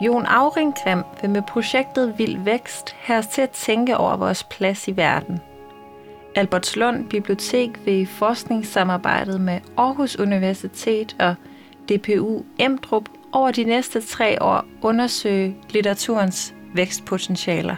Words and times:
Jon 0.00 0.26
Auringgrim 0.26 1.02
vil 1.20 1.30
med 1.30 1.42
projektet 1.42 2.18
Vild 2.18 2.38
Vækst 2.38 2.96
have 2.98 3.18
os 3.18 3.26
til 3.26 3.42
at 3.42 3.50
tænke 3.50 3.96
over 3.96 4.16
vores 4.16 4.44
plads 4.44 4.88
i 4.88 4.96
verden. 4.96 5.40
Albertslund 6.34 7.08
Bibliotek 7.08 7.70
vil 7.84 7.94
i 7.94 8.04
forskningssamarbejdet 8.04 9.40
med 9.40 9.60
Aarhus 9.76 10.16
Universitet 10.16 11.16
og 11.20 11.34
DPU 11.88 12.42
Emdrup 12.58 13.08
over 13.32 13.50
de 13.50 13.64
næste 13.64 14.00
tre 14.00 14.42
år 14.42 14.64
undersøge 14.82 15.56
litteraturens 15.70 16.54
vækstpotentialer. 16.74 17.76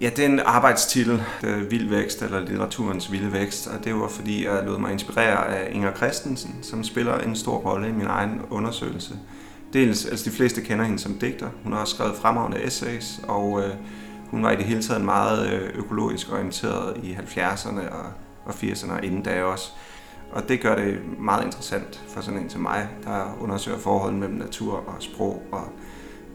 Ja, 0.00 0.10
det 0.16 0.24
er 0.24 0.28
en 0.28 0.40
arbejdstitel, 0.40 1.22
øh, 1.44 1.70
Vild 1.70 1.88
Vækst 1.88 2.22
eller 2.22 2.40
Litteraturens 2.40 3.12
Vilde 3.12 3.32
Vækst, 3.32 3.66
og 3.66 3.84
det 3.84 3.94
var 3.94 4.08
fordi, 4.08 4.46
jeg 4.46 4.64
lod 4.64 4.78
mig 4.78 4.92
inspirere 4.92 5.46
af 5.46 5.74
Inger 5.74 5.94
Christensen, 5.94 6.58
som 6.62 6.84
spiller 6.84 7.18
en 7.18 7.36
stor 7.36 7.56
rolle 7.56 7.88
i 7.88 7.92
min 7.92 8.06
egen 8.06 8.40
undersøgelse. 8.50 9.14
Dels, 9.72 10.06
altså 10.06 10.30
de 10.30 10.36
fleste 10.36 10.60
kender 10.60 10.84
hende 10.84 10.98
som 10.98 11.14
digter. 11.14 11.48
Hun 11.62 11.72
har 11.72 11.80
også 11.80 11.94
skrevet 11.94 12.16
fremragende 12.16 12.64
essays, 12.64 13.20
og 13.28 13.62
øh, 13.62 13.74
hun 14.30 14.42
var 14.42 14.50
i 14.50 14.56
det 14.56 14.64
hele 14.64 14.82
taget 14.82 15.04
meget 15.04 15.52
øh, 15.52 15.70
økologisk 15.74 16.32
orienteret 16.32 16.96
i 17.02 17.12
70'erne 17.12 17.92
og, 17.92 18.06
og 18.44 18.54
80'erne 18.54 18.92
og 18.92 19.04
inden 19.04 19.22
da 19.22 19.42
også. 19.42 19.70
Og 20.32 20.48
det 20.48 20.60
gør 20.60 20.76
det 20.76 20.98
meget 21.18 21.44
interessant 21.44 22.04
for 22.08 22.20
sådan 22.20 22.40
en 22.40 22.50
som 22.50 22.60
mig, 22.60 22.88
der 23.04 23.38
undersøger 23.40 23.78
forholdet 23.78 24.18
mellem 24.18 24.38
natur 24.38 24.72
og 24.72 24.96
sprog. 25.00 25.42
Og, 25.52 25.64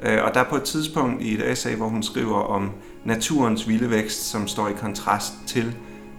Øh, 0.02 0.24
og 0.24 0.34
der 0.34 0.40
er 0.40 0.50
på 0.50 0.56
et 0.56 0.64
tidspunkt 0.64 1.22
i 1.22 1.34
et 1.34 1.52
essay, 1.52 1.76
hvor 1.76 1.88
hun 1.88 2.04
skriver 2.04 2.40
om 2.40 2.72
naturens 3.06 3.68
vilde 3.68 3.90
vækst, 3.90 4.30
som 4.30 4.48
står 4.48 4.68
i 4.68 4.74
kontrast 4.74 5.34
til 5.48 5.76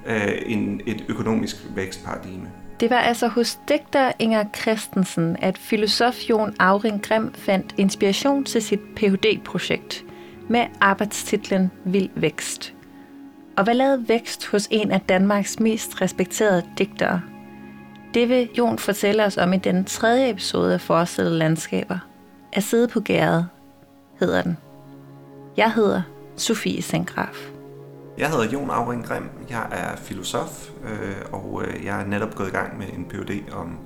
øh, 0.06 0.32
en, 0.46 0.80
et 0.86 1.04
økonomisk 1.08 1.56
vækstparadigme. 1.74 2.50
Det 2.80 2.90
var 2.90 2.98
altså 2.98 3.28
hos 3.28 3.58
digter 3.68 4.12
Inger 4.18 4.44
Christensen, 4.62 5.36
at 5.42 5.58
filosof 5.58 6.30
Jon 6.30 6.54
Auring 6.58 7.02
Grim 7.02 7.34
fandt 7.34 7.74
inspiration 7.78 8.44
til 8.44 8.62
sit 8.62 8.80
Ph.D.-projekt 8.96 10.04
med 10.48 10.66
arbejdstitlen 10.80 11.70
Vild 11.84 12.10
Vækst. 12.14 12.74
Og 13.56 13.64
hvad 13.64 13.74
lavede 13.74 14.08
vækst 14.08 14.46
hos 14.46 14.68
en 14.70 14.90
af 14.90 15.00
Danmarks 15.00 15.60
mest 15.60 16.02
respekterede 16.02 16.62
digtere? 16.78 17.20
Det 18.14 18.28
vil 18.28 18.48
Jon 18.58 18.78
fortælle 18.78 19.24
os 19.24 19.36
om 19.36 19.52
i 19.52 19.58
den 19.58 19.84
tredje 19.84 20.30
episode 20.30 20.74
af 20.74 20.80
Forestillede 20.80 21.38
Landskaber. 21.38 21.98
At 22.52 22.62
sidde 22.62 22.88
på 22.88 23.00
gæret 23.00 23.48
hedder 24.24 24.42
den. 24.42 24.56
Jeg 25.56 25.72
hedder 25.72 26.02
Sofie 26.36 26.82
Sengraf. 26.82 27.50
Jeg 28.18 28.30
hedder 28.30 28.44
Jon 28.44 28.70
Auring 28.70 29.04
Grim. 29.04 29.28
Jeg 29.50 29.68
er 29.70 29.96
filosof, 29.96 30.70
øh, 30.84 31.16
og 31.32 31.62
øh, 31.66 31.84
jeg 31.84 32.00
er 32.00 32.06
netop 32.06 32.34
gået 32.34 32.48
i 32.48 32.50
gang 32.50 32.78
med 32.78 32.86
en 32.86 33.04
Ph.D. 33.04 33.52
om 33.52 33.78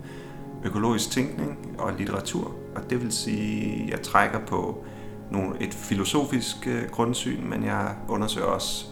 økologisk 0.64 1.10
tænkning 1.10 1.76
og 1.78 1.92
litteratur. 1.98 2.52
Og 2.76 2.90
det 2.90 3.02
vil 3.02 3.12
sige, 3.12 3.82
at 3.82 3.90
jeg 3.90 4.02
trækker 4.02 4.38
på 4.46 4.84
nogle, 5.30 5.54
et 5.60 5.74
filosofisk 5.74 6.66
øh, 6.66 6.90
grundsyn, 6.90 7.50
men 7.50 7.64
jeg 7.64 7.94
undersøger 8.08 8.46
også 8.46 8.86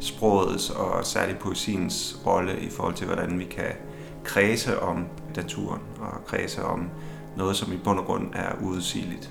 sprogets 0.00 0.70
og 0.70 1.06
særligt 1.06 1.38
poesiens 1.38 2.20
rolle 2.26 2.60
i 2.60 2.70
forhold 2.70 2.94
til, 2.94 3.06
hvordan 3.06 3.38
vi 3.38 3.44
kan 3.44 3.72
kredse 4.24 4.80
om 4.80 5.06
naturen 5.36 5.80
og 6.00 6.24
kredse 6.26 6.64
om 6.64 6.88
noget, 7.36 7.56
som 7.56 7.72
i 7.72 7.76
bund 7.84 7.98
og 7.98 8.04
grund 8.04 8.34
er 8.34 8.52
uudsigeligt. 8.62 9.30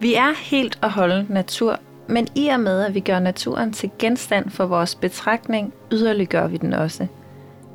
Vi 0.00 0.14
er 0.14 0.32
helt 0.36 0.78
og 0.82 0.92
holdent 0.92 1.30
natur, 1.30 1.78
men 2.06 2.28
i 2.34 2.48
og 2.48 2.60
med, 2.60 2.82
at 2.82 2.94
vi 2.94 3.00
gør 3.00 3.18
naturen 3.18 3.72
til 3.72 3.90
genstand 3.98 4.50
for 4.50 4.66
vores 4.66 4.94
betragtning, 4.94 5.74
yderliggør 5.92 6.46
vi 6.46 6.56
den 6.56 6.72
også. 6.72 7.06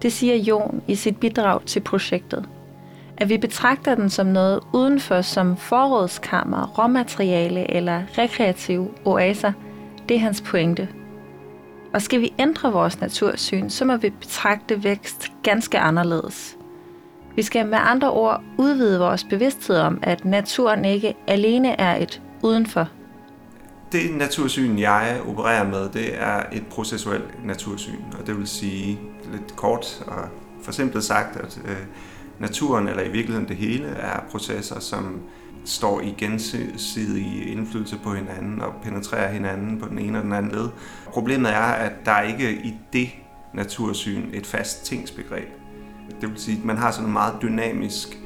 Det 0.02 0.14
siger 0.14 0.36
Jon 0.36 0.82
i 0.88 0.96
sit 0.96 1.20
bidrag 1.20 1.62
til 1.66 1.80
projektet. 1.80 2.46
At 3.18 3.30
vi 3.30 3.38
betragter 3.38 3.96
den 3.96 4.10
som 4.10 4.28
noget 4.28 4.60
udenfor 4.74 5.22
som 5.22 5.58
forrådskammer, 5.58 6.68
råmateriale 6.80 7.72
eller 7.72 8.02
rekreative 8.18 8.90
oaser, 9.06 9.52
det 10.10 10.16
er 10.16 10.20
hans 10.20 10.42
pointe. 10.42 10.88
Og 11.94 12.02
skal 12.02 12.22
vi 12.22 12.34
ændre 12.40 12.72
vores 12.72 13.02
natursyn, 13.02 13.70
så 13.70 13.86
må 13.86 13.98
vi 13.98 14.10
betragte 14.10 14.84
vækst 14.84 15.32
ganske 15.44 15.80
anderledes. 15.80 16.58
Vi 17.36 17.42
skal 17.42 17.68
med 17.68 17.78
andre 17.82 18.12
ord 18.12 18.44
udvide 18.58 19.00
vores 19.00 19.24
bevidsthed 19.24 19.78
om, 19.78 20.00
at 20.02 20.26
naturen 20.26 20.86
ikke 20.86 21.14
alene 21.28 21.80
er 21.80 21.96
et 21.96 22.22
udenfor 22.42 22.88
det 23.94 24.16
natursyn, 24.16 24.80
jeg 24.80 25.22
opererer 25.28 25.68
med, 25.70 25.90
det 25.90 26.22
er 26.22 26.44
et 26.52 26.68
processuelt 26.68 27.46
natursyn. 27.46 28.04
Og 28.20 28.28
det 28.28 28.38
vil 28.38 28.48
sige 28.48 29.00
lidt 29.32 29.56
kort 29.56 30.04
og 30.08 30.30
forsimplet 30.64 31.04
sagt, 31.04 31.36
at 31.36 31.62
øh, 31.66 31.78
naturen, 32.40 32.88
eller 32.88 33.04
i 33.04 33.12
virkeligheden 33.12 33.48
det 33.48 33.56
hele, 33.56 33.88
er 33.88 34.24
processer, 34.32 34.80
som 34.80 35.22
står 35.66 36.02
i 36.02 36.16
gensidig 36.18 37.52
indflydelse 37.52 37.98
på 38.04 38.14
hinanden 38.14 38.62
og 38.62 38.74
penetrerer 38.84 39.32
hinanden 39.32 39.80
på 39.80 39.88
den 39.88 40.00
ene 40.00 40.18
og 40.18 40.24
den 40.24 40.34
anden 40.34 40.52
led. 40.52 40.70
Problemet 41.06 41.52
er, 41.52 41.62
at 41.62 41.94
der 42.06 42.22
ikke 42.22 42.52
i 42.52 42.74
det 42.94 43.10
natursyn 43.54 44.24
et 44.34 44.46
fast 44.46 44.86
tingsbegreb. 44.86 45.63
Det 46.22 46.30
vil 46.30 46.40
sige, 46.40 46.58
at 46.58 46.66
man 46.66 46.78
har 46.78 46.92
sådan 46.92 47.08
en 47.08 47.14
meget 47.14 47.36
dynamisk 47.42 48.20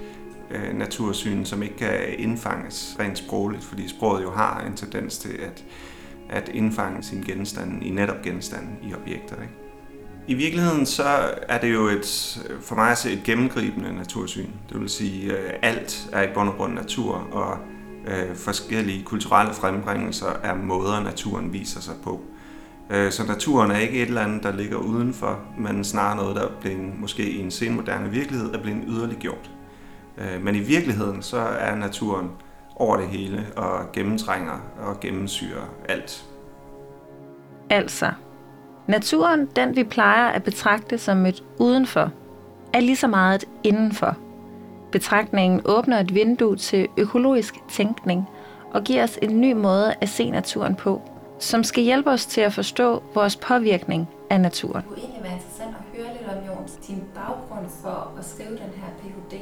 øh, 0.51 0.77
natursyn, 0.77 1.45
som 1.45 1.63
ikke 1.63 1.77
kan 1.77 1.99
indfanges 2.17 2.95
rent 2.99 3.17
sprogligt, 3.17 3.63
fordi 3.63 3.89
sproget 3.89 4.23
jo 4.23 4.31
har 4.31 4.61
en 4.61 4.75
tendens 4.75 5.17
til 5.17 5.33
at, 5.33 5.63
at 6.29 6.49
indfange 6.49 7.03
sin 7.03 7.23
genstand 7.23 7.83
i 7.83 7.89
netop 7.89 8.21
genstanden 8.23 8.77
i 8.83 8.93
objekter. 8.93 9.41
Ikke? 9.41 9.53
I 10.27 10.33
virkeligheden 10.33 10.85
så 10.85 11.33
er 11.49 11.59
det 11.59 11.73
jo 11.73 11.87
et, 11.87 12.39
for 12.61 12.75
mig 12.75 12.91
at 12.91 12.97
se 12.97 13.11
et 13.11 13.23
gennemgribende 13.23 13.95
natursyn. 13.95 14.49
Det 14.69 14.79
vil 14.79 14.89
sige, 14.89 15.37
at 15.37 15.59
alt 15.61 16.09
er 16.13 16.23
i 16.23 16.33
bund 16.33 16.49
og 16.49 16.55
grund 16.55 16.73
natur, 16.73 17.13
og 17.13 17.57
øh, 18.07 18.35
forskellige 18.35 19.03
kulturelle 19.03 19.53
frembringelser 19.53 20.27
er 20.43 20.55
måder, 20.55 21.03
naturen 21.03 21.53
viser 21.53 21.81
sig 21.81 21.93
på. 22.03 22.21
Øh, 22.89 23.11
så 23.11 23.27
naturen 23.27 23.71
er 23.71 23.77
ikke 23.77 24.01
et 24.01 24.07
eller 24.07 24.21
andet, 24.21 24.43
der 24.43 24.51
ligger 24.51 24.77
udenfor, 24.77 25.39
men 25.57 25.83
snarere 25.83 26.15
noget, 26.15 26.35
der 26.35 26.41
er 26.41 26.51
blevet, 26.61 26.99
måske 26.99 27.29
i 27.29 27.41
en 27.41 27.51
senmoderne 27.51 28.09
virkelighed, 28.09 28.53
er 28.53 28.61
blevet 28.61 28.83
yderligere 28.87 29.19
gjort. 29.19 29.51
Øh, 30.17 30.43
men 30.43 30.55
i 30.55 30.59
virkeligheden 30.59 31.21
så 31.21 31.37
er 31.37 31.75
naturen 31.75 32.29
over 32.75 32.97
det 32.97 33.07
hele 33.07 33.45
og 33.55 33.91
gennemtrænger 33.93 34.59
og 34.79 34.99
gennemsyrer 34.99 35.65
alt. 35.89 36.25
Altså, 37.69 38.11
naturen, 38.87 39.45
den 39.55 39.75
vi 39.75 39.83
plejer 39.83 40.27
at 40.27 40.43
betragte 40.43 40.97
som 40.97 41.25
et 41.25 41.43
udenfor, 41.59 42.11
er 42.73 42.79
lige 42.79 42.95
så 42.95 43.07
meget 43.07 43.43
et 43.43 43.49
indenfor. 43.63 44.17
Betragtningen 44.91 45.61
åbner 45.65 45.99
et 45.99 46.13
vindue 46.13 46.55
til 46.55 46.87
økologisk 46.97 47.55
tænkning 47.69 48.25
og 48.73 48.83
giver 48.83 49.03
os 49.03 49.19
en 49.21 49.41
ny 49.41 49.53
måde 49.53 49.93
at 50.01 50.09
se 50.09 50.29
naturen 50.29 50.75
på, 50.75 51.01
som 51.39 51.63
skal 51.63 51.83
hjælpe 51.83 52.09
os 52.09 52.25
til 52.25 52.41
at 52.41 52.53
forstå 52.53 53.03
vores 53.13 53.35
påvirkning 53.35 54.07
af 54.29 54.41
naturen. 54.41 54.75
Det 54.75 54.85
kunne 54.85 54.97
egentlig 54.97 55.23
være 55.23 55.33
interessant 55.33 55.75
at 55.79 55.97
høre 55.97 56.13
lidt 56.17 56.29
om, 56.29 56.57
Jons, 56.57 56.71
din 56.87 57.03
baggrund 57.15 57.65
for 57.81 58.13
at 58.19 58.25
skrive 58.25 58.49
den 58.49 58.73
her 58.75 58.89
Ph.D. 59.01 59.37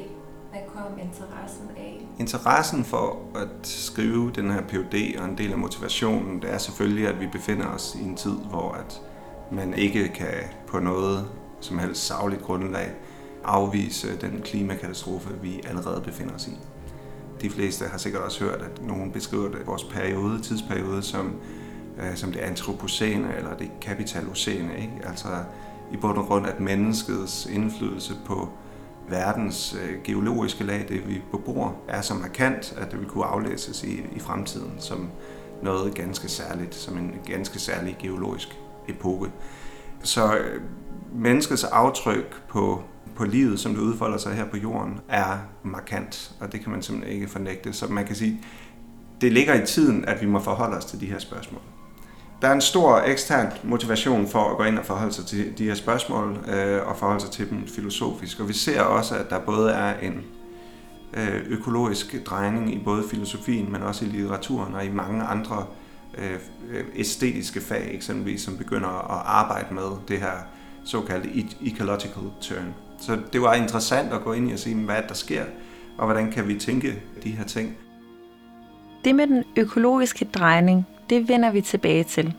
Hvad 0.51 0.61
kom 0.75 0.99
interessen 0.99 1.69
af? 1.77 2.07
Interessen 2.19 2.83
for 2.83 3.19
at 3.35 3.67
skrive 3.67 4.31
den 4.31 4.51
her 4.51 4.61
PhD 4.61 5.19
og 5.19 5.25
en 5.25 5.37
del 5.37 5.51
af 5.51 5.57
motivationen, 5.57 6.41
det 6.41 6.53
er 6.53 6.57
selvfølgelig, 6.57 7.07
at 7.07 7.19
vi 7.19 7.27
befinder 7.27 7.67
os 7.67 7.97
i 8.01 8.03
en 8.03 8.15
tid, 8.15 8.35
hvor 8.49 8.71
at 8.71 9.01
man 9.51 9.73
ikke 9.73 10.07
kan 10.07 10.33
på 10.67 10.79
noget 10.79 11.25
som 11.61 11.79
helst 11.79 12.05
savligt 12.05 12.41
grundlag 12.41 12.91
afvise 13.43 14.17
den 14.21 14.41
klimakatastrofe, 14.43 15.29
vi 15.41 15.61
allerede 15.67 16.01
befinder 16.01 16.35
os 16.35 16.47
i. 16.47 16.57
De 17.41 17.49
fleste 17.49 17.85
har 17.85 17.97
sikkert 17.97 18.21
også 18.21 18.43
hørt, 18.43 18.61
at 18.61 18.81
nogen 18.81 19.11
beskriver 19.11 19.49
det, 19.49 19.67
vores 19.67 19.83
periode, 19.83 20.41
tidsperiode 20.41 21.01
som, 21.01 21.35
øh, 21.99 22.15
som 22.15 22.31
det 22.31 22.39
antropocene 22.39 23.35
eller 23.37 23.57
det 23.57 23.71
kapitalocene. 23.81 24.77
Ikke? 24.77 24.93
Altså 25.05 25.27
i 25.93 25.97
bund 25.97 26.17
og 26.17 26.25
grund, 26.25 26.47
at 26.47 26.59
menneskets 26.59 27.45
indflydelse 27.45 28.13
på 28.25 28.49
verdens 29.09 29.77
øh, 29.83 30.03
geologiske 30.03 30.63
lag, 30.63 30.85
det 30.89 31.07
vi 31.07 31.21
bebor, 31.31 31.75
er 31.87 32.01
så 32.01 32.13
markant, 32.13 32.73
at 32.77 32.91
det 32.91 32.99
vil 32.99 33.07
kunne 33.07 33.25
aflæses 33.25 33.83
i, 33.83 34.01
i 34.15 34.19
fremtiden 34.19 34.73
som 34.79 35.09
noget 35.63 35.95
ganske 35.95 36.29
særligt, 36.29 36.75
som 36.75 36.97
en 36.97 37.15
ganske 37.25 37.59
særlig 37.59 37.95
geologisk 37.99 38.57
epoke. 38.87 39.31
Så 40.03 40.37
øh, 40.37 40.61
menneskets 41.15 41.63
aftryk 41.63 42.41
på, 42.47 42.83
på 43.15 43.23
livet, 43.23 43.59
som 43.59 43.73
det 43.73 43.81
udfolder 43.81 44.17
sig 44.17 44.33
her 44.33 44.45
på 44.45 44.57
jorden, 44.57 44.99
er 45.09 45.37
markant, 45.63 46.35
og 46.39 46.51
det 46.51 46.61
kan 46.61 46.71
man 46.71 46.81
simpelthen 46.81 47.15
ikke 47.15 47.27
fornægte. 47.27 47.73
Så 47.73 47.87
man 47.87 48.05
kan 48.05 48.15
sige, 48.15 48.41
det 49.21 49.33
ligger 49.33 49.61
i 49.61 49.65
tiden, 49.65 50.05
at 50.05 50.21
vi 50.21 50.25
må 50.25 50.39
forholde 50.39 50.77
os 50.77 50.85
til 50.85 51.01
de 51.01 51.05
her 51.05 51.19
spørgsmål. 51.19 51.61
Der 52.41 52.47
er 52.47 52.53
en 52.53 52.61
stor 52.61 52.97
ekstern 52.97 53.51
motivation 53.63 54.27
for 54.27 54.39
at 54.39 54.57
gå 54.57 54.63
ind 54.63 54.79
og 54.79 54.85
forholde 54.85 55.13
sig 55.13 55.25
til 55.25 55.57
de 55.57 55.63
her 55.63 55.75
spørgsmål 55.75 56.37
øh, 56.47 56.87
og 56.87 56.97
forholde 56.97 57.21
sig 57.21 57.31
til 57.31 57.49
dem 57.49 57.67
filosofisk. 57.67 58.39
Og 58.39 58.47
vi 58.47 58.53
ser 58.53 58.81
også, 58.81 59.15
at 59.15 59.29
der 59.29 59.39
både 59.39 59.71
er 59.71 59.99
en 59.99 60.23
øh, 61.13 61.41
økologisk 61.47 62.25
drejning 62.25 62.73
i 62.73 62.81
både 62.85 63.03
filosofien, 63.11 63.71
men 63.71 63.83
også 63.83 64.05
i 64.05 64.07
litteraturen 64.07 64.73
og 64.73 64.85
i 64.85 64.89
mange 64.89 65.23
andre 65.23 65.65
øh, 66.17 66.39
æstetiske 66.95 67.61
fag, 67.61 67.89
eksempelvis, 67.93 68.41
som 68.41 68.57
begynder 68.57 69.17
at 69.17 69.21
arbejde 69.25 69.73
med 69.73 69.91
det 70.07 70.19
her 70.19 70.33
såkaldte 70.85 71.29
e-, 71.29 71.67
ecological 71.67 72.23
turn. 72.41 72.73
Så 72.99 73.17
det 73.33 73.41
var 73.41 73.53
interessant 73.53 74.13
at 74.13 74.23
gå 74.23 74.33
ind 74.33 74.49
i 74.49 74.53
og 74.53 74.59
se, 74.59 74.75
hvad 74.75 75.01
der 75.07 75.13
sker, 75.13 75.43
og 75.97 76.05
hvordan 76.05 76.31
kan 76.31 76.47
vi 76.47 76.59
tænke 76.59 77.01
de 77.23 77.29
her 77.29 77.43
ting. 77.43 77.77
Det 79.05 79.15
med 79.15 79.27
den 79.27 79.43
økologiske 79.57 80.25
drejning, 80.25 80.87
det 81.09 81.29
vender 81.29 81.51
vi 81.51 81.61
tilbage 81.61 82.03
til. 82.03 82.33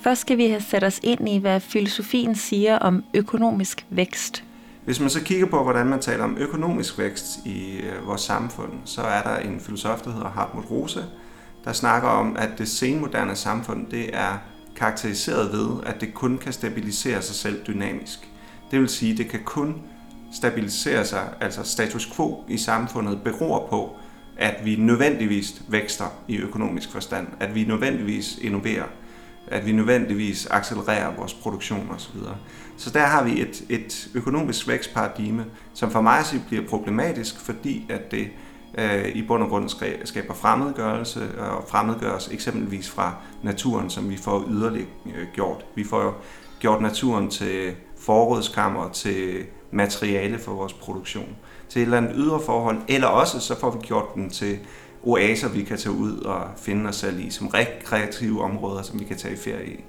Først 0.00 0.20
skal 0.20 0.38
vi 0.38 0.48
have 0.48 0.60
sat 0.60 0.84
os 0.84 1.00
ind 1.02 1.28
i, 1.28 1.38
hvad 1.38 1.60
filosofien 1.60 2.34
siger 2.34 2.78
om 2.78 3.04
økonomisk 3.14 3.86
vækst. 3.90 4.44
Hvis 4.84 5.00
man 5.00 5.10
så 5.10 5.24
kigger 5.24 5.46
på, 5.46 5.62
hvordan 5.62 5.86
man 5.86 6.00
taler 6.00 6.24
om 6.24 6.36
økonomisk 6.38 6.98
vækst 6.98 7.38
i 7.44 7.76
øh, 7.76 8.06
vores 8.06 8.20
samfund, 8.20 8.72
så 8.84 9.02
er 9.02 9.22
der 9.22 9.36
en 9.36 9.60
filosof, 9.60 10.00
der 10.00 10.12
hedder 10.12 10.28
Hartmut 10.28 10.70
Rose, 10.70 11.04
der 11.64 11.72
snakker 11.72 12.08
om, 12.08 12.36
at 12.38 12.50
det 12.58 12.68
senmoderne 12.68 13.36
samfund, 13.36 13.86
det 13.86 14.16
er 14.16 14.38
karakteriseret 14.76 15.52
ved, 15.52 15.68
at 15.86 16.00
det 16.00 16.14
kun 16.14 16.38
kan 16.38 16.52
stabilisere 16.52 17.22
sig 17.22 17.34
selv 17.34 17.66
dynamisk. 17.66 18.30
Det 18.70 18.80
vil 18.80 18.88
sige, 18.88 19.12
at 19.12 19.18
det 19.18 19.28
kan 19.28 19.40
kun 19.44 19.74
stabilisere 20.32 21.04
sig, 21.04 21.28
altså 21.40 21.62
status 21.62 22.06
quo 22.16 22.44
i 22.48 22.56
samfundet 22.58 23.22
beror 23.22 23.66
på, 23.70 23.96
at 24.36 24.64
vi 24.64 24.76
nødvendigvis 24.76 25.62
vækster 25.68 26.04
i 26.28 26.36
økonomisk 26.36 26.92
forstand, 26.92 27.26
at 27.40 27.54
vi 27.54 27.64
nødvendigvis 27.64 28.38
innoverer, 28.38 28.84
at 29.46 29.66
vi 29.66 29.72
nødvendigvis 29.72 30.46
accelererer 30.46 31.16
vores 31.16 31.34
produktion 31.34 31.90
osv. 31.90 32.18
Så 32.76 32.90
der 32.90 33.06
har 33.06 33.24
vi 33.24 33.40
et, 33.40 33.64
et 33.68 34.08
økonomisk 34.14 34.68
vækstparadigme, 34.68 35.44
som 35.74 35.90
for 35.90 36.00
mig 36.00 36.24
bliver 36.46 36.66
problematisk, 36.68 37.40
fordi 37.40 37.86
at 37.88 38.10
det 38.10 38.28
øh, 38.78 39.08
i 39.08 39.22
bund 39.22 39.42
og 39.42 39.48
grund 39.48 39.68
skaber 40.04 40.34
fremmedgørelse 40.34 41.40
og 41.40 41.64
fremmedgøres 41.68 42.28
eksempelvis 42.32 42.90
fra 42.90 43.14
naturen, 43.42 43.90
som 43.90 44.10
vi 44.10 44.16
får 44.16 44.44
yderligere 44.50 44.88
øh, 45.06 45.26
gjort. 45.34 45.64
Vi 45.74 45.84
får 45.84 46.22
gjort 46.58 46.82
naturen 46.82 47.30
til 47.30 47.74
forrådskammer, 47.98 48.90
til 48.90 49.44
materiale 49.70 50.38
for 50.38 50.52
vores 50.52 50.72
produktion, 50.72 51.36
til 51.68 51.80
et 51.80 51.84
eller 51.84 51.96
andet 51.96 52.12
ydre 52.16 52.40
forhold, 52.46 52.78
eller 52.88 53.06
også 53.06 53.40
så 53.40 53.60
får 53.60 53.70
vi 53.70 53.78
gjort 53.82 54.14
den 54.14 54.30
til 54.30 54.58
oaser, 55.02 55.48
vi 55.48 55.62
kan 55.62 55.78
tage 55.78 55.92
ud 55.92 56.18
og 56.18 56.48
finde 56.56 56.88
os 56.88 56.96
selv 56.96 57.20
i, 57.20 57.30
som 57.30 57.46
rekreative 57.46 58.42
områder, 58.42 58.82
som 58.82 59.00
vi 59.00 59.04
kan 59.04 59.16
tage 59.16 59.34
i 59.34 59.36
ferie 59.36 59.66
i. 59.66 59.84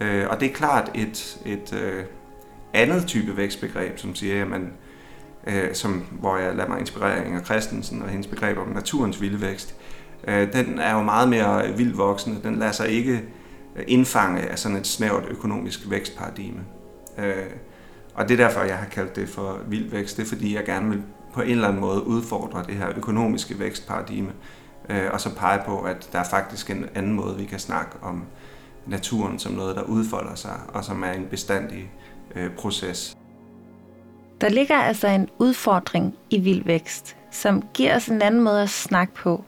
Øh, 0.00 0.26
og 0.30 0.40
det 0.40 0.50
er 0.50 0.54
klart 0.54 0.90
et, 0.94 1.38
et 1.46 1.72
øh, 1.82 2.04
andet 2.74 3.06
type 3.06 3.36
vækstbegreb, 3.36 3.98
som 3.98 4.14
siger, 4.14 4.42
at 4.42 4.48
man, 4.48 4.72
øh, 5.46 5.74
som, 5.74 6.04
hvor 6.10 6.36
jeg 6.36 6.56
lader 6.56 6.68
mig 6.68 6.80
inspirere 6.80 7.16
af 7.16 7.26
Inger 7.26 7.44
Christensen 7.44 8.02
og 8.02 8.08
hendes 8.08 8.26
begreb 8.26 8.58
om 8.58 8.68
naturens 8.68 9.20
vilde 9.20 9.40
vækst, 9.40 9.74
øh, 10.28 10.52
den 10.52 10.78
er 10.78 10.94
jo 10.94 11.02
meget 11.02 11.28
mere 11.28 11.76
vildvoksende. 11.76 12.40
Den 12.42 12.56
lader 12.56 12.72
sig 12.72 12.88
ikke 12.88 13.22
indfange 13.86 14.40
af 14.40 14.58
sådan 14.58 14.76
et 14.76 14.86
snævert 14.86 15.24
økonomisk 15.28 15.90
vækstparadigme. 15.90 16.60
Øh, 17.18 17.34
og 18.20 18.28
det 18.28 18.40
er 18.40 18.46
derfor, 18.46 18.60
jeg 18.60 18.76
har 18.76 18.86
kaldt 18.86 19.16
det 19.16 19.28
for 19.28 19.58
vild 19.66 19.90
vækst. 19.90 20.16
Det 20.16 20.22
er 20.22 20.28
fordi, 20.28 20.54
jeg 20.54 20.64
gerne 20.64 20.90
vil 20.90 21.02
på 21.32 21.40
en 21.40 21.50
eller 21.50 21.68
anden 21.68 21.80
måde 21.80 22.06
udfordre 22.06 22.64
det 22.66 22.74
her 22.74 22.88
økonomiske 22.96 23.58
vækstparadigme, 23.58 24.32
øh, 24.88 25.10
og 25.12 25.20
så 25.20 25.34
pege 25.34 25.62
på, 25.66 25.80
at 25.80 26.08
der 26.12 26.18
er 26.18 26.24
faktisk 26.24 26.70
en 26.70 26.86
anden 26.94 27.12
måde, 27.12 27.36
vi 27.36 27.44
kan 27.44 27.58
snakke 27.58 27.90
om 28.02 28.24
naturen 28.86 29.38
som 29.38 29.52
noget, 29.52 29.76
der 29.76 29.82
udfolder 29.82 30.34
sig, 30.34 30.60
og 30.68 30.84
som 30.84 31.02
er 31.02 31.12
en 31.12 31.26
bestandig 31.30 31.90
øh, 32.36 32.50
proces. 32.50 33.16
Der 34.40 34.48
ligger 34.48 34.76
altså 34.76 35.08
en 35.08 35.28
udfordring 35.38 36.14
i 36.30 36.40
vild 36.40 36.64
vækst, 36.64 37.16
som 37.30 37.62
giver 37.74 37.96
os 37.96 38.06
en 38.06 38.22
anden 38.22 38.40
måde 38.40 38.62
at 38.62 38.70
snakke 38.70 39.14
på. 39.14 39.44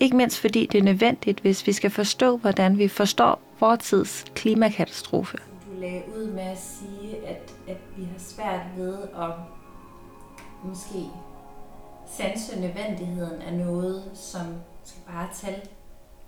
Ikke 0.00 0.16
mindst 0.16 0.40
fordi 0.40 0.66
det 0.72 0.78
er 0.78 0.82
nødvendigt, 0.82 1.40
hvis 1.40 1.66
vi 1.66 1.72
skal 1.72 1.90
forstå, 1.90 2.36
hvordan 2.36 2.78
vi 2.78 2.88
forstår 2.88 3.40
vores 3.60 3.80
tids 3.82 4.24
klimakatastrofe. 4.34 5.38
Du 5.38 5.80
lagde 5.80 6.02
ud 6.18 6.26
med 6.26 6.42
at 6.42 6.58
sige, 6.58 7.28
at, 7.28 7.53
at 7.68 7.78
vi 7.96 8.04
har 8.04 8.18
svært 8.18 8.66
ved 8.76 9.02
at 9.02 9.30
måske 10.64 11.10
sanse 12.06 12.60
nødvendigheden 12.60 13.42
af 13.42 13.54
noget, 13.54 14.10
som 14.14 14.46
skal 14.84 15.02
bare 15.06 15.28
tal. 15.34 15.68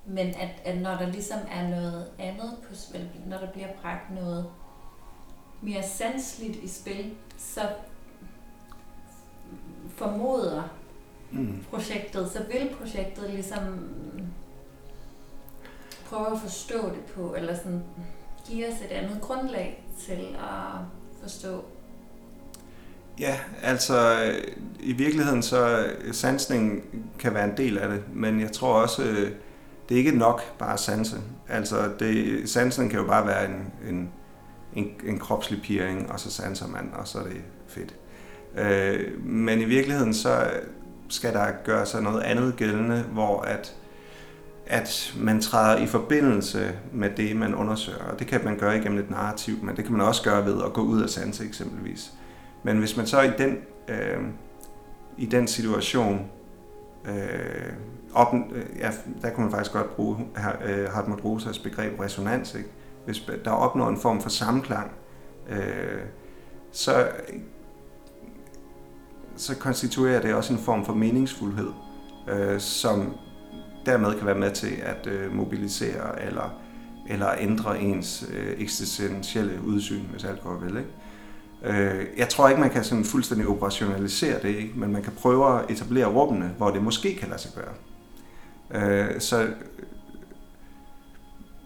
Men 0.06 0.27
at, 0.27 0.50
at 0.65 0.79
når 0.79 0.91
der 0.91 1.06
ligesom 1.06 1.38
er 1.50 1.69
noget 1.69 2.11
andet 2.19 2.56
på 2.69 2.75
spil, 2.75 3.11
når 3.27 3.38
der 3.38 3.53
bliver 3.53 3.69
bragt 3.83 4.11
noget 4.11 4.47
mere 5.62 5.83
sandsligt 5.83 6.56
i 6.56 6.69
spil, 6.69 7.15
så 7.38 7.61
formoder 9.88 10.62
mm. 11.31 11.65
projektet, 11.71 12.31
så 12.31 12.43
vil 12.53 12.77
projektet 12.79 13.31
ligesom 13.31 13.91
prøve 16.06 16.33
at 16.33 16.38
forstå 16.38 16.88
det 16.88 17.05
på, 17.15 17.35
eller 17.35 17.56
sådan 17.56 17.85
give 18.49 18.69
os 18.69 18.81
et 18.81 18.91
andet 18.91 19.21
grundlag 19.21 19.85
til 19.99 20.37
at 20.38 20.81
forstå 21.31 21.64
Ja, 23.20 23.38
altså 23.62 24.17
i 24.81 24.93
virkeligheden 24.93 25.43
så 25.43 25.87
øh, 25.87 26.14
sansning 26.14 26.82
kan 27.19 27.34
være 27.34 27.44
en 27.44 27.56
del 27.56 27.78
af 27.78 27.88
det, 27.88 28.02
men 28.14 28.40
jeg 28.40 28.52
tror 28.52 28.82
også, 28.82 29.02
øh, 29.02 29.31
det 29.88 29.94
er 29.94 29.99
ikke 29.99 30.19
nok 30.19 30.58
bare 30.58 30.73
at 30.73 30.81
sanse. 30.81 31.17
Altså 31.49 31.90
det, 31.99 32.43
sansen 32.50 32.88
kan 32.88 32.99
jo 32.99 33.06
bare 33.06 33.26
være 33.26 33.44
en, 33.44 33.73
en, 33.88 34.11
en, 34.75 34.90
en 35.06 35.19
kropslig 35.19 35.62
piring, 35.62 36.12
og 36.12 36.20
så 36.20 36.31
sanser 36.31 36.69
man, 36.69 36.90
og 36.94 37.08
så 37.08 37.19
er 37.19 37.23
det 37.23 37.43
fedt. 37.67 37.94
Øh, 38.56 39.25
men 39.25 39.61
i 39.61 39.64
virkeligheden 39.64 40.14
så 40.14 40.50
skal 41.08 41.32
der 41.32 41.46
gøre 41.64 41.87
sig 41.87 42.02
noget 42.02 42.23
andet 42.23 42.56
gældende, 42.56 43.02
hvor 43.02 43.40
at, 43.40 43.75
at 44.67 45.15
man 45.19 45.41
træder 45.41 45.79
i 45.83 45.87
forbindelse 45.87 46.73
med 46.93 47.11
det, 47.11 47.37
man 47.37 47.55
undersøger. 47.55 48.05
Og 48.13 48.19
det 48.19 48.27
kan 48.27 48.45
man 48.45 48.59
gøre 48.59 48.79
igennem 48.79 48.99
et 48.99 49.11
narrativ, 49.11 49.57
men 49.63 49.77
det 49.77 49.85
kan 49.85 49.93
man 49.93 50.07
også 50.07 50.23
gøre 50.23 50.47
ved 50.47 50.63
at 50.65 50.73
gå 50.73 50.81
ud 50.81 51.03
af 51.03 51.09
sanse 51.09 51.45
eksempelvis. 51.45 52.13
Men 52.63 52.79
hvis 52.79 52.97
man 52.97 53.07
så 53.07 53.21
i 53.21 53.31
den, 53.39 53.59
øh, 53.89 54.23
i 55.17 55.27
den 55.27 55.47
situation, 55.49 56.31
øh, 57.05 57.73
op, 58.15 58.35
øh, 58.53 58.65
ja, 58.79 58.91
der 59.23 59.31
kunne 59.31 59.45
man 59.45 59.53
faktisk 59.53 59.73
godt 59.73 59.97
bruge 59.97 60.17
øh, 60.65 60.89
Hartmut 60.93 61.25
Rosas 61.25 61.59
begreb 61.59 62.01
resonans. 62.01 62.55
Ikke? 62.55 62.69
Hvis 63.05 63.31
der 63.45 63.51
opnår 63.51 63.89
en 63.89 63.99
form 63.99 64.21
for 64.21 64.29
samklang, 64.29 64.91
øh, 65.49 66.01
så, 66.73 67.09
så 69.37 69.57
konstituerer 69.59 70.21
det 70.21 70.35
også 70.35 70.53
en 70.53 70.59
form 70.59 70.85
for 70.85 70.95
meningsfuldhed, 70.95 71.71
øh, 72.29 72.61
som 72.61 73.15
dermed 73.87 74.15
kan 74.15 74.27
være 74.27 74.38
med 74.38 74.50
til 74.50 74.73
at 74.83 75.06
øh, 75.06 75.35
mobilisere 75.35 76.23
eller, 76.23 76.61
eller 77.09 77.29
ændre 77.38 77.81
ens 77.81 78.25
øh, 78.33 78.55
eksistentielle 78.59 79.61
udsyn, 79.67 80.03
hvis 80.12 80.25
alt 80.25 80.43
går 80.43 80.55
vel. 80.55 80.77
Ikke? 80.77 80.91
Øh, 81.65 82.06
jeg 82.17 82.29
tror 82.29 82.49
ikke, 82.49 82.61
man 82.61 82.71
kan 82.71 82.85
sådan 82.85 83.05
fuldstændig 83.05 83.47
operationalisere 83.47 84.43
det, 84.43 84.49
ikke? 84.49 84.73
men 84.76 84.93
man 84.93 85.02
kan 85.02 85.12
prøve 85.12 85.59
at 85.59 85.71
etablere 85.71 86.07
rummene, 86.07 86.55
hvor 86.57 86.71
det 86.71 86.83
måske 86.83 87.16
kan 87.16 87.28
lade 87.28 87.40
sig 87.40 87.50
gøre. 87.55 87.75
Øh, 88.83 89.21
så 89.21 89.47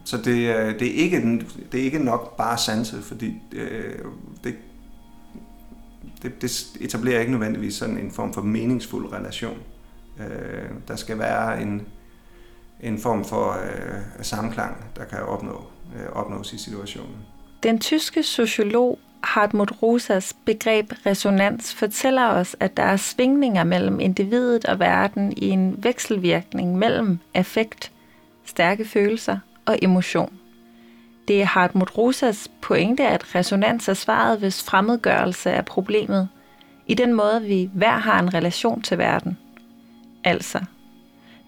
så 0.05 0.17
det, 0.17 0.57
øh, 0.57 0.79
det, 0.79 0.89
er 0.89 0.95
ikke, 0.95 1.47
det 1.73 1.81
er 1.81 1.85
ikke 1.85 1.99
nok 1.99 2.37
bare 2.37 2.59
sanse, 2.59 3.03
fordi 3.03 3.43
øh, 3.53 3.99
det, 4.45 4.55
det, 6.23 6.43
det 6.43 6.77
etablerer 6.81 7.21
ikke 7.21 7.33
nødvendigvis 7.33 7.75
sådan 7.75 7.99
en 7.99 8.11
form 8.11 8.33
for 8.33 8.43
meningsfuld 8.43 9.13
relation. 9.13 9.59
Øh, 10.21 10.71
der 10.89 10.97
skal 10.97 11.19
være 11.19 11.63
en, 11.63 11.83
en 12.83 12.99
form 12.99 13.25
for 13.25 13.51
øh, 13.53 14.01
samklang, 14.23 14.85
der 14.97 15.05
kan 15.05 15.19
opnå, 15.23 15.65
øh, 15.97 16.13
opnås 16.13 16.53
i 16.53 16.59
situationen. 16.59 17.17
Den 17.63 17.79
tyske 17.79 18.23
sociolog 18.23 18.99
Hartmut 19.23 19.83
Rosas 19.83 20.37
begreb 20.45 20.93
resonans 21.07 21.75
fortæller 21.75 22.27
os, 22.27 22.57
at 22.61 22.77
der 22.77 22.83
er 22.83 22.97
svingninger 22.97 23.65
mellem 23.65 24.01
individet 24.01 24.65
og 24.65 24.79
verden 24.79 25.33
i 25.37 25.49
en 25.49 25.75
vekselvirkning 25.79 26.79
mellem 26.79 27.19
affekt, 27.35 27.93
stærke 28.45 28.85
følelser 28.85 29.39
og 29.67 29.79
emotion. 29.83 30.33
Det 31.29 31.41
er 31.41 31.47
Hartmut 31.47 31.99
Rosas 31.99 32.51
pointe, 32.61 33.07
at 33.07 33.35
resonans 33.35 33.89
er 33.89 33.95
svaret, 33.95 34.39
hvis 34.39 34.63
fremmedgørelse 34.63 35.51
er 35.51 35.63
problemet, 35.63 36.29
i 36.87 36.95
den 36.95 37.15
måde, 37.15 37.43
vi 37.43 37.71
hver 37.75 37.99
har 37.99 38.19
en 38.19 38.35
relation 38.35 38.83
til 38.83 38.99
verden. 38.99 39.39
Altså, 40.25 40.65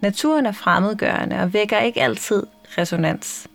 naturen 0.03 0.47
er 0.47 0.53
fremmedgørende 0.53 1.41
og 1.41 1.53
vækker 1.53 1.79
ikke 1.79 2.03
altid 2.03 2.47
resonans. 2.79 3.49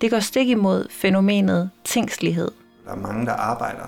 Det 0.00 0.10
går 0.10 0.20
stik 0.20 0.48
imod 0.48 0.86
fænomenet 0.90 1.70
tingslighed– 1.84 2.50
der 2.86 2.92
er 2.92 2.96
mange, 2.96 3.26
der 3.26 3.32
arbejder 3.32 3.84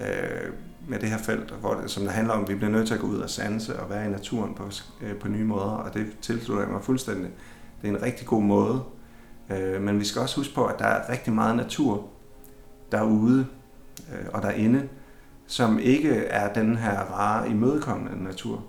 øh, 0.00 0.52
med 0.88 0.98
det 0.98 1.08
her 1.08 1.18
felt, 1.18 1.50
hvor 1.50 1.74
det, 1.74 1.90
som 1.90 2.02
det 2.02 2.12
handler 2.12 2.34
om, 2.34 2.42
at 2.42 2.48
vi 2.48 2.54
bliver 2.54 2.70
nødt 2.70 2.86
til 2.86 2.94
at 2.94 3.00
gå 3.00 3.06
ud 3.06 3.18
og 3.18 3.30
sanse 3.30 3.80
og 3.80 3.90
være 3.90 4.06
i 4.06 4.10
naturen 4.10 4.54
på, 4.54 4.70
øh, 5.02 5.16
på 5.16 5.28
nye 5.28 5.44
måder, 5.44 5.64
og 5.64 5.94
det 5.94 6.06
tilslutter 6.20 6.64
jeg 6.64 6.72
mig 6.72 6.82
fuldstændig. 6.82 7.30
Det 7.82 7.90
er 7.90 7.96
en 7.96 8.02
rigtig 8.02 8.26
god 8.26 8.42
måde, 8.42 8.82
øh, 9.50 9.82
men 9.82 10.00
vi 10.00 10.04
skal 10.04 10.22
også 10.22 10.36
huske 10.36 10.54
på, 10.54 10.64
at 10.64 10.78
der 10.78 10.84
er 10.84 11.12
rigtig 11.12 11.32
meget 11.32 11.56
natur 11.56 12.06
derude 12.92 13.46
øh, 14.12 14.26
og 14.32 14.42
derinde, 14.42 14.88
som 15.46 15.78
ikke 15.78 16.14
er 16.14 16.52
den 16.52 16.76
her 16.76 16.98
rare 16.98 17.48
imødekommende 17.48 18.24
natur. 18.24 18.64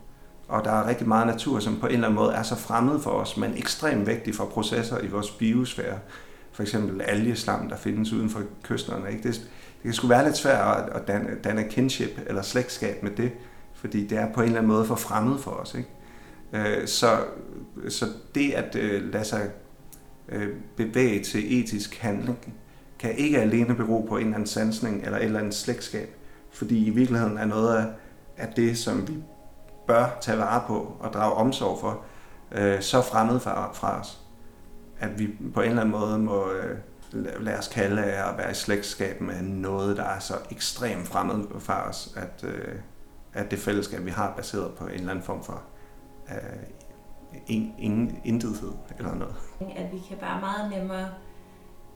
Og 0.49 0.65
der 0.65 0.71
er 0.71 0.87
rigtig 0.87 1.07
meget 1.07 1.27
natur, 1.27 1.59
som 1.59 1.79
på 1.79 1.87
en 1.87 1.93
eller 1.93 2.07
anden 2.07 2.19
måde 2.19 2.33
er 2.33 2.43
så 2.43 2.55
fremmed 2.55 2.99
for 2.99 3.09
os, 3.11 3.37
men 3.37 3.57
ekstremt 3.57 4.07
vigtig 4.07 4.35
for 4.35 4.45
processer 4.45 4.99
i 4.99 5.07
vores 5.07 5.31
biosfære. 5.31 5.99
For 6.51 6.63
eksempel 6.63 7.01
algeslam, 7.01 7.69
der 7.69 7.77
findes 7.77 8.13
uden 8.13 8.29
for 8.29 8.41
kysterne. 8.63 9.11
Ikke? 9.11 9.23
Det, 9.23 9.33
det 9.33 9.83
kan 9.83 9.93
sgu 9.93 10.07
være 10.07 10.25
lidt 10.25 10.37
svært 10.37 10.89
at, 10.95 11.07
danne, 11.07 11.29
danne 11.43 11.63
kinship 11.63 12.21
eller 12.27 12.41
slægtskab 12.41 13.03
med 13.03 13.11
det, 13.11 13.31
fordi 13.73 14.07
det 14.07 14.17
er 14.17 14.33
på 14.33 14.41
en 14.41 14.47
eller 14.47 14.59
anden 14.59 14.71
måde 14.71 14.85
for 14.85 14.95
fremmed 14.95 15.37
for 15.39 15.51
os. 15.51 15.75
Ikke? 15.75 15.89
Øh, 16.53 16.87
så, 16.87 17.19
så 17.89 18.05
det 18.35 18.51
at 18.51 18.75
øh, 18.75 19.13
lade 19.13 19.25
sig 19.25 19.49
øh, 20.29 20.49
bevæge 20.75 21.23
til 21.23 21.59
etisk 21.59 21.97
handling, 21.97 22.53
kan 22.99 23.15
ikke 23.15 23.39
alene 23.39 23.75
bero 23.75 24.05
på 24.09 24.17
en 24.17 24.23
eller 24.23 24.35
anden 24.35 24.47
sansning 24.47 25.03
eller 25.03 25.17
et 25.17 25.23
eller 25.23 25.39
andet 25.39 25.53
slægtskab, 25.53 26.15
fordi 26.51 26.85
i 26.85 26.89
virkeligheden 26.89 27.37
er 27.37 27.45
noget 27.45 27.75
af, 27.77 27.85
af 28.37 28.47
det, 28.55 28.77
som 28.77 29.07
vi 29.07 29.13
bør 29.89 30.17
tage 30.21 30.37
vare 30.37 30.63
på 30.67 30.95
og 30.99 31.13
drage 31.13 31.33
omsorg 31.33 31.79
for, 31.79 32.01
øh, 32.51 32.81
så 32.81 33.01
fremmed 33.01 33.39
fra, 33.39 33.73
fra 33.73 33.99
os, 33.99 34.19
at 34.99 35.19
vi 35.19 35.29
på 35.53 35.61
en 35.61 35.69
eller 35.69 35.81
anden 35.81 35.99
måde 35.99 36.19
må 36.19 36.51
øh, 36.51 36.77
lade 37.13 37.57
os 37.57 37.67
kalde 37.67 38.03
af 38.03 38.29
at 38.29 38.37
være 38.37 38.51
i 38.51 38.53
slægtskab 38.53 39.21
med 39.21 39.41
noget, 39.41 39.97
der 39.97 40.03
er 40.03 40.19
så 40.19 40.33
ekstremt 40.51 41.07
fremmed 41.07 41.59
fra 41.59 41.89
os, 41.89 42.13
at, 42.17 42.43
øh, 42.43 42.75
at 43.33 43.51
det 43.51 43.59
fællesskab, 43.59 44.05
vi 44.05 44.11
har, 44.11 44.33
baseret 44.37 44.73
på 44.73 44.85
en 44.85 44.93
eller 44.93 45.09
anden 45.09 45.25
form 45.25 45.43
for 45.43 45.61
øh, 46.29 46.35
ingen 47.47 48.19
intethed 48.23 48.71
eller 48.97 49.15
noget. 49.15 49.35
At 49.75 49.91
vi 49.91 49.97
kan 50.09 50.17
bare 50.17 50.39
meget 50.39 50.71
nemmere 50.71 51.07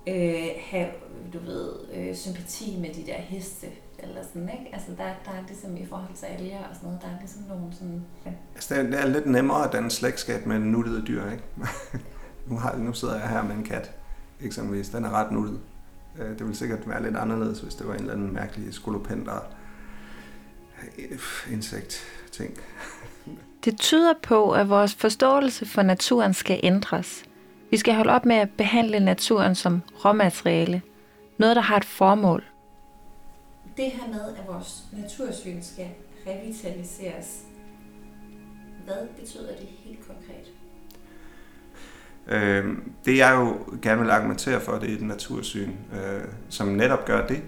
øh, 0.08 0.50
have, 0.60 0.88
du 1.34 1.40
ved, 1.40 1.74
øh, 1.94 2.16
sympati 2.16 2.78
med 2.82 2.94
de 2.94 3.06
der 3.06 3.18
heste, 3.18 3.68
eller 4.08 4.24
sådan, 4.24 4.50
ikke? 4.50 4.70
Altså, 4.74 4.92
der, 4.98 5.04
der 5.26 5.32
er 5.32 5.44
ligesom 5.48 5.78
i 5.78 5.86
forhold 5.86 6.16
til 6.16 6.26
alger 6.26 6.60
og 6.70 6.76
sådan 6.76 6.88
noget, 6.88 7.02
der 7.02 7.08
er 7.08 7.20
ligesom 7.20 7.42
nogle 7.50 7.74
sådan... 7.74 8.06
Ja. 8.26 8.32
Altså, 8.56 8.76
det 8.76 8.84
er, 8.84 8.90
det 8.90 9.00
er 9.00 9.08
lidt 9.08 9.26
nemmere 9.26 9.66
at 9.66 9.74
danne 9.74 9.92
slægtskab 9.92 10.46
med 10.46 10.56
en 10.56 10.62
nuttede 10.62 11.06
dyr, 11.08 11.32
ikke? 11.32 11.44
nu, 12.50 12.58
har, 12.58 12.78
nu 12.78 12.94
sidder 12.94 13.20
jeg 13.20 13.30
her 13.30 13.44
med 13.44 13.56
en 13.56 13.64
kat, 13.64 13.92
eksempelvis. 14.42 14.90
Den 14.90 15.06
er 15.06 15.10
ret 15.10 15.32
nuttet. 15.32 15.60
Øh, 16.20 16.30
det 16.30 16.40
ville 16.40 16.56
sikkert 16.56 16.90
være 16.90 17.04
lidt 17.04 17.18
anderledes, 17.18 17.60
hvis 17.60 17.76
det 17.76 17.88
var 17.88 17.94
en 17.94 18.00
eller 18.00 18.14
anden 18.14 18.34
mærkelig 18.34 18.74
skolopender 18.74 19.40
insekt 21.52 22.04
ting. 22.32 22.58
Det 23.66 23.80
tyder 23.80 24.14
på, 24.24 24.52
at 24.52 24.70
vores 24.70 24.96
forståelse 24.96 25.66
for 25.66 25.82
naturen 25.82 26.34
skal 26.34 26.60
ændres. 26.64 27.24
Vi 27.72 27.78
skal 27.78 27.94
holde 27.94 28.12
op 28.12 28.26
med 28.26 28.36
at 28.36 28.50
behandle 28.58 29.00
naturen 29.00 29.56
som 29.56 29.82
råmateriale. 30.06 30.82
Noget, 31.38 31.56
der 31.56 31.62
har 31.62 31.78
et 31.78 31.86
formål. 31.86 32.44
Det 33.78 33.92
her 33.92 34.08
med, 34.08 34.36
at 34.36 34.48
vores 34.48 34.84
natursyn 34.92 35.62
skal 35.62 35.88
revitaliseres, 36.28 37.42
hvad 38.86 39.08
betyder 39.20 39.48
det 39.48 39.68
helt 39.68 40.00
konkret? 40.08 40.52
Øh, 42.28 42.78
det 43.06 43.18
jeg 43.18 43.34
jo 43.36 43.58
gerne 43.82 44.02
vil 44.02 44.10
argumentere 44.10 44.62
for, 44.62 44.72
det 44.72 44.90
er 44.90 44.96
et 44.96 45.02
natursyn, 45.02 45.72
øh, 45.94 46.24
som 46.50 46.68
netop 46.68 47.06
gør 47.06 47.28
det. 47.28 47.44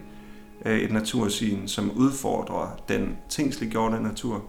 Øh, 0.66 0.80
et 0.80 0.92
natursyn, 0.92 1.68
som 1.68 1.92
udfordrer 1.92 2.84
den 2.90 3.18
tingsliggjorte 3.30 4.04
natur, 4.04 4.46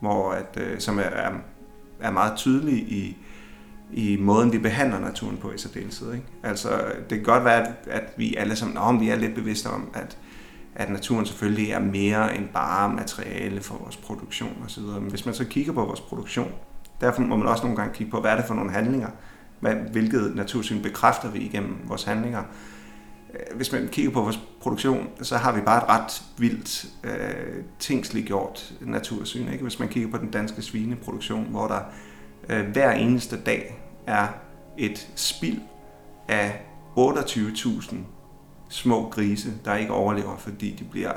hvor 0.00 0.30
at, 0.30 0.58
øh, 0.60 0.80
som 0.80 0.98
er, 0.98 1.02
er, 1.02 1.32
er 2.00 2.10
meget 2.10 2.36
tydelig 2.36 2.74
i, 2.74 3.16
i 3.92 4.16
måden, 4.16 4.52
vi 4.52 4.58
behandler 4.58 4.98
naturen 4.98 5.36
på 5.36 5.52
i 5.52 5.58
særdeleshed. 5.58 6.12
Ikke? 6.12 6.26
Altså, 6.42 6.70
det 7.10 7.18
kan 7.18 7.22
godt 7.22 7.44
være, 7.44 7.68
at, 7.68 7.74
at 7.86 8.04
vi 8.16 8.34
alle 8.34 8.56
sammen 8.56 8.76
om 8.76 9.00
vi 9.00 9.08
er 9.08 9.16
lidt 9.16 9.34
bevidste 9.34 9.66
om, 9.66 9.90
at, 9.94 10.18
at 10.80 10.90
naturen 10.90 11.26
selvfølgelig 11.26 11.70
er 11.70 11.78
mere 11.78 12.36
end 12.36 12.48
bare 12.48 12.94
materiale 12.94 13.60
for 13.60 13.78
vores 13.78 13.96
produktion 13.96 14.62
osv. 14.64 14.82
Men 14.82 15.10
hvis 15.10 15.26
man 15.26 15.34
så 15.34 15.44
kigger 15.44 15.72
på 15.72 15.84
vores 15.84 16.00
produktion, 16.00 16.52
derfor 17.00 17.22
må 17.22 17.36
man 17.36 17.48
også 17.48 17.62
nogle 17.62 17.76
gange 17.76 17.94
kigge 17.94 18.10
på, 18.10 18.20
hvad 18.20 18.30
er 18.30 18.36
det 18.36 18.44
for 18.44 18.54
nogle 18.54 18.70
handlinger, 18.72 19.08
hvad, 19.60 19.74
hvilket 19.74 20.36
natursyn 20.36 20.82
bekræfter 20.82 21.30
vi 21.30 21.38
igennem 21.38 21.76
vores 21.84 22.04
handlinger. 22.04 22.42
Øh, 23.34 23.56
hvis 23.56 23.72
man 23.72 23.88
kigger 23.88 24.10
på 24.10 24.20
vores 24.20 24.40
produktion, 24.60 25.08
så 25.22 25.36
har 25.36 25.52
vi 25.52 25.60
bare 25.60 25.82
et 25.82 25.88
ret 25.88 26.22
vildt 26.38 26.86
øh, 27.04 27.64
tingsliggjort 27.78 28.72
natursyn. 28.80 29.48
Ikke? 29.48 29.62
Hvis 29.62 29.78
man 29.78 29.88
kigger 29.88 30.10
på 30.10 30.18
den 30.18 30.30
danske 30.30 30.62
svineproduktion, 30.62 31.46
hvor 31.50 31.66
der 31.66 31.80
øh, 32.48 32.66
hver 32.66 32.92
eneste 32.92 33.40
dag 33.40 33.80
er 34.06 34.28
et 34.78 35.10
spild 35.14 35.60
af 36.28 36.62
28.000 36.98 37.96
små 38.70 39.08
grise, 39.08 39.52
der 39.64 39.74
ikke 39.74 39.92
overlever, 39.92 40.36
fordi 40.36 40.76
de 40.78 40.84
bliver 40.84 41.12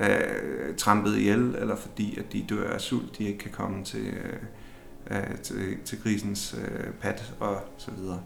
øh, 0.00 0.76
trampet 0.76 1.16
ihjel, 1.16 1.56
eller 1.58 1.76
fordi 1.76 2.18
at 2.18 2.32
de 2.32 2.44
dør 2.48 2.72
af 2.72 2.80
sult, 2.80 3.18
de 3.18 3.24
ikke 3.24 3.38
kan 3.38 3.50
komme 3.50 3.84
til, 3.84 4.06
øh, 4.06 5.18
øh, 5.18 5.38
til, 5.42 5.76
til 5.84 6.02
grisens 6.02 6.56
øh, 6.58 6.92
pat 6.92 7.34
og 7.40 7.56
så 7.76 7.90
videre 7.90 8.20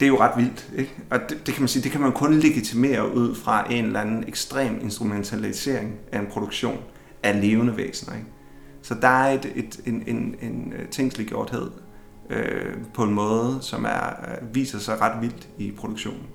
det 0.00 0.06
er 0.06 0.10
jo 0.10 0.20
ret 0.20 0.36
vildt. 0.36 0.70
Ikke? 0.76 0.96
Og 1.10 1.20
det, 1.28 1.46
det, 1.46 1.54
kan 1.54 1.62
man 1.62 1.68
sige, 1.68 1.82
det 1.82 1.92
kan 1.92 2.00
man 2.00 2.12
kun 2.12 2.34
legitimere 2.34 3.14
ud 3.14 3.34
fra 3.34 3.72
en 3.72 3.84
eller 3.84 4.00
anden 4.00 4.24
ekstrem 4.28 4.78
instrumentalisering 4.82 5.94
af 6.12 6.18
en 6.18 6.26
produktion 6.26 6.78
af 7.22 7.40
levende 7.40 7.76
væsener. 7.76 8.16
Ikke? 8.16 8.28
Så 8.82 8.94
der 8.94 9.08
er 9.08 9.32
et, 9.32 9.52
et, 9.54 9.80
en, 9.86 10.04
en, 10.06 10.34
en 10.40 10.72
øh, 10.72 10.88
tingsliggjorthed 10.88 11.70
øh, 12.30 12.76
på 12.94 13.02
en 13.02 13.14
måde, 13.14 13.58
som 13.60 13.84
er, 13.84 14.06
øh, 14.28 14.54
viser 14.54 14.78
sig 14.78 15.00
ret 15.00 15.22
vildt 15.22 15.48
i 15.58 15.72
produktionen. 15.76 16.26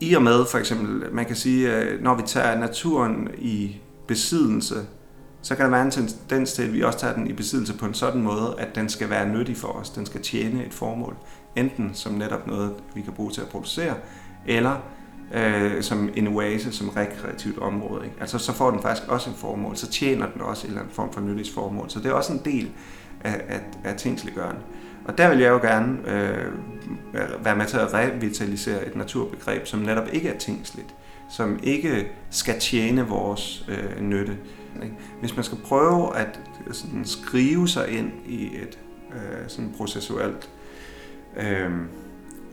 I 0.00 0.14
og 0.14 0.22
med 0.22 0.44
for 0.50 0.58
eksempel, 0.58 1.14
man 1.14 1.26
kan 1.26 1.36
sige, 1.36 1.76
øh, 1.76 2.02
når 2.02 2.14
vi 2.14 2.22
tager 2.26 2.58
naturen 2.58 3.28
i 3.38 3.76
besiddelse, 4.06 4.74
så 5.42 5.56
kan 5.56 5.64
der 5.64 5.70
være 5.70 5.82
en 5.82 5.90
tendens 5.90 6.52
til, 6.52 6.62
at 6.62 6.72
vi 6.72 6.82
også 6.82 6.98
tager 6.98 7.14
den 7.14 7.26
i 7.26 7.32
besiddelse 7.32 7.78
på 7.78 7.86
en 7.86 7.94
sådan 7.94 8.22
måde, 8.22 8.54
at 8.58 8.74
den 8.74 8.88
skal 8.88 9.10
være 9.10 9.28
nyttig 9.28 9.56
for 9.56 9.68
os. 9.68 9.90
Den 9.90 10.06
skal 10.06 10.22
tjene 10.22 10.66
et 10.66 10.74
formål. 10.74 11.16
Enten 11.56 11.90
som 11.94 12.12
netop 12.12 12.46
noget, 12.46 12.74
vi 12.94 13.00
kan 13.00 13.12
bruge 13.12 13.30
til 13.30 13.40
at 13.40 13.48
producere, 13.48 13.94
eller 14.46 14.76
øh, 15.34 15.82
som 15.82 16.10
en 16.16 16.28
oase, 16.28 16.72
som 16.72 16.88
rekreativt 16.88 17.58
område. 17.58 18.04
Ikke? 18.04 18.16
Altså 18.20 18.38
så 18.38 18.52
får 18.52 18.70
den 18.70 18.82
faktisk 18.82 19.08
også 19.08 19.30
et 19.30 19.36
formål, 19.36 19.76
så 19.76 19.90
tjener 19.90 20.26
den 20.32 20.40
også 20.40 20.66
en 20.66 20.70
eller 20.70 20.80
anden 20.80 20.94
form 20.94 21.12
for 21.12 21.20
nyttighedsformål. 21.20 21.90
Så 21.90 21.98
det 21.98 22.06
er 22.06 22.12
også 22.12 22.32
en 22.32 22.40
del 22.44 22.70
af, 23.20 23.40
af, 23.48 23.60
af 23.84 23.96
tingsliggørende. 23.96 24.60
Og 25.08 25.18
der 25.18 25.28
vil 25.28 25.38
jeg 25.38 25.48
jo 25.50 25.58
gerne 25.58 25.98
øh, 26.06 27.44
være 27.44 27.56
med 27.56 27.66
til 27.66 27.76
at 27.76 27.94
revitalisere 27.94 28.86
et 28.86 28.96
naturbegreb, 28.96 29.66
som 29.66 29.80
netop 29.80 30.08
ikke 30.12 30.28
er 30.28 30.38
tingsligt, 30.38 30.94
som 31.30 31.60
ikke 31.62 32.08
skal 32.30 32.60
tjene 32.60 33.06
vores 33.06 33.66
øh, 33.68 34.00
nytte. 34.00 34.36
Ikke? 34.82 34.94
Hvis 35.20 35.36
man 35.36 35.44
skal 35.44 35.58
prøve 35.64 36.16
at 36.16 36.40
sådan, 36.72 37.04
skrive 37.04 37.68
sig 37.68 37.88
ind 37.88 38.12
i 38.26 38.56
et 38.56 38.78
øh, 39.12 39.48
sådan 39.48 39.74
processuelt 39.76 40.50
øh, 41.36 41.72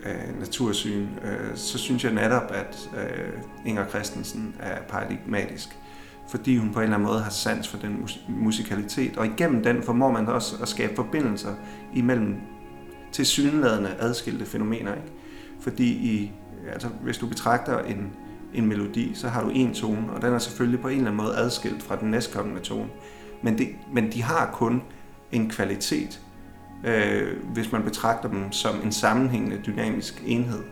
øh, 0.05 0.39
natursyn, 0.39 1.07
øh, 1.23 1.55
så 1.55 1.77
synes 1.77 2.03
jeg 2.03 2.13
netop, 2.13 2.51
at 2.53 2.89
øh, 2.97 3.39
Inger 3.65 3.87
Christensen 3.87 4.55
er 4.59 4.81
paradigmatisk, 4.89 5.69
fordi 6.27 6.57
hun 6.57 6.73
på 6.73 6.79
en 6.79 6.83
eller 6.83 6.95
anden 6.95 7.07
måde 7.07 7.21
har 7.23 7.29
sans 7.29 7.67
for 7.67 7.77
den 7.77 7.97
mus- 8.01 8.19
musikalitet, 8.29 9.17
og 9.17 9.25
igennem 9.25 9.63
den 9.63 9.83
formår 9.83 10.11
man 10.11 10.27
også 10.27 10.55
at 10.61 10.67
skabe 10.67 10.95
forbindelser 10.95 11.55
imellem 11.93 12.35
tilsyneladende 13.11 13.89
adskilte 13.99 14.45
fænomener. 14.45 14.95
Ikke? 14.95 15.07
Fordi 15.59 15.85
i, 15.85 16.31
altså, 16.73 16.87
hvis 16.87 17.17
du 17.17 17.27
betragter 17.27 17.79
en, 17.79 18.11
en 18.53 18.65
melodi, 18.65 19.11
så 19.13 19.27
har 19.27 19.43
du 19.43 19.49
en 19.49 19.73
tone, 19.73 20.11
og 20.11 20.21
den 20.21 20.33
er 20.33 20.39
selvfølgelig 20.39 20.79
på 20.79 20.87
en 20.87 20.97
eller 20.97 21.11
anden 21.11 21.25
måde 21.25 21.37
adskilt 21.37 21.83
fra 21.83 21.95
den 21.95 22.11
næstkommende 22.11 22.61
tone. 22.61 22.89
Men, 23.43 23.57
det, 23.57 23.67
men 23.93 24.11
de 24.11 24.23
har 24.23 24.49
kun 24.53 24.81
en 25.31 25.49
kvalitet, 25.49 26.21
øh, 26.85 27.37
hvis 27.53 27.71
man 27.71 27.83
betragter 27.83 28.29
dem 28.29 28.51
som 28.51 28.75
en 28.83 28.91
sammenhængende 28.91 29.61
dynamisk 29.65 30.23
enhed, 30.25 30.63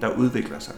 der 0.00 0.08
udvikler 0.08 0.58
sig. 0.58 0.74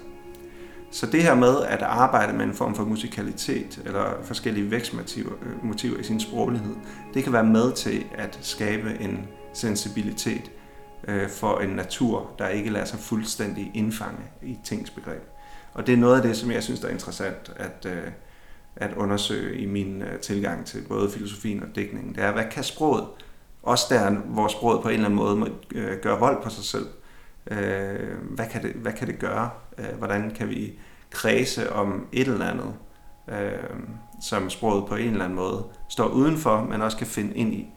Så 0.95 1.07
det 1.07 1.23
her 1.23 1.35
med 1.35 1.63
at 1.63 1.83
arbejde 1.83 2.33
med 2.33 2.45
en 2.45 2.55
form 2.55 2.75
for 2.75 2.85
musikalitet 2.85 3.83
eller 3.85 4.05
forskellige 4.23 4.71
vækstmotiver 4.71 5.33
øh, 5.43 5.65
motiver 5.65 5.99
i 5.99 6.03
sin 6.03 6.21
sproglighed, 6.21 6.75
det 7.15 7.25
kan 7.25 7.33
være 7.33 7.45
med 7.45 7.73
til 7.73 8.05
at 8.15 8.39
skabe 8.43 8.97
en 9.01 9.29
sensibilitet 9.53 10.51
øh, 11.09 11.29
for 11.29 11.59
en 11.59 11.69
natur, 11.69 12.31
der 12.39 12.49
ikke 12.49 12.71
lader 12.71 12.85
sig 12.85 12.99
fuldstændig 12.99 13.71
indfange 13.75 14.21
i 14.43 14.59
tingsbegreb. 14.65 15.23
Og 15.73 15.87
det 15.87 15.93
er 15.93 15.97
noget 15.97 16.17
af 16.17 16.23
det, 16.23 16.37
som 16.37 16.51
jeg 16.51 16.63
synes 16.63 16.81
er 16.81 16.89
interessant 16.89 17.53
at, 17.57 17.87
øh, 17.87 18.11
at 18.77 18.91
undersøge 18.97 19.59
i 19.59 19.67
min 19.67 20.03
øh, 20.03 20.19
tilgang 20.19 20.67
til 20.67 20.83
både 20.89 21.11
filosofien 21.11 21.63
og 21.63 21.69
digtningen. 21.75 22.15
Det 22.15 22.25
er, 22.25 22.33
hvad 22.33 22.45
kan 22.51 22.65
sproget 22.65 23.07
også 23.63 23.85
der, 23.91 24.11
hvor 24.11 24.49
sproget 24.49 24.83
på 24.83 24.89
en 24.89 24.95
eller 24.95 25.05
anden 25.05 25.19
måde 25.19 25.37
må 25.37 25.49
øh, 25.75 25.99
gør 26.03 26.19
vold 26.19 26.43
på 26.43 26.51
sig 26.51 26.65
selv. 26.65 26.87
Øh, 27.51 28.19
hvad, 28.31 28.47
kan 28.47 28.63
det, 28.63 28.73
hvad 28.73 28.93
kan 28.93 29.07
det 29.07 29.19
gøre? 29.19 29.51
Øh, 29.79 29.99
hvordan 29.99 30.31
kan 30.31 30.49
vi 30.49 30.79
kredse 31.11 31.73
om 31.73 32.07
et 32.13 32.29
eller 32.29 32.47
andet, 32.47 32.75
øh, 33.29 33.81
som 34.23 34.51
sproget 34.51 34.87
på 34.87 34.95
en 34.95 35.11
eller 35.11 35.25
anden 35.25 35.37
måde 35.37 35.65
står 35.89 36.09
udenfor, 36.09 36.67
men 36.71 36.83
også 36.83 36.97
kan 36.97 37.07
finde 37.07 37.35
ind 37.35 37.55
i. 37.55 37.71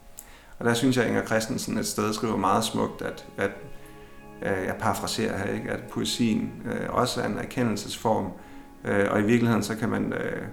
Og 0.60 0.66
der 0.66 0.74
synes 0.74 0.98
jeg, 0.98 1.06
at 1.06 1.10
Inger 1.10 1.26
Christensen 1.26 1.78
et 1.78 1.88
sted 1.88 2.14
skriver 2.14 2.38
meget 2.38 2.64
smukt, 2.64 3.02
at, 3.02 3.28
at 3.38 3.52
øh, 4.42 4.66
jeg 4.66 4.76
parafraserer 4.80 5.38
her, 5.38 5.54
ikke? 5.54 5.72
at 5.72 5.84
poesien 5.84 6.52
øh, 6.66 6.90
også 6.90 7.22
er 7.22 7.26
en 7.26 7.38
erkendelsesform, 7.38 8.32
øh, 8.86 9.06
og 9.12 9.20
i 9.20 9.24
virkeligheden 9.24 9.64
så 9.64 9.76
kan 9.76 9.90
man 9.90 10.14
øh, 10.14 10.48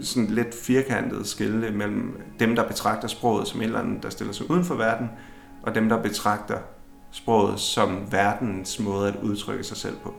sådan 0.00 0.30
lidt 0.30 0.54
firkantet 0.54 1.26
skille 1.26 1.70
mellem 1.70 2.20
dem, 2.40 2.56
der 2.56 2.68
betragter 2.68 3.08
sproget 3.08 3.48
som 3.48 3.60
et 3.60 3.64
eller 3.64 3.80
andet, 3.80 4.02
der 4.02 4.10
stiller 4.10 4.32
sig 4.32 4.50
uden 4.50 4.64
for 4.64 4.74
verden, 4.74 5.10
og 5.62 5.74
dem, 5.74 5.88
der 5.88 6.02
betragter 6.02 6.58
sproget 7.10 7.60
som 7.60 8.12
verdens 8.12 8.80
måde 8.80 9.08
at 9.08 9.16
udtrykke 9.22 9.64
sig 9.64 9.76
selv 9.76 9.96
på. 9.96 10.14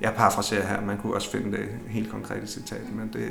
Jeg 0.00 0.14
parafraserer 0.16 0.66
her, 0.66 0.80
man 0.80 0.98
kunne 0.98 1.14
også 1.14 1.30
finde 1.30 1.56
det 1.56 1.68
helt 1.88 2.10
konkrete 2.10 2.46
citat, 2.46 2.94
men 2.94 3.10
det, 3.12 3.28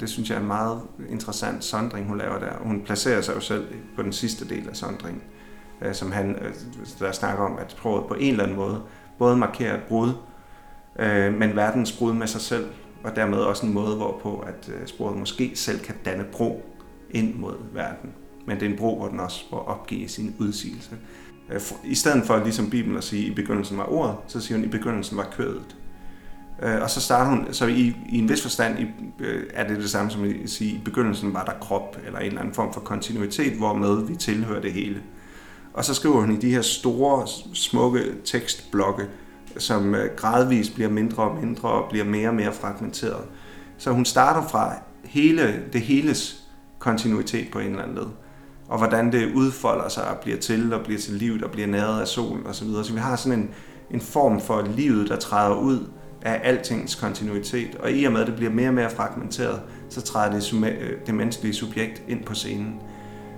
Det 0.00 0.08
synes 0.08 0.30
jeg 0.30 0.36
er 0.36 0.40
en 0.40 0.46
meget 0.46 0.80
interessant 1.10 1.64
sondring, 1.64 2.06
hun 2.06 2.18
laver 2.18 2.38
der. 2.38 2.52
Hun 2.60 2.82
placerer 2.84 3.20
sig 3.20 3.34
jo 3.34 3.40
selv 3.40 3.66
på 3.96 4.02
den 4.02 4.12
sidste 4.12 4.48
del 4.48 4.68
af 4.68 4.76
sondringen, 4.76 5.22
øh, 5.82 5.94
som 5.94 6.12
han 6.12 6.36
øh, 6.36 6.54
der 6.98 7.12
snakker 7.12 7.44
om, 7.44 7.58
at 7.58 7.70
sproget 7.70 8.06
på 8.08 8.14
en 8.14 8.30
eller 8.30 8.44
anden 8.44 8.56
måde 8.56 8.82
både 9.18 9.36
markerer 9.36 9.74
et 9.74 9.82
brud, 9.82 10.12
øh, 10.98 11.34
men 11.34 11.56
verdens 11.56 11.92
brud 11.92 12.12
med 12.12 12.26
sig 12.26 12.40
selv, 12.40 12.66
og 13.04 13.16
dermed 13.16 13.38
også 13.38 13.66
en 13.66 13.72
måde, 13.72 13.96
hvorpå 13.96 14.38
at 14.38 14.70
sproget 14.86 15.18
måske 15.18 15.52
selv 15.54 15.80
kan 15.80 15.94
danne 16.04 16.24
bro 16.32 16.62
ind 17.10 17.34
mod 17.34 17.54
verden. 17.72 18.12
Men 18.46 18.60
det 18.60 18.66
er 18.66 18.70
en 18.70 18.78
bro, 18.78 18.98
hvor 18.98 19.08
den 19.08 19.20
også 19.20 19.44
må 19.50 19.58
opgive 19.58 20.08
sin 20.08 20.36
udsigelse. 20.38 20.90
Øh, 21.52 21.60
I 21.84 21.94
stedet 21.94 22.26
for 22.26 22.38
ligesom 22.38 22.70
Bibelen 22.70 22.98
at 22.98 23.04
sige, 23.04 23.24
at 23.24 23.30
i 23.30 23.34
begyndelsen 23.34 23.78
var 23.78 23.92
ordet, 23.92 24.16
så 24.26 24.40
siger 24.40 24.58
hun, 24.58 24.64
at 24.64 24.68
i 24.68 24.78
begyndelsen 24.78 25.16
var 25.16 25.28
kødet. 25.36 25.76
Øh, 26.62 26.82
og 26.82 26.90
så 26.90 27.00
starter 27.00 27.30
hun, 27.30 27.46
så 27.52 27.66
i, 27.66 27.96
i 28.08 28.18
en 28.18 28.28
vis 28.28 28.42
forstand 28.42 28.78
i, 28.78 28.86
øh, 29.18 29.42
er 29.54 29.68
det 29.68 29.76
det 29.76 29.90
samme 29.90 30.10
som 30.10 30.24
at 30.24 30.50
sige, 30.50 30.70
at 30.70 30.80
i 30.80 30.84
begyndelsen 30.84 31.34
var 31.34 31.44
der 31.44 31.52
krop, 31.60 31.98
eller 32.06 32.18
en 32.18 32.26
eller 32.26 32.40
anden 32.40 32.54
form 32.54 32.72
for 32.72 32.80
kontinuitet, 32.80 33.52
hvormed 33.52 34.06
vi 34.06 34.16
tilhører 34.16 34.60
det 34.60 34.72
hele. 34.72 35.02
Og 35.74 35.84
så 35.84 35.94
skriver 35.94 36.20
hun 36.20 36.32
i 36.32 36.36
de 36.36 36.50
her 36.50 36.62
store, 36.62 37.26
smukke 37.54 38.14
tekstblokke, 38.24 39.06
som 39.58 39.94
gradvist 40.16 40.74
bliver 40.74 40.90
mindre 40.90 41.22
og 41.22 41.36
mindre 41.36 41.68
og 41.68 41.90
bliver 41.90 42.04
mere 42.04 42.28
og 42.28 42.34
mere 42.34 42.52
fragmenteret. 42.52 43.24
Så 43.78 43.90
hun 43.90 44.04
starter 44.04 44.48
fra 44.48 44.74
hele 45.04 45.64
det 45.72 45.80
heles 45.80 46.42
kontinuitet 46.78 47.48
på 47.52 47.58
en 47.58 47.66
eller 47.66 47.82
anden 47.82 47.96
led 47.96 48.06
og 48.68 48.78
hvordan 48.78 49.12
det 49.12 49.32
udfolder 49.34 49.88
sig 49.88 50.08
og 50.08 50.16
bliver 50.16 50.38
til 50.38 50.74
og 50.74 50.84
bliver 50.84 51.00
til 51.00 51.14
liv 51.14 51.38
og 51.44 51.50
bliver 51.50 51.66
næret 51.66 52.00
af 52.00 52.08
solen 52.08 52.46
osv. 52.46 52.52
Så, 52.52 52.64
videre. 52.64 52.84
så 52.84 52.92
vi 52.92 52.98
har 52.98 53.16
sådan 53.16 53.38
en, 53.38 53.50
en 53.90 54.00
form 54.00 54.40
for 54.40 54.62
livet, 54.76 55.08
der 55.08 55.16
træder 55.16 55.56
ud 55.56 55.86
af 56.22 56.40
altings 56.44 56.94
kontinuitet, 56.94 57.74
og 57.74 57.92
i 57.92 58.04
og 58.04 58.12
med, 58.12 58.20
at 58.20 58.26
det 58.26 58.36
bliver 58.36 58.52
mere 58.52 58.68
og 58.68 58.74
mere 58.74 58.90
fragmenteret, 58.90 59.60
så 59.88 60.00
træder 60.00 60.32
det, 60.32 60.54
øh, 60.80 60.90
det 61.06 61.14
menneskelige 61.14 61.54
subjekt 61.54 62.02
ind 62.08 62.24
på 62.24 62.34
scenen. 62.34 62.74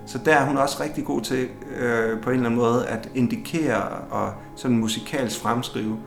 Så 0.05 0.19
der 0.25 0.35
er 0.35 0.45
hun 0.45 0.57
også 0.57 0.83
rigtig 0.83 1.05
god 1.05 1.21
til 1.21 1.47
øh, 1.79 2.21
på 2.21 2.29
en 2.29 2.35
eller 2.35 2.49
anden 2.49 2.59
måde 2.59 2.87
at 2.87 3.09
indikere 3.15 3.83
og 4.09 4.33
sådan 4.55 4.77
musikalsk 4.77 5.39
fremskrive, 5.39 5.97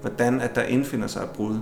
hvordan 0.00 0.40
at 0.40 0.54
der 0.54 0.62
indfinder 0.62 1.06
sig 1.06 1.22
et 1.22 1.30
brud 1.30 1.58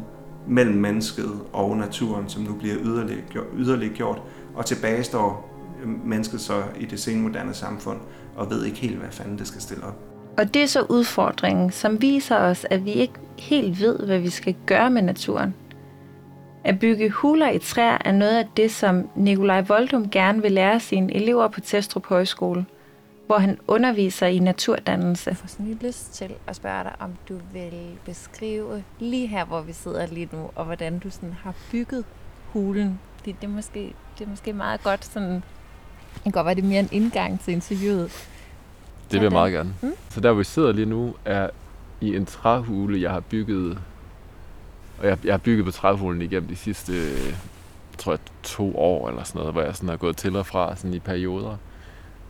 mellem 0.49 0.75
mennesket 0.75 1.31
og 1.53 1.77
naturen, 1.77 2.29
som 2.29 2.43
nu 2.43 2.55
bliver 2.55 2.77
yderligere, 2.81 3.23
yderligere 3.57 3.95
gjort, 3.95 4.23
og 4.55 4.67
tilbage 4.67 5.05
står 5.05 5.52
mennesket 5.87 6.41
så 6.41 6.63
i 6.81 6.85
det 6.85 7.01
senmoderne 7.01 7.55
samfund, 7.55 8.01
og 8.37 8.51
ved 8.51 8.65
ikke 8.65 8.79
helt, 8.79 8.97
hvad 8.97 9.11
fanden 9.11 9.39
det 9.39 9.47
skal 9.47 9.61
stille 9.61 9.85
op. 9.85 9.99
Og 10.39 10.55
det 10.55 10.63
er 10.63 10.67
så 10.67 10.87
udfordringen, 10.89 11.71
som 11.71 12.03
viser 12.03 12.37
os, 12.37 12.67
at 12.71 12.85
vi 12.85 12.91
ikke 12.91 13.15
helt 13.39 13.81
ved, 13.81 13.99
hvad 13.99 14.19
vi 14.19 14.31
skal 14.31 14.55
gøre 14.67 14.91
med 14.91 15.03
naturen. 15.03 15.55
At 16.65 16.79
bygge 16.79 17.11
huler 17.11 17.51
i 17.51 17.59
træer 17.59 17.99
er 18.05 18.13
noget 18.13 18.39
af 18.39 18.49
det, 18.57 18.71
som 18.71 19.09
Nikolaj 19.17 19.61
Voldum 19.61 20.11
gerne 20.11 20.43
vil 20.43 20.53
lære 20.53 20.81
sine 20.81 21.15
elever 21.15 21.49
på 21.49 21.61
Testrup 21.61 22.07
Højskole, 22.07 22.67
hvor 23.27 23.39
han 23.39 23.59
underviser 23.69 24.27
i 24.27 24.39
naturdannelse. 24.39 25.31
Jeg 25.31 25.37
får 25.37 25.49
sådan 25.49 25.67
lige 25.67 25.87
lyst 25.87 26.15
til 26.15 26.35
at 26.47 26.57
spørge 26.57 26.85
dig, 26.85 26.93
om 27.01 27.11
du 27.29 27.39
vil 27.53 27.99
beskrive 28.05 28.85
lige 28.99 29.27
her, 29.27 29.45
hvor 29.45 29.61
vi 29.61 29.73
sidder 29.73 30.07
lige 30.07 30.29
nu, 30.33 30.51
og 30.55 30.65
hvordan 30.65 30.99
du 30.99 31.11
sådan 31.11 31.33
har 31.33 31.55
bygget 31.73 32.05
hulen. 32.47 33.01
Det, 33.25 33.37
det, 33.41 33.47
er, 33.47 33.53
måske, 33.53 33.95
det 34.19 34.25
er 34.25 34.31
måske 34.31 34.53
meget 34.53 34.83
godt 34.83 35.05
sådan 35.05 35.43
det 36.15 36.23
kan 36.23 36.33
godt 36.33 36.47
være, 36.47 36.55
det 36.55 36.65
er 36.65 36.69
mere 36.69 36.81
en 36.81 36.89
indgang 36.93 37.41
til 37.41 37.53
interviewet. 37.53 38.29
Det 39.11 39.21
vil 39.21 39.23
jeg 39.23 39.33
meget 39.33 39.53
gerne. 39.53 39.75
Mm? 39.83 39.93
Så 40.11 40.21
der, 40.21 40.29
hvor 40.29 40.39
vi 40.39 40.45
sidder 40.45 40.73
lige 40.73 40.87
nu, 40.87 41.15
er 41.25 41.51
i 42.01 42.17
en 42.17 42.27
træhule, 42.27 43.01
jeg 43.01 43.11
har 43.11 43.21
bygget. 43.21 43.79
Og 44.99 45.07
jeg, 45.07 45.19
jeg 45.25 45.33
har 45.33 45.39
bygget 45.39 45.65
på 45.65 45.71
træhulen 45.71 46.23
igennem 46.23 46.49
de 46.49 46.57
sidste, 46.57 46.93
tror 47.99 48.13
jeg, 48.13 48.19
to 48.43 48.79
år 48.79 49.09
eller 49.09 49.23
sådan 49.23 49.39
noget, 49.39 49.55
hvor 49.55 49.63
jeg 49.63 49.77
sådan 49.77 49.89
har 49.89 49.97
gået 49.97 50.17
til 50.17 50.37
og 50.37 50.47
fra 50.47 50.77
sådan 50.77 50.95
i 50.95 50.99
perioder. 50.99 51.57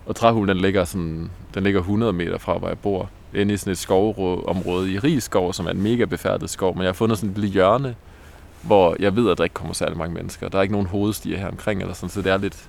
Og 0.06 0.16
træhulen, 0.16 0.48
den 0.48 0.56
ligger, 0.56 0.84
sådan, 0.84 1.30
den 1.54 1.62
ligger 1.62 1.80
100 1.80 2.12
meter 2.12 2.38
fra, 2.38 2.58
hvor 2.58 2.68
jeg 2.68 2.78
bor. 2.78 3.10
Inde 3.34 3.54
i 3.54 3.56
sådan 3.56 3.70
et 3.70 3.78
skovområde 3.78 4.92
i 4.92 4.98
Rigskov, 4.98 5.52
som 5.52 5.66
er 5.66 5.70
en 5.70 5.82
mega 5.82 6.04
befærdet 6.04 6.50
skov. 6.50 6.74
Men 6.74 6.82
jeg 6.82 6.88
har 6.88 6.92
fundet 6.92 7.18
sådan 7.18 7.30
et 7.30 7.38
lille 7.38 7.52
hjørne, 7.52 7.94
hvor 8.62 8.96
jeg 8.98 9.16
ved, 9.16 9.30
at 9.30 9.38
der 9.38 9.44
ikke 9.44 9.54
kommer 9.54 9.74
særlig 9.74 9.98
mange 9.98 10.14
mennesker. 10.14 10.48
Der 10.48 10.58
er 10.58 10.62
ikke 10.62 10.72
nogen 10.72 10.86
hovedstier 10.86 11.38
her 11.38 11.48
omkring, 11.48 11.80
eller 11.80 11.94
sådan, 11.94 12.08
så 12.08 12.22
det 12.22 12.32
er 12.32 12.36
lidt, 12.36 12.68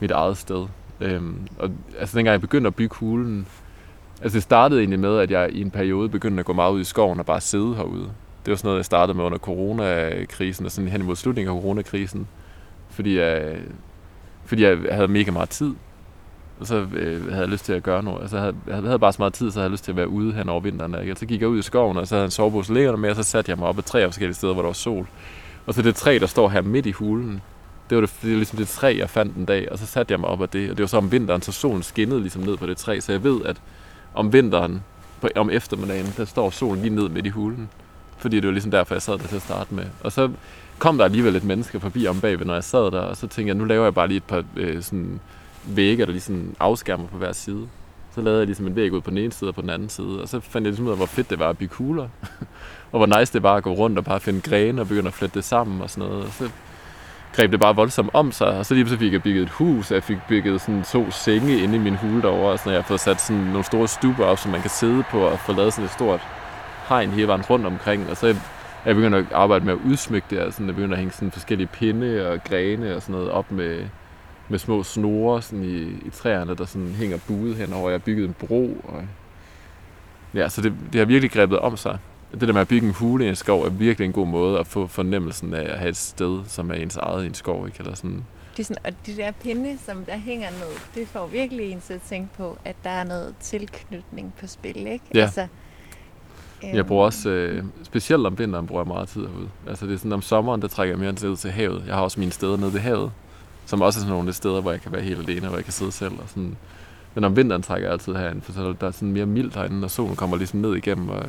mit 0.00 0.10
eget 0.10 0.36
sted. 0.36 0.66
Øhm, 1.00 1.48
og 1.58 1.70
altså 1.98 2.18
dengang 2.18 2.32
jeg 2.32 2.40
begyndte 2.40 2.68
at 2.68 2.74
bygge 2.74 2.96
hulen, 2.96 3.46
altså 4.22 4.36
det 4.36 4.42
startede 4.42 4.80
egentlig 4.80 5.00
med, 5.00 5.18
at 5.18 5.30
jeg 5.30 5.50
i 5.52 5.60
en 5.60 5.70
periode 5.70 6.08
begyndte 6.08 6.40
at 6.40 6.46
gå 6.46 6.52
meget 6.52 6.72
ud 6.72 6.80
i 6.80 6.84
skoven 6.84 7.18
og 7.18 7.26
bare 7.26 7.40
sidde 7.40 7.74
herude. 7.74 8.10
Det 8.44 8.50
var 8.50 8.56
sådan 8.56 8.68
noget, 8.68 8.78
jeg 8.78 8.84
startede 8.84 9.16
med 9.16 9.24
under 9.24 9.38
coronakrisen, 9.38 10.66
og 10.66 10.72
sådan 10.72 10.90
hen 10.90 11.00
imod 11.00 11.16
slutningen 11.16 11.56
af 11.56 11.62
coronakrisen. 11.62 12.28
Fordi 12.90 13.18
jeg, 13.18 13.56
fordi 14.44 14.62
jeg 14.62 14.78
havde 14.90 15.08
mega 15.08 15.30
meget 15.30 15.48
tid. 15.48 15.74
Og 16.60 16.66
så 16.66 16.86
øh, 16.92 17.28
havde 17.28 17.40
jeg 17.40 17.48
lyst 17.48 17.64
til 17.64 17.72
at 17.72 17.82
gøre 17.82 18.02
noget. 18.02 18.20
Altså, 18.20 18.36
jeg, 18.36 18.42
havde, 18.42 18.56
jeg 18.66 18.76
havde 18.76 18.98
bare 18.98 19.12
så 19.12 19.16
meget 19.18 19.32
tid, 19.32 19.50
så 19.50 19.60
jeg 19.60 19.62
havde 19.62 19.72
lyst 19.72 19.84
til 19.84 19.92
at 19.92 19.96
være 19.96 20.08
ude 20.08 20.32
hen 20.32 20.48
over 20.48 20.60
vinteren. 20.60 20.94
Ikke? 21.00 21.14
Så 21.14 21.26
gik 21.26 21.40
jeg 21.40 21.48
ud 21.48 21.58
i 21.58 21.62
skoven, 21.62 21.96
og 21.96 22.06
så 22.06 22.14
havde 22.14 22.22
jeg 22.22 22.26
en 22.26 22.30
sovepose 22.30 22.74
liggende 22.74 22.98
med, 22.98 23.10
og 23.10 23.16
så 23.16 23.22
satte 23.22 23.50
jeg 23.50 23.58
mig 23.58 23.68
op 23.68 23.78
ad 23.78 23.82
tre 23.82 24.04
forskellige 24.04 24.34
steder, 24.34 24.52
hvor 24.52 24.62
der 24.62 24.68
var 24.68 24.72
sol. 24.72 25.08
Og 25.66 25.74
så 25.74 25.82
det 25.82 25.94
træ, 25.94 26.18
der 26.20 26.26
står 26.26 26.48
her 26.48 26.62
midt 26.62 26.86
i 26.86 26.90
hulen, 26.90 27.40
det 27.90 27.96
var, 27.96 28.00
det, 28.00 28.10
det 28.22 28.30
var 28.30 28.36
ligesom 28.36 28.58
det 28.58 28.68
træ, 28.68 28.96
jeg 28.98 29.10
fandt 29.10 29.36
en 29.36 29.44
dag, 29.44 29.72
og 29.72 29.78
så 29.78 29.86
satte 29.86 30.12
jeg 30.12 30.20
mig 30.20 30.28
op 30.28 30.42
af 30.42 30.48
det. 30.48 30.70
Og 30.70 30.76
det 30.76 30.82
var 30.82 30.86
så 30.86 30.96
om 30.96 31.12
vinteren, 31.12 31.42
så 31.42 31.52
solen 31.52 31.82
skinnede 31.82 32.20
ligesom 32.20 32.42
ned 32.42 32.56
på 32.56 32.66
det 32.66 32.76
træ, 32.76 33.00
så 33.00 33.12
jeg 33.12 33.24
ved, 33.24 33.40
at 33.44 33.56
om 34.14 34.32
vinteren, 34.32 34.82
på, 35.20 35.28
om 35.36 35.50
eftermiddagen, 35.50 36.14
der 36.16 36.24
står 36.24 36.50
solen 36.50 36.82
lige 36.82 36.94
ned 36.94 37.08
midt 37.08 37.26
i 37.26 37.28
hulen. 37.28 37.68
Fordi 38.18 38.36
det 38.36 38.46
var 38.46 38.52
ligesom 38.52 38.70
derfor, 38.70 38.94
jeg 38.94 39.02
sad 39.02 39.18
der 39.18 39.26
til 39.26 39.36
at 39.36 39.42
starte 39.42 39.74
med. 39.74 39.84
Og 40.00 40.12
så 40.12 40.30
kom 40.78 40.98
der 40.98 41.04
alligevel 41.04 41.36
et 41.36 41.44
menneske 41.44 41.80
forbi 41.80 42.06
om 42.06 42.20
bagved, 42.20 42.46
når 42.46 42.54
jeg 42.54 42.64
sad 42.64 42.90
der, 42.90 43.00
og 43.00 43.16
så 43.16 43.26
tænkte 43.26 43.48
jeg, 43.48 43.54
nu 43.54 43.64
laver 43.64 43.84
jeg 43.84 43.94
bare 43.94 44.08
lige 44.08 44.16
et 44.16 44.24
par 44.24 44.44
øh, 44.56 44.82
sådan 44.82 45.20
vægge, 45.64 46.06
der 46.06 46.10
ligesom 46.10 46.54
afskærmer 46.60 47.06
på 47.06 47.16
hver 47.16 47.32
side. 47.32 47.68
Så 48.14 48.20
lavede 48.20 48.38
jeg 48.38 48.46
ligesom 48.46 48.66
en 48.66 48.76
væg 48.76 48.92
ud 48.92 49.00
på 49.00 49.10
den 49.10 49.18
ene 49.18 49.32
side 49.32 49.50
og 49.50 49.54
på 49.54 49.60
den 49.60 49.70
anden 49.70 49.88
side, 49.88 50.22
og 50.22 50.28
så 50.28 50.40
fandt 50.40 50.64
jeg 50.64 50.70
ligesom 50.70 50.86
ud 50.86 50.90
af, 50.90 50.96
hvor 50.96 51.06
fedt 51.06 51.30
det 51.30 51.38
var 51.38 51.48
at 51.48 51.58
bygge 51.58 51.74
kugler. 51.74 52.08
og 52.92 53.06
hvor 53.06 53.18
nice 53.18 53.32
det 53.32 53.42
var 53.42 53.54
at 53.54 53.62
gå 53.62 53.72
rundt 53.72 53.98
og 53.98 54.04
bare 54.04 54.20
finde 54.20 54.40
grene 54.40 54.80
og 54.80 54.88
begynde 54.88 55.08
at 55.08 55.14
flette 55.14 55.34
det 55.34 55.44
sammen 55.44 55.82
og 55.82 55.90
sådan 55.90 56.08
noget. 56.08 56.24
Og 56.24 56.32
så 56.32 56.50
greb 57.32 57.52
det 57.52 57.60
bare 57.60 57.76
voldsomt 57.76 58.10
om 58.12 58.32
sig, 58.32 58.48
og 58.48 58.66
så 58.66 58.74
lige 58.74 58.88
så 58.88 58.96
fik 58.96 59.12
jeg 59.12 59.22
bygget 59.22 59.42
et 59.42 59.50
hus, 59.50 59.90
og 59.90 59.94
jeg 59.94 60.02
fik 60.02 60.18
bygget 60.28 60.60
sådan 60.60 60.82
to 60.82 61.10
senge 61.10 61.62
inde 61.62 61.76
i 61.76 61.78
min 61.78 61.96
hule 61.96 62.22
derovre, 62.22 62.52
og 62.52 62.58
sådan, 62.58 62.72
jeg 62.72 62.82
har 62.82 62.86
fået 62.86 63.00
sat 63.00 63.20
sådan 63.20 63.42
nogle 63.42 63.64
store 63.64 63.88
stuber 63.88 64.24
op, 64.24 64.38
som 64.38 64.50
man 64.50 64.60
kan 64.60 64.70
sidde 64.70 65.02
på, 65.10 65.20
og 65.20 65.38
få 65.38 65.52
lavet 65.52 65.72
sådan 65.72 65.84
et 65.84 65.90
stort 65.90 66.20
hegn 66.88 67.10
hele 67.10 67.28
vejen 67.28 67.42
rundt 67.42 67.66
omkring, 67.66 68.10
og 68.10 68.16
så 68.16 68.26
er 68.26 68.34
jeg 68.86 68.94
begyndt 68.94 69.16
at 69.16 69.24
arbejde 69.32 69.64
med 69.64 69.72
at 69.72 69.78
udsmykke 69.86 70.26
det, 70.30 70.38
og 70.38 70.52
sådan, 70.52 70.66
jeg 70.66 70.74
begyndte 70.74 70.94
at 70.94 70.98
hænge 70.98 71.12
sådan 71.12 71.30
forskellige 71.30 71.66
pinde 71.66 72.28
og 72.28 72.44
grene 72.44 72.96
og 72.96 73.02
sådan 73.02 73.12
noget 73.12 73.30
op 73.30 73.52
med, 73.52 73.84
med 74.48 74.58
små 74.58 74.82
snore 74.82 75.42
sådan 75.42 75.64
i, 75.64 75.78
i 76.06 76.10
træerne, 76.12 76.56
der 76.56 76.64
sådan 76.64 76.94
hænger 76.94 77.18
buet 77.28 77.56
henover. 77.56 77.90
Jeg 77.90 77.94
har 77.94 78.04
bygget 78.04 78.24
en 78.24 78.34
bro, 78.38 78.76
og 78.84 79.02
ja, 80.34 80.48
så 80.48 80.62
det, 80.62 80.72
det 80.92 80.98
har 80.98 81.06
virkelig 81.06 81.30
grebet 81.30 81.58
om 81.58 81.76
sig 81.76 81.98
det 82.32 82.40
der 82.40 82.52
med 82.52 82.60
at 82.60 82.68
bygge 82.68 82.86
en 82.86 82.94
hule 82.94 83.26
i 83.26 83.28
en 83.28 83.36
skov 83.36 83.62
er 83.62 83.68
virkelig 83.68 84.06
en 84.06 84.12
god 84.12 84.26
måde 84.26 84.58
at 84.58 84.66
få 84.66 84.86
fornemmelsen 84.86 85.54
af 85.54 85.72
at 85.72 85.78
have 85.78 85.88
et 85.88 85.96
sted, 85.96 86.40
som 86.46 86.70
er 86.70 86.74
ens 86.74 86.96
eget 86.96 87.24
i 87.24 87.26
en 87.26 87.34
skov. 87.34 87.66
Ikke? 87.66 87.78
Eller 87.80 87.94
sådan. 87.94 88.24
Det 88.56 88.62
er 88.62 88.64
sådan, 88.64 88.82
og 88.84 88.92
de 89.06 89.16
der 89.16 89.30
pinde, 89.30 89.78
som 89.86 90.04
der 90.04 90.16
hænger 90.16 90.50
ned, 90.50 90.76
det 90.94 91.08
får 91.08 91.26
virkelig 91.26 91.72
en 91.72 91.80
til 91.80 91.94
at 91.94 92.02
tænke 92.02 92.28
på, 92.36 92.58
at 92.64 92.76
der 92.84 92.90
er 92.90 93.04
noget 93.04 93.34
tilknytning 93.40 94.34
på 94.40 94.46
spil. 94.46 94.86
Ikke? 94.86 95.04
Ja. 95.14 95.20
Altså, 95.20 95.46
øhm... 96.64 96.76
Jeg 96.76 96.86
bruger 96.86 97.04
også, 97.04 97.30
øh, 97.30 97.64
specielt 97.82 98.26
om 98.26 98.38
vinteren, 98.38 98.66
bruger 98.66 98.82
jeg 98.82 98.88
meget 98.88 99.08
tid 99.08 99.20
herude. 99.20 99.48
Altså 99.68 99.86
det 99.86 99.94
er 99.94 99.98
sådan, 99.98 100.12
om 100.12 100.22
sommeren, 100.22 100.62
der 100.62 100.68
trækker 100.68 100.94
jeg 100.94 101.00
mere 101.00 101.12
tid 101.12 101.36
til 101.36 101.50
havet. 101.50 101.84
Jeg 101.86 101.94
har 101.94 102.02
også 102.02 102.20
mine 102.20 102.32
steder 102.32 102.56
nede 102.56 102.72
ved 102.72 102.80
havet, 102.80 103.12
som 103.66 103.82
også 103.82 103.98
er 103.98 104.00
sådan 104.00 104.14
nogle 104.14 104.32
steder, 104.32 104.60
hvor 104.60 104.70
jeg 104.70 104.80
kan 104.80 104.92
være 104.92 105.02
helt 105.02 105.28
alene, 105.28 105.48
hvor 105.48 105.56
jeg 105.56 105.64
kan 105.64 105.72
sidde 105.72 105.92
selv. 105.92 106.12
Og 106.12 106.24
sådan. 106.28 106.56
Men 107.14 107.24
om 107.24 107.36
vinteren 107.36 107.62
trækker 107.62 107.88
jeg 107.88 107.92
altid 107.92 108.14
herind, 108.14 108.42
for 108.42 108.52
så 108.52 108.74
der 108.80 108.86
er 108.86 108.90
sådan 108.90 109.12
mere 109.12 109.26
mildt 109.26 109.54
herinde, 109.54 109.84
og 109.84 109.90
solen 109.90 110.16
kommer 110.16 110.36
ligesom 110.36 110.60
ned 110.60 110.76
igennem, 110.76 111.08
og 111.08 111.22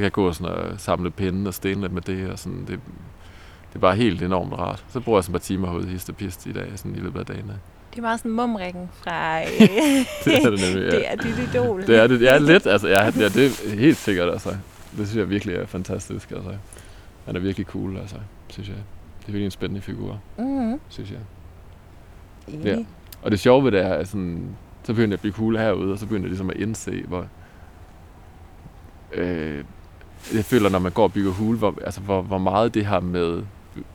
kan 0.00 0.04
jeg 0.04 0.12
gå 0.12 0.32
sådan 0.32 0.52
og 0.52 0.80
samle 0.80 1.10
pinde 1.10 1.48
og 1.48 1.54
stene 1.54 1.80
lidt 1.80 1.92
med 1.92 2.02
det, 2.02 2.30
og 2.30 2.38
sådan, 2.38 2.60
det, 2.60 2.68
det 3.68 3.74
er 3.74 3.78
bare 3.78 3.96
helt 3.96 4.22
enormt 4.22 4.52
rart. 4.52 4.84
Så 4.88 5.00
bruger 5.00 5.18
jeg 5.18 5.24
sådan 5.24 5.36
et 5.36 5.40
par 5.40 5.44
timer 5.44 5.68
herude 5.68 5.88
hist 5.88 6.08
og 6.08 6.16
pist 6.16 6.46
i 6.46 6.52
dag, 6.52 6.72
sådan 6.74 6.96
i 6.96 7.00
løbet 7.00 7.20
af 7.20 7.26
dagen. 7.26 7.52
Det 7.90 7.98
er 7.98 8.02
meget 8.02 8.18
sådan 8.18 8.32
mumringen 8.32 8.88
fra... 8.92 9.40
det 10.24 10.44
er 10.44 10.50
det 10.50 10.60
nemlig, 10.60 10.92
ja. 10.92 10.96
Det 10.98 11.10
er 11.10 11.16
dit 11.16 11.38
idol. 11.54 11.86
Det 11.86 11.96
er, 11.96 12.06
det, 12.06 12.22
ja, 12.22 12.38
lidt, 12.38 12.66
altså, 12.66 12.88
ja, 12.88 13.04
ja, 13.04 13.10
det 13.10 13.36
er 13.46 13.76
helt 13.76 13.96
sikkert, 13.96 14.30
altså. 14.30 14.50
Det 14.98 15.08
synes 15.08 15.16
jeg 15.16 15.30
virkelig 15.30 15.54
er 15.54 15.66
fantastisk, 15.66 16.30
altså. 16.30 16.50
Han 17.26 17.36
er 17.36 17.40
virkelig 17.40 17.66
cool, 17.66 17.96
altså, 17.96 18.16
synes 18.48 18.68
jeg. 18.68 18.76
Det 19.20 19.28
er 19.28 19.32
virkelig 19.32 19.44
en 19.44 19.50
spændende 19.50 19.80
figur, 19.80 20.20
mm-hmm. 20.38 20.80
synes 20.88 21.10
jeg. 21.10 21.20
Ja. 22.64 22.76
Og 23.22 23.30
det 23.30 23.40
sjove 23.40 23.64
ved 23.64 23.72
det 23.72 23.80
er, 23.80 23.94
at 23.94 24.08
sådan, 24.08 24.56
så 24.82 24.92
begyndte 24.92 25.12
jeg 25.12 25.16
at 25.16 25.20
blive 25.20 25.32
cool 25.32 25.56
herude, 25.56 25.92
og 25.92 25.98
så 25.98 26.06
begyndte 26.06 26.24
jeg 26.24 26.30
ligesom 26.30 26.50
at 26.50 26.56
indse, 26.56 27.02
hvor, 27.06 27.26
øh, 29.12 29.64
jeg 30.34 30.44
føler, 30.44 30.68
når 30.68 30.78
man 30.78 30.92
går 30.92 31.02
og 31.02 31.12
bygger 31.12 31.32
hule, 31.32 31.58
hvor, 31.58 31.74
altså, 31.84 32.00
hvor, 32.00 32.22
hvor 32.22 32.38
meget 32.38 32.74
det 32.74 32.86
har 32.86 33.00
med 33.00 33.42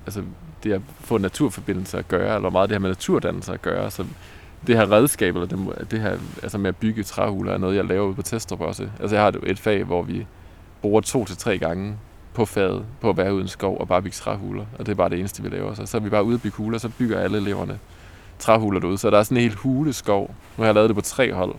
altså, 0.05 0.23
det 0.63 0.73
at 0.73 0.81
få 0.99 1.17
naturforbindelse 1.17 1.97
at 1.97 2.07
gøre, 2.07 2.35
eller 2.35 2.39
hvor 2.39 2.49
meget 2.49 2.69
det 2.69 2.75
har 2.75 2.79
med 2.79 2.89
naturdannelser 2.89 3.53
at 3.53 3.61
gøre. 3.61 3.91
Så 3.91 4.05
det 4.67 4.75
her 4.75 4.91
redskab, 4.91 5.35
eller 5.35 5.47
det, 5.47 5.91
det 5.91 6.01
her 6.01 6.17
altså 6.43 6.57
med 6.57 6.69
at 6.69 6.75
bygge 6.75 7.03
træhuler, 7.03 7.53
er 7.53 7.57
noget, 7.57 7.75
jeg 7.75 7.85
laver 7.85 8.07
ude 8.07 8.15
på 8.15 8.21
Testrup 8.21 8.61
også. 8.61 8.89
Altså 8.99 9.15
jeg 9.15 9.23
har 9.23 9.33
et 9.43 9.59
fag, 9.59 9.83
hvor 9.83 10.01
vi 10.01 10.25
bruger 10.81 11.01
to 11.01 11.25
til 11.25 11.37
tre 11.37 11.57
gange 11.57 11.95
på 12.33 12.45
fadet 12.45 12.85
på 13.01 13.09
at 13.09 13.17
være 13.17 13.33
uden 13.33 13.47
skov 13.47 13.77
og 13.79 13.87
bare 13.87 14.01
bygge 14.01 14.15
træhuler. 14.15 14.65
Og 14.79 14.85
det 14.85 14.91
er 14.91 14.95
bare 14.95 15.09
det 15.09 15.19
eneste, 15.19 15.43
vi 15.43 15.49
laver. 15.49 15.73
Så, 15.73 15.85
så 15.85 15.97
er 15.97 16.01
vi 16.01 16.09
bare 16.09 16.23
ude 16.23 16.35
og 16.35 16.41
bygge 16.41 16.57
huler, 16.57 16.77
så 16.77 16.89
bygger 16.89 17.19
alle 17.19 17.37
eleverne 17.37 17.79
træhuler 18.39 18.79
derude. 18.79 18.97
Så 18.97 19.09
der 19.09 19.17
er 19.17 19.23
sådan 19.23 19.37
en 19.37 19.43
helt 19.43 19.55
huleskov. 19.55 20.35
Nu 20.57 20.61
har 20.61 20.65
jeg 20.65 20.75
lavet 20.75 20.89
det 20.89 20.95
på 20.95 21.01
tre 21.01 21.33
hold. 21.33 21.55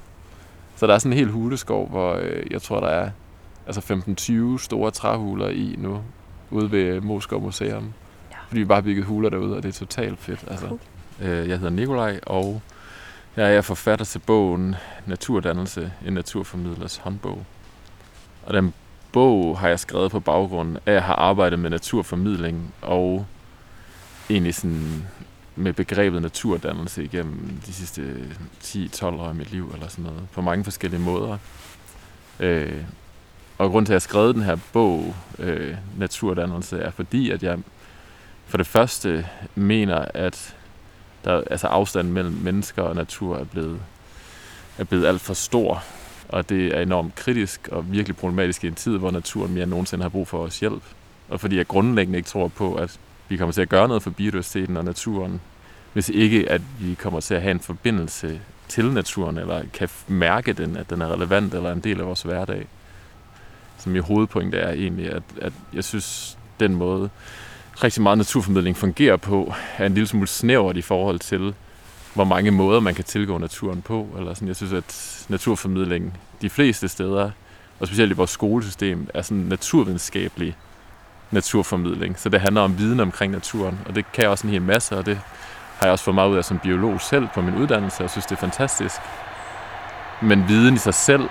Så 0.77 0.87
der 0.87 0.95
er 0.95 0.99
sådan 0.99 1.13
en 1.13 1.19
helt 1.19 1.31
huleskov, 1.31 1.89
hvor 1.89 2.15
øh, 2.23 2.47
jeg 2.51 2.63
tror, 2.63 2.81
der 2.81 2.89
er 2.89 3.11
altså 3.67 3.95
15-20 4.59 4.65
store 4.65 4.91
træhuler 4.91 5.49
i 5.49 5.75
nu, 5.79 6.03
ude 6.51 6.73
ved 6.73 7.01
Moskov 7.01 7.43
Museum. 7.43 7.93
Ja. 8.31 8.37
Fordi 8.49 8.61
vi 8.61 8.65
bare 8.65 8.77
har 8.77 8.83
bygget 8.83 9.05
huler 9.05 9.31
derude, 9.31 9.57
og 9.57 9.63
det 9.63 9.69
er 9.69 9.73
totalt 9.73 10.19
fedt. 10.19 10.45
Altså. 10.49 10.67
Cool. 10.67 10.81
Øh, 11.21 11.49
jeg 11.49 11.59
hedder 11.59 11.71
Nikolaj, 11.71 12.21
og 12.27 12.63
jeg 13.37 13.55
er 13.55 13.61
forfatter 13.61 14.05
til 14.05 14.19
bogen 14.19 14.75
Naturdannelse, 15.07 15.93
en 16.07 16.13
naturformidlers 16.13 16.97
håndbog. 16.97 17.47
Og 18.43 18.55
den 18.55 18.75
bog 19.13 19.59
har 19.59 19.69
jeg 19.69 19.81
skrevet 19.81 20.11
på 20.11 20.21
baggrund 20.21 20.77
af 20.87 20.93
at 20.93 21.03
have 21.03 21.17
arbejdet 21.17 21.59
med 21.59 21.71
naturformidling 21.71 22.75
og 22.83 23.27
egentlig 24.31 24.55
sådan 24.55 25.07
med 25.57 25.73
begrebet 25.73 26.23
naturdannelse 26.23 27.05
igennem 27.05 27.61
de 27.67 27.73
sidste 27.73 28.29
10-12 28.65 29.05
år 29.05 29.29
af 29.29 29.35
mit 29.35 29.53
liv, 29.53 29.71
eller 29.75 29.89
sådan 29.89 30.05
noget, 30.05 30.29
på 30.33 30.41
mange 30.41 30.65
forskellige 30.65 31.01
måder. 31.01 31.39
Øh, 32.41 32.83
og 33.63 33.71
grund 33.71 33.87
til, 33.87 33.93
at 33.93 33.95
jeg 33.95 33.97
har 33.97 34.01
skrevet 34.01 34.35
den 34.35 34.43
her 34.43 34.57
bog, 34.73 35.15
øh, 35.39 35.75
Naturdannelse, 35.99 36.79
er 36.79 36.91
fordi, 36.91 37.31
at 37.31 37.43
jeg 37.43 37.59
for 38.47 38.57
det 38.57 38.67
første 38.67 39.27
mener, 39.55 40.05
at 40.15 40.57
der, 41.25 41.43
altså 41.51 41.67
afstanden 41.67 42.13
mellem 42.13 42.35
mennesker 42.35 42.83
og 42.83 42.97
natur 42.97 43.37
er 43.37 43.45
blevet, 43.45 43.81
er 44.79 44.85
blevet 44.85 45.07
alt 45.07 45.21
for 45.21 45.35
stor. 45.35 45.85
Og 46.29 46.49
det 46.49 46.77
er 46.77 46.81
enormt 46.81 47.15
kritisk 47.15 47.69
og 47.73 47.93
virkelig 47.93 48.17
problematisk 48.17 48.65
i 48.65 48.67
en 48.67 48.75
tid, 48.75 48.99
hvor 48.99 49.11
naturen 49.11 49.53
mere 49.53 49.63
end 49.63 49.71
nogensinde 49.71 50.03
har 50.03 50.09
brug 50.09 50.29
for 50.29 50.39
vores 50.39 50.61
hjælp. 50.61 50.83
Og 51.29 51.41
fordi 51.41 51.57
jeg 51.57 51.67
grundlæggende 51.67 52.17
ikke 52.17 52.29
tror 52.29 52.49
på, 52.49 52.75
at 52.75 52.99
vi 53.29 53.37
kommer 53.37 53.53
til 53.53 53.63
at 53.63 53.69
gøre 53.69 53.89
noget 53.89 54.03
for 54.03 54.11
biodiversiteten 54.11 54.77
og 54.77 54.85
naturen, 54.85 55.41
hvis 55.93 56.09
ikke 56.09 56.51
at 56.51 56.61
vi 56.81 56.95
kommer 56.95 57.21
til 57.21 57.35
at 57.35 57.43
have 57.43 57.51
en 57.51 57.61
forbindelse 57.61 58.41
til 58.69 58.93
naturen, 58.93 59.39
eller 59.39 59.63
kan 59.73 59.89
mærke 60.09 60.53
den, 60.53 60.77
at 60.77 60.91
den 60.91 61.03
er 61.03 61.13
relevant 61.13 61.55
eller 61.55 61.73
en 61.73 61.81
del 61.81 62.01
af 62.01 62.07
vores 62.07 62.23
hverdag. 62.23 62.67
Så 63.83 63.89
min 63.89 64.03
hovedpointe 64.03 64.59
er 64.59 64.73
egentlig, 64.73 65.11
at, 65.11 65.23
at 65.41 65.53
jeg 65.73 65.85
synes, 65.85 66.39
den 66.61 66.75
måde, 66.75 67.11
rigtig 67.85 68.03
meget 68.03 68.19
naturformidling 68.19 68.77
fungerer 68.77 69.17
på, 69.17 69.55
er 69.79 69.87
en 69.87 69.95
lille 69.95 70.07
smule 70.07 70.27
snævert 70.27 70.77
i 70.77 70.83
forhold 70.83 71.19
til, 71.19 71.55
hvor 72.15 72.25
mange 72.25 72.51
måder 72.51 72.81
man 72.81 72.95
kan 72.95 73.05
tilgå 73.05 73.39
naturen 73.39 73.83
på. 73.83 74.09
Eller 74.19 74.35
sådan. 74.35 74.49
Jeg 74.49 74.57
synes, 74.57 74.73
at 74.73 75.25
naturformidling 75.29 76.19
de 76.43 76.51
fleste 76.51 76.89
steder, 76.89 77.31
og 77.81 77.87
specielt 77.87 78.13
i 78.13 78.15
vores 78.15 78.31
skolesystem, 78.31 79.09
er 79.15 79.23
sådan 79.23 79.43
naturvidenskabelig 79.43 80.57
naturformidling. 81.31 82.19
Så 82.19 82.29
det 82.29 82.41
handler 82.41 82.61
om 82.61 82.79
viden 82.79 83.01
omkring 83.01 83.33
naturen, 83.33 83.79
og 83.87 83.95
det 83.95 84.13
kan 84.13 84.23
jeg 84.23 84.31
også 84.31 84.47
en 84.47 84.53
hel 84.53 84.63
masse, 84.63 84.99
og 84.99 85.07
det 85.07 85.21
har 85.79 85.87
jeg 85.87 85.93
også 85.93 86.05
fået 86.05 86.15
meget 86.15 86.31
ud 86.31 86.37
af 86.37 86.45
som 86.45 86.59
biolog 86.59 87.01
selv 87.01 87.29
på 87.35 87.41
min 87.41 87.55
uddannelse, 87.55 87.99
og 87.99 88.03
jeg 88.03 88.11
synes, 88.11 88.27
det 88.27 88.37
er 88.37 88.41
fantastisk. 88.41 88.97
Men 90.23 90.49
viden 90.49 90.75
i 90.75 90.79
sig 90.79 90.95
selv 90.95 91.29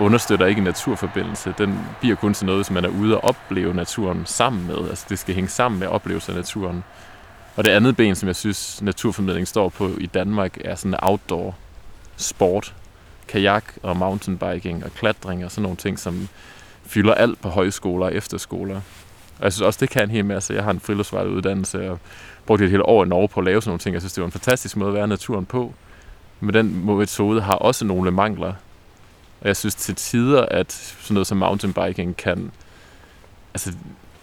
understøtter 0.00 0.46
ikke 0.46 0.58
en 0.58 0.64
naturforbindelse. 0.64 1.54
Den 1.58 1.78
bliver 2.00 2.16
kun 2.16 2.34
til 2.34 2.46
noget, 2.46 2.58
hvis 2.58 2.70
man 2.70 2.84
er 2.84 2.88
ude 2.88 3.16
og 3.16 3.24
opleve 3.24 3.74
naturen 3.74 4.22
sammen 4.26 4.66
med. 4.66 4.88
Altså 4.88 5.06
det 5.08 5.18
skal 5.18 5.34
hænge 5.34 5.48
sammen 5.48 5.80
med 5.80 5.88
oplevelse 5.88 6.32
af 6.32 6.36
naturen. 6.36 6.84
Og 7.56 7.64
det 7.64 7.70
andet 7.70 7.96
ben, 7.96 8.14
som 8.14 8.26
jeg 8.26 8.36
synes, 8.36 8.82
naturformidling 8.82 9.48
står 9.48 9.68
på 9.68 9.90
i 10.00 10.06
Danmark, 10.06 10.58
er 10.64 10.74
sådan 10.74 10.96
outdoor 11.02 11.56
sport. 12.16 12.74
Kajak 13.28 13.64
og 13.82 13.96
mountainbiking 13.96 14.84
og 14.84 14.90
klatring 14.90 15.44
og 15.44 15.50
sådan 15.50 15.62
nogle 15.62 15.76
ting, 15.76 15.98
som 15.98 16.28
fylder 16.86 17.14
alt 17.14 17.40
på 17.40 17.48
højskoler 17.48 18.06
og 18.06 18.14
efterskoler. 18.14 18.80
Og 19.38 19.44
jeg 19.44 19.52
synes 19.52 19.66
også, 19.66 19.78
det 19.80 19.90
kan 19.90 20.02
en 20.02 20.10
hel 20.10 20.24
masse. 20.24 20.54
Jeg 20.54 20.64
har 20.64 20.70
en 20.70 20.80
friluftsrettet 20.80 21.32
uddannelse 21.32 21.90
og 21.90 21.98
brugte 22.46 22.64
et 22.64 22.70
helt 22.70 22.82
år 22.84 23.04
i 23.04 23.08
Norge 23.08 23.28
på 23.28 23.40
at 23.40 23.44
lave 23.46 23.62
sådan 23.62 23.70
nogle 23.70 23.78
ting. 23.78 23.92
Jeg 23.92 24.02
synes, 24.02 24.12
det 24.12 24.22
var 24.22 24.26
en 24.26 24.32
fantastisk 24.32 24.76
måde 24.76 24.88
at 24.88 24.94
være 24.94 25.08
naturen 25.08 25.46
på. 25.46 25.74
Men 26.40 26.54
den 26.54 26.86
metode 26.86 27.40
har 27.40 27.54
også 27.54 27.84
nogle 27.84 28.10
mangler. 28.10 28.52
Og 29.40 29.48
jeg 29.48 29.56
synes 29.56 29.74
til 29.74 29.94
tider, 29.94 30.46
at 30.46 30.72
sådan 30.72 31.14
noget 31.14 31.26
som 31.26 31.38
mountainbiking 31.38 32.16
kan 32.16 32.50
altså, 33.54 33.72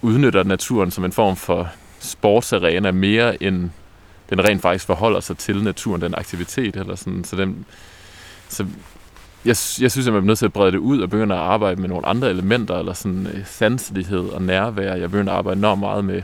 udnytte 0.02 0.44
naturen 0.44 0.92
som 0.92 1.06
en 1.06 1.12
form 1.12 1.36
for 1.36 1.70
sportsarena 2.00 2.92
mere 2.92 3.44
end 3.44 3.70
den 4.30 4.44
rent 4.44 4.62
faktisk 4.62 4.86
forholder 4.86 5.20
sig 5.20 5.38
til 5.38 5.64
naturen, 5.64 6.02
den 6.02 6.16
aktivitet. 6.16 6.76
Eller 6.76 6.96
sådan. 6.96 7.24
Så, 7.24 7.36
den, 7.36 7.66
så 8.50 8.64
jeg, 9.46 9.56
jeg 9.82 9.92
synes, 9.92 10.08
at 10.08 10.14
man 10.14 10.22
er 10.22 10.28
nødt 10.28 10.40
til 10.40 10.46
at 10.46 10.54
brede 10.54 10.72
det 10.72 10.78
ud 10.78 11.00
og 11.00 11.10
begynde 11.10 11.36
at 11.36 11.42
arbejde 11.42 11.82
med 11.82 11.90
nogle 11.90 12.06
andre 12.06 12.30
elementer, 12.30 12.80
eller 12.80 12.94
sådan 12.94 13.28
øh, 13.28 13.46
sanselighed 13.46 14.30
og 14.30 14.42
nærvær. 14.42 14.96
Jeg 14.96 15.12
begynder 15.12 15.34
at 15.34 15.38
arbejde 15.38 15.58
enormt 15.58 15.80
meget 15.80 16.06
med 16.06 16.22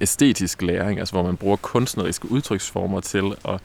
æstetisk 0.00 0.62
læring, 0.62 0.98
altså 0.98 1.14
hvor 1.14 1.22
man 1.22 1.36
bruger 1.36 1.56
kunstneriske 1.56 2.30
udtryksformer 2.30 3.00
til 3.00 3.32
at 3.48 3.60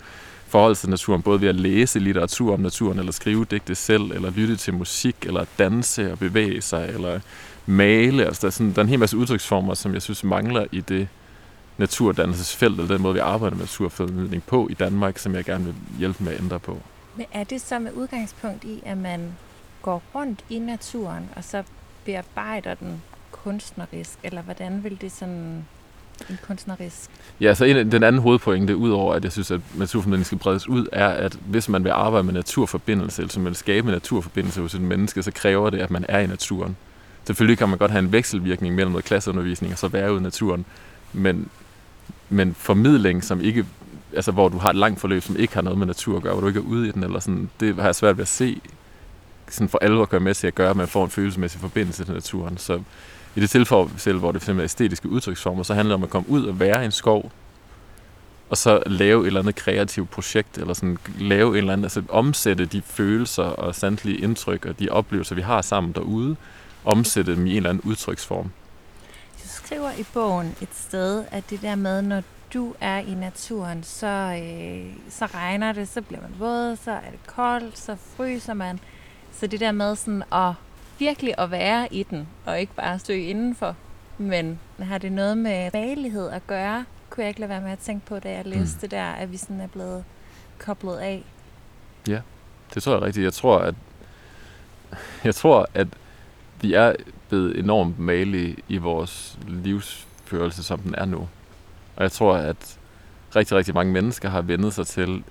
forholde 0.54 0.76
sig 0.76 0.82
til 0.82 0.90
naturen, 0.90 1.22
både 1.22 1.42
ved 1.42 1.48
at 1.48 1.56
læse 1.56 2.00
litteratur 2.00 2.54
om 2.54 2.60
naturen, 2.60 3.00
eller 3.00 3.12
skrive 3.12 3.46
digte 3.46 3.76
selv, 3.76 4.12
eller 4.12 4.32
lytte 4.32 4.56
til 4.56 4.74
musik, 4.74 5.16
eller 5.26 5.46
danse 5.60 6.12
og 6.12 6.20
bevæge 6.20 6.62
sig, 6.62 6.90
eller 6.90 7.20
male. 7.66 8.26
Altså 8.26 8.42
der 8.42 8.48
er, 8.48 8.52
sådan, 8.52 8.72
der 8.72 8.78
er 8.78 8.84
en 8.84 8.90
hel 8.90 9.00
masse 9.00 9.18
udtryksformer, 9.18 9.74
som 9.74 9.94
jeg 9.94 10.02
synes 10.02 10.24
mangler 10.24 10.66
i 10.72 10.82
det 10.82 11.08
naturdannelsesfelt, 11.78 12.80
eller 12.80 12.94
den 12.94 13.02
måde, 13.02 13.14
vi 13.14 13.20
arbejder 13.20 13.56
med 13.56 13.64
naturformidling 13.64 14.44
på 14.44 14.68
i 14.70 14.74
Danmark, 14.74 15.18
som 15.18 15.36
jeg 15.36 15.44
gerne 15.44 15.66
vil 15.66 15.76
hjælpe 15.98 16.24
med 16.24 16.34
at 16.34 16.42
ændre 16.42 16.60
på. 16.60 16.78
Men 17.16 17.26
er 17.32 17.44
det 17.44 17.62
så 17.62 17.80
med 17.80 17.92
udgangspunkt 17.94 18.64
i, 18.64 18.82
at 18.86 18.98
man 18.98 19.34
går 19.82 20.04
rundt 20.16 20.46
i 20.50 20.60
naturen, 20.60 21.30
og 21.36 21.44
så 21.44 21.64
bearbejder 22.06 22.74
den 22.74 23.02
kunstnerisk, 23.32 24.20
eller 24.24 24.42
hvordan 24.42 24.84
vil 24.84 25.02
det 25.02 25.12
sådan 25.12 25.66
en 26.30 26.40
kunstnerisk? 26.48 27.10
Ja, 27.40 27.54
så 27.54 27.66
en, 27.66 27.92
den 27.92 28.04
anden 28.04 28.22
hovedpointe, 28.22 28.76
udover 28.78 29.14
at 29.14 29.24
jeg 29.24 29.32
synes, 29.32 29.52
at 29.52 29.62
naturformidling 29.76 30.26
skal 30.26 30.38
bredes 30.38 30.68
ud, 30.68 30.88
er, 30.92 31.08
at 31.08 31.38
hvis 31.46 31.70
man 31.70 31.84
vil 31.84 31.90
arbejde 31.90 32.24
med 32.24 32.34
naturforbindelse, 32.34 33.22
eller 33.22 33.40
man 33.40 33.46
vil 33.46 33.56
skabe 33.56 33.88
en 33.88 33.94
naturforbindelse 33.94 34.62
hos 34.62 34.74
et 34.74 34.82
menneske, 34.82 35.24
så 35.24 35.32
kræver 35.32 35.70
det, 35.70 35.80
at 35.80 35.92
man 35.92 36.06
er 36.10 36.20
i 36.20 36.28
naturen. 36.28 36.76
Selvfølgelig 37.26 37.58
kan 37.58 37.70
man 37.70 37.78
godt 37.78 37.92
have 37.92 38.00
en 38.00 38.12
vekselvirkning 38.12 38.76
mellem 38.76 38.92
noget 38.92 39.06
klasseundervisning 39.06 39.74
og 39.74 39.80
så 39.80 39.88
være 39.88 40.12
ude 40.12 40.20
i 40.20 40.24
naturen, 40.24 40.66
men, 41.14 41.50
men 42.30 42.56
formidling, 42.56 43.24
som 43.24 43.42
ikke, 43.42 43.66
altså 44.16 44.32
hvor 44.32 44.50
du 44.50 44.58
har 44.58 44.70
et 44.70 44.76
langt 44.76 45.00
forløb, 45.00 45.24
som 45.24 45.38
ikke 45.38 45.54
har 45.54 45.62
noget 45.62 45.80
med 45.80 45.88
natur 45.88 46.18
at 46.18 46.24
gøre, 46.24 46.34
hvor 46.34 46.42
du 46.42 46.48
ikke 46.48 46.60
er 46.60 46.64
ude 46.64 46.88
i 46.88 46.92
den, 46.92 47.04
eller 47.04 47.20
sådan, 47.20 47.50
det 47.60 47.76
har 47.76 47.86
jeg 47.86 47.96
svært 47.96 48.18
ved 48.18 48.22
at 48.22 48.28
se 48.28 48.62
sådan 49.50 49.70
for 49.70 49.78
alvor 49.82 50.06
gøre 50.06 50.20
med 50.20 50.34
til 50.34 50.48
at 50.48 50.56
gøre, 50.56 50.70
at 50.70 50.76
man 50.76 50.88
får 50.88 51.04
en 51.04 51.10
følelsesmæssig 51.10 51.62
forbindelse 51.62 52.06
til 52.06 52.14
naturen. 52.14 52.58
Så 52.58 52.82
i 53.36 53.40
det 53.40 53.50
tilfælde, 53.50 54.20
hvor 54.20 54.32
det 54.32 54.42
fx 54.42 54.50
er 54.50 54.64
æstetiske 54.64 55.10
udtryksformer, 55.10 55.64
så 55.64 55.74
handler 55.74 55.96
det 55.96 55.96
om 55.96 56.04
at 56.04 56.10
komme 56.10 56.30
ud 56.30 56.46
og 56.46 56.60
være 56.60 56.82
i 56.82 56.86
en 56.86 56.92
skov, 56.92 57.32
og 58.50 58.58
så 58.58 58.84
lave 58.86 59.22
et 59.22 59.28
eller 59.28 59.40
andet 59.40 59.56
kreativt 59.56 60.10
projekt, 60.10 60.58
eller 60.58 60.74
sådan 60.74 60.98
lave 61.20 61.50
en 61.50 61.58
eller 61.58 61.74
anden, 61.74 61.86
altså 61.86 62.04
omsætte 62.10 62.66
de 62.66 62.82
følelser 62.82 63.44
og 63.44 63.76
sandlige 63.76 64.18
indtryk 64.18 64.66
og 64.66 64.80
de 64.80 64.90
oplevelser, 64.90 65.36
vi 65.36 65.42
har 65.42 65.62
sammen 65.62 65.92
derude, 65.92 66.36
omsætte 66.86 67.36
dem 67.36 67.48
i 67.48 67.52
en 67.52 67.58
eller 67.58 67.70
anden 67.70 67.90
udtryksform. 67.90 68.52
Du 69.44 69.48
skriver 69.48 69.92
i 69.92 70.06
bogen 70.14 70.56
et 70.62 70.70
sted, 70.74 71.24
at 71.32 71.50
det 71.50 71.62
der 71.62 71.76
med, 71.76 72.02
når 72.02 72.24
du 72.54 72.74
er 72.82 72.98
i 72.98 73.14
naturen, 73.14 73.84
så, 73.84 74.08
øh, 74.08 74.94
så 75.10 75.26
regner 75.26 75.72
det, 75.72 75.88
så 75.88 76.02
bliver 76.02 76.22
man 76.22 76.32
våd, 76.40 76.76
så 76.84 76.92
er 76.92 77.12
det 77.12 77.28
koldt, 77.28 77.80
så 77.80 77.96
fryser 78.18 78.54
man. 78.54 78.80
Så 79.40 79.48
det 79.48 79.60
der 79.60 79.72
med 79.72 79.96
sådan 79.96 80.24
at 80.32 80.54
virkelig 81.04 81.34
at 81.38 81.52
være 81.52 81.94
i 81.94 82.04
den, 82.04 82.28
og 82.46 82.60
ikke 82.60 82.74
bare 82.76 83.00
stå 83.00 83.14
indenfor. 83.14 83.76
Men 84.18 84.60
har 84.80 84.98
det 84.98 85.12
noget 85.12 85.38
med 85.38 85.70
malighed 85.74 86.30
at 86.30 86.48
gøre, 86.48 86.86
kunne 87.10 87.24
jeg 87.24 87.30
ikke 87.30 87.40
lade 87.40 87.50
være 87.50 87.62
med 87.62 87.72
at 87.72 87.80
tænke 87.80 88.06
på, 88.06 88.20
da 88.20 88.32
jeg 88.32 88.46
læste 88.46 88.76
mm. 88.76 88.80
det 88.82 88.92
der, 88.92 89.04
at 89.04 89.32
vi 89.32 89.38
sådan 89.38 89.62
er 89.62 89.68
blevet 89.68 90.04
koblet 90.58 90.98
af. 90.98 91.24
Ja, 92.08 92.20
det 92.74 92.84
tror 92.84 92.94
jeg 92.94 93.02
rigtigt. 93.02 93.24
Jeg 93.24 93.34
tror, 93.34 93.58
at 93.58 93.76
jeg 95.24 95.36
tror, 95.36 95.70
at 95.74 95.88
vi 96.62 96.74
er 96.74 96.96
blevet 97.30 97.60
enormt 97.60 98.00
malige 98.00 98.58
i 98.68 98.78
vores 98.78 99.40
livsførelse, 99.48 100.64
som 100.64 100.80
den 100.80 100.96
er 100.96 101.06
nu. 101.06 101.30
Og 101.96 102.04
jeg 102.04 102.12
tror, 102.12 102.36
at 102.36 102.78
rigtig, 103.36 103.58
rigtig 103.58 103.74
mange 103.74 103.94
mennesker 103.94 104.30
har 104.30 104.42
vendet 104.42 104.74
sig 104.74 104.88
til 104.88 105.24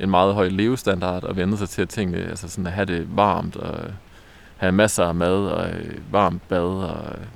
en 0.00 0.10
meget 0.10 0.34
høj 0.34 0.48
levestandard 0.48 1.24
og 1.24 1.36
vendet 1.36 1.58
sig 1.58 1.68
til 1.68 1.82
at 1.82 1.88
tænke, 1.88 2.16
altså 2.16 2.48
sådan 2.48 2.66
at 2.66 2.72
have 2.72 2.86
det 2.86 3.16
varmt 3.16 3.56
og 3.56 3.90
have 4.60 4.72
masser 4.72 5.04
af 5.04 5.14
mad 5.14 5.46
og 5.46 5.70
øh, 5.70 6.12
varmt 6.12 6.48
bad 6.48 6.58
og 6.58 7.18
øh, 7.18 7.26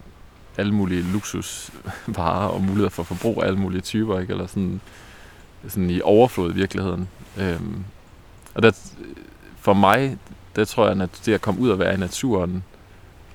alle 0.57 0.75
mulige 0.75 1.03
luksusvarer 1.03 2.49
og 2.49 2.61
muligheder 2.61 2.91
for 2.91 3.03
forbrug 3.03 3.43
af 3.43 3.47
alle 3.47 3.59
mulige 3.59 3.81
typer, 3.81 4.21
ikke? 4.21 4.31
eller 4.31 4.47
sådan, 4.47 4.81
sådan 5.69 5.91
i 5.91 6.01
overflod 6.01 6.51
i 6.51 6.55
virkeligheden. 6.55 7.09
Øhm, 7.39 7.85
og 8.55 8.63
der, 8.63 8.71
for 9.59 9.73
mig, 9.73 10.19
det 10.57 10.69
tror 10.69 10.89
jeg, 10.89 11.01
at 11.01 11.21
det 11.27 11.35
at 11.35 11.41
komme 11.41 11.61
ud 11.61 11.69
og 11.69 11.79
være 11.79 11.95
i 11.95 11.97
naturen, 11.97 12.65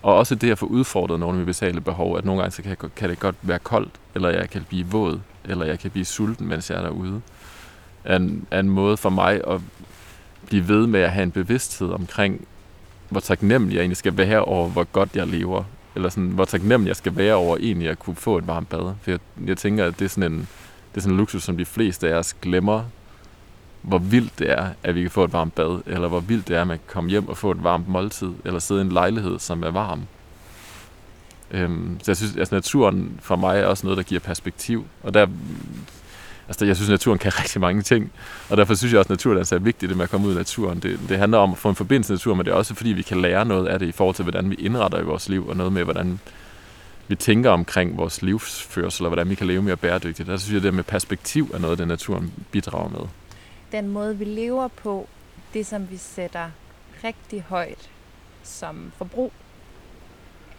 og 0.01 0.15
også 0.15 0.35
det 0.35 0.51
at 0.51 0.57
få 0.57 0.65
udfordret 0.65 1.19
nogle 1.19 1.33
af 1.33 1.37
mine 1.37 1.45
basale 1.45 1.81
behov, 1.81 2.17
at 2.17 2.25
nogle 2.25 2.41
gange 2.41 2.55
så 2.55 2.61
kan, 2.61 2.77
kan 2.95 3.09
det 3.09 3.19
godt 3.19 3.35
være 3.41 3.59
koldt, 3.59 3.91
eller 4.15 4.29
jeg 4.29 4.49
kan 4.49 4.65
blive 4.69 4.85
våd, 4.85 5.19
eller 5.45 5.65
jeg 5.65 5.79
kan 5.79 5.91
blive 5.91 6.05
sulten, 6.05 6.47
mens 6.47 6.69
jeg 6.69 6.77
er 6.77 6.81
derude, 6.81 7.21
er 8.03 8.15
en, 8.15 8.47
er 8.51 8.59
en 8.59 8.69
måde 8.69 8.97
for 8.97 9.09
mig 9.09 9.41
at 9.47 9.61
blive 10.45 10.67
ved 10.67 10.87
med 10.87 10.99
at 10.99 11.11
have 11.11 11.23
en 11.23 11.31
bevidsthed 11.31 11.89
omkring, 11.91 12.47
hvor 13.09 13.19
taknemmelig 13.19 13.75
jeg 13.75 13.81
egentlig 13.81 13.97
skal 13.97 14.17
være 14.17 14.41
over, 14.41 14.69
hvor 14.69 14.83
godt 14.83 15.09
jeg 15.15 15.27
lever. 15.27 15.63
eller 15.95 16.09
sådan, 16.09 16.29
hvor 16.29 16.45
taknemmelig 16.45 16.87
jeg 16.87 16.95
skal 16.95 17.15
være 17.15 17.33
over 17.33 17.57
egentlig 17.57 17.89
at 17.89 17.99
kunne 17.99 18.15
få 18.15 18.37
et 18.37 18.47
varmt 18.47 18.69
bad. 18.69 18.93
For 19.01 19.11
jeg, 19.11 19.19
jeg 19.45 19.57
tænker, 19.57 19.85
at 19.85 19.99
det 19.99 20.05
er 20.05 20.09
sådan 20.09 20.31
en, 20.31 20.39
det 20.91 20.97
er 20.97 21.01
sådan 21.01 21.13
en 21.13 21.17
luksus, 21.17 21.43
som 21.43 21.57
de 21.57 21.65
fleste 21.65 22.09
af 22.09 22.13
os 22.13 22.33
glemmer, 22.41 22.83
hvor 23.81 23.97
vildt 23.97 24.39
det 24.39 24.51
er, 24.51 24.69
at 24.83 24.95
vi 24.95 25.01
kan 25.01 25.11
få 25.11 25.23
et 25.23 25.33
varmt 25.33 25.55
bad, 25.55 25.81
eller 25.85 26.07
hvor 26.07 26.19
vildt 26.19 26.47
det 26.47 26.55
er, 26.57 26.61
at 26.61 26.67
man 26.67 26.77
kan 26.77 26.87
komme 26.87 27.09
hjem 27.09 27.29
og 27.29 27.37
få 27.37 27.51
et 27.51 27.63
varmt 27.63 27.87
måltid, 27.87 28.31
eller 28.45 28.59
sidde 28.59 28.81
i 28.81 28.85
en 28.85 28.91
lejlighed, 28.91 29.39
som 29.39 29.63
er 29.63 29.71
varm. 29.71 30.01
Øhm, 31.51 31.99
så 32.03 32.11
jeg 32.11 32.17
synes, 32.17 32.33
at 32.33 32.39
altså, 32.39 32.55
naturen 32.55 33.19
for 33.21 33.35
mig 33.35 33.59
er 33.59 33.65
også 33.65 33.85
noget, 33.85 33.97
der 33.97 34.03
giver 34.03 34.21
perspektiv. 34.21 34.85
Og 35.03 35.13
der, 35.13 35.27
altså, 36.49 36.65
jeg 36.65 36.75
synes, 36.75 36.89
at 36.89 36.93
naturen 36.93 37.19
kan 37.19 37.31
rigtig 37.41 37.61
mange 37.61 37.81
ting. 37.81 38.11
Og 38.49 38.57
derfor 38.57 38.73
synes 38.73 38.93
jeg 38.93 38.99
også, 38.99 39.07
at 39.13 39.17
naturen 39.17 39.37
er 39.37 39.59
vigtigt, 39.59 39.89
det 39.89 39.97
med 39.97 40.03
at 40.03 40.09
komme 40.09 40.27
ud 40.27 40.33
i 40.33 40.37
naturen. 40.37 40.79
Det, 40.79 40.99
det 41.09 41.17
handler 41.17 41.37
om 41.37 41.51
at 41.51 41.57
få 41.57 41.69
en 41.69 41.75
forbindelse 41.75 42.11
med 42.11 42.17
naturen, 42.17 42.37
men 42.37 42.45
det 42.45 42.51
er 42.51 42.55
også 42.55 42.75
fordi, 42.75 42.89
vi 42.89 43.01
kan 43.01 43.21
lære 43.21 43.45
noget 43.45 43.67
af 43.67 43.79
det 43.79 43.87
i 43.87 43.91
forhold 43.91 44.15
til, 44.15 44.23
hvordan 44.23 44.49
vi 44.49 44.55
indretter 44.55 44.99
i 44.99 45.03
vores 45.03 45.29
liv, 45.29 45.47
og 45.47 45.57
noget 45.57 45.73
med, 45.73 45.83
hvordan 45.83 46.19
vi 47.07 47.15
tænker 47.15 47.49
omkring 47.49 47.97
vores 47.97 48.21
livsførsel, 48.21 49.05
og 49.05 49.09
hvordan 49.09 49.29
vi 49.29 49.35
kan 49.35 49.47
leve 49.47 49.61
mere 49.61 49.77
bæredygtigt. 49.77 50.27
Der 50.27 50.37
synes 50.37 50.51
jeg, 50.51 50.57
at 50.57 50.63
det 50.63 50.73
med 50.73 50.83
perspektiv 50.83 51.51
er 51.53 51.59
noget, 51.59 51.77
det 51.77 51.87
naturen 51.87 52.33
bidrager 52.51 52.89
med. 52.89 53.07
Den 53.71 53.87
måde, 53.87 54.17
vi 54.17 54.25
lever 54.25 54.67
på, 54.67 55.07
det 55.53 55.65
som 55.65 55.91
vi 55.91 55.97
sætter 55.97 56.49
rigtig 57.03 57.45
højt 57.49 57.89
som 58.43 58.91
forbrug, 58.97 59.33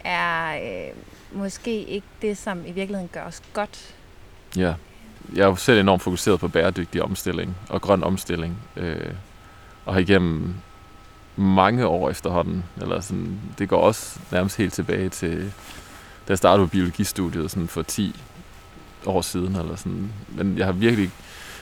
er 0.04 0.54
øh, 0.54 0.94
måske 1.32 1.84
ikke 1.84 2.06
det, 2.22 2.38
som 2.38 2.66
i 2.66 2.72
virkeligheden 2.72 3.10
gør 3.12 3.22
os 3.22 3.42
godt. 3.52 3.94
Ja, 4.56 4.74
jeg 5.34 5.42
er 5.42 5.46
jo 5.46 5.56
selv 5.56 5.80
enormt 5.80 6.02
fokuseret 6.02 6.40
på 6.40 6.48
bæredygtig 6.48 7.02
omstilling 7.02 7.56
og 7.68 7.80
grøn 7.80 8.04
omstilling. 8.04 8.58
Øh, 8.76 9.10
og 9.86 9.94
har 9.94 10.00
igennem 10.00 10.54
mange 11.36 11.86
år 11.86 12.10
efterhånden, 12.10 12.64
eller 12.80 13.00
sådan, 13.00 13.38
det 13.58 13.68
går 13.68 13.80
også 13.80 14.20
nærmest 14.32 14.56
helt 14.56 14.72
tilbage 14.72 15.08
til, 15.08 15.52
da 16.28 16.28
jeg 16.28 16.38
startede 16.38 16.66
på 16.66 16.70
biologistudiet 16.70 17.50
sådan 17.50 17.68
for 17.68 17.82
10 17.82 18.16
år 19.06 19.20
siden, 19.20 19.56
eller 19.56 19.76
sådan. 19.76 20.12
Men 20.28 20.58
jeg 20.58 20.66
har 20.66 20.72
virkelig, 20.72 21.10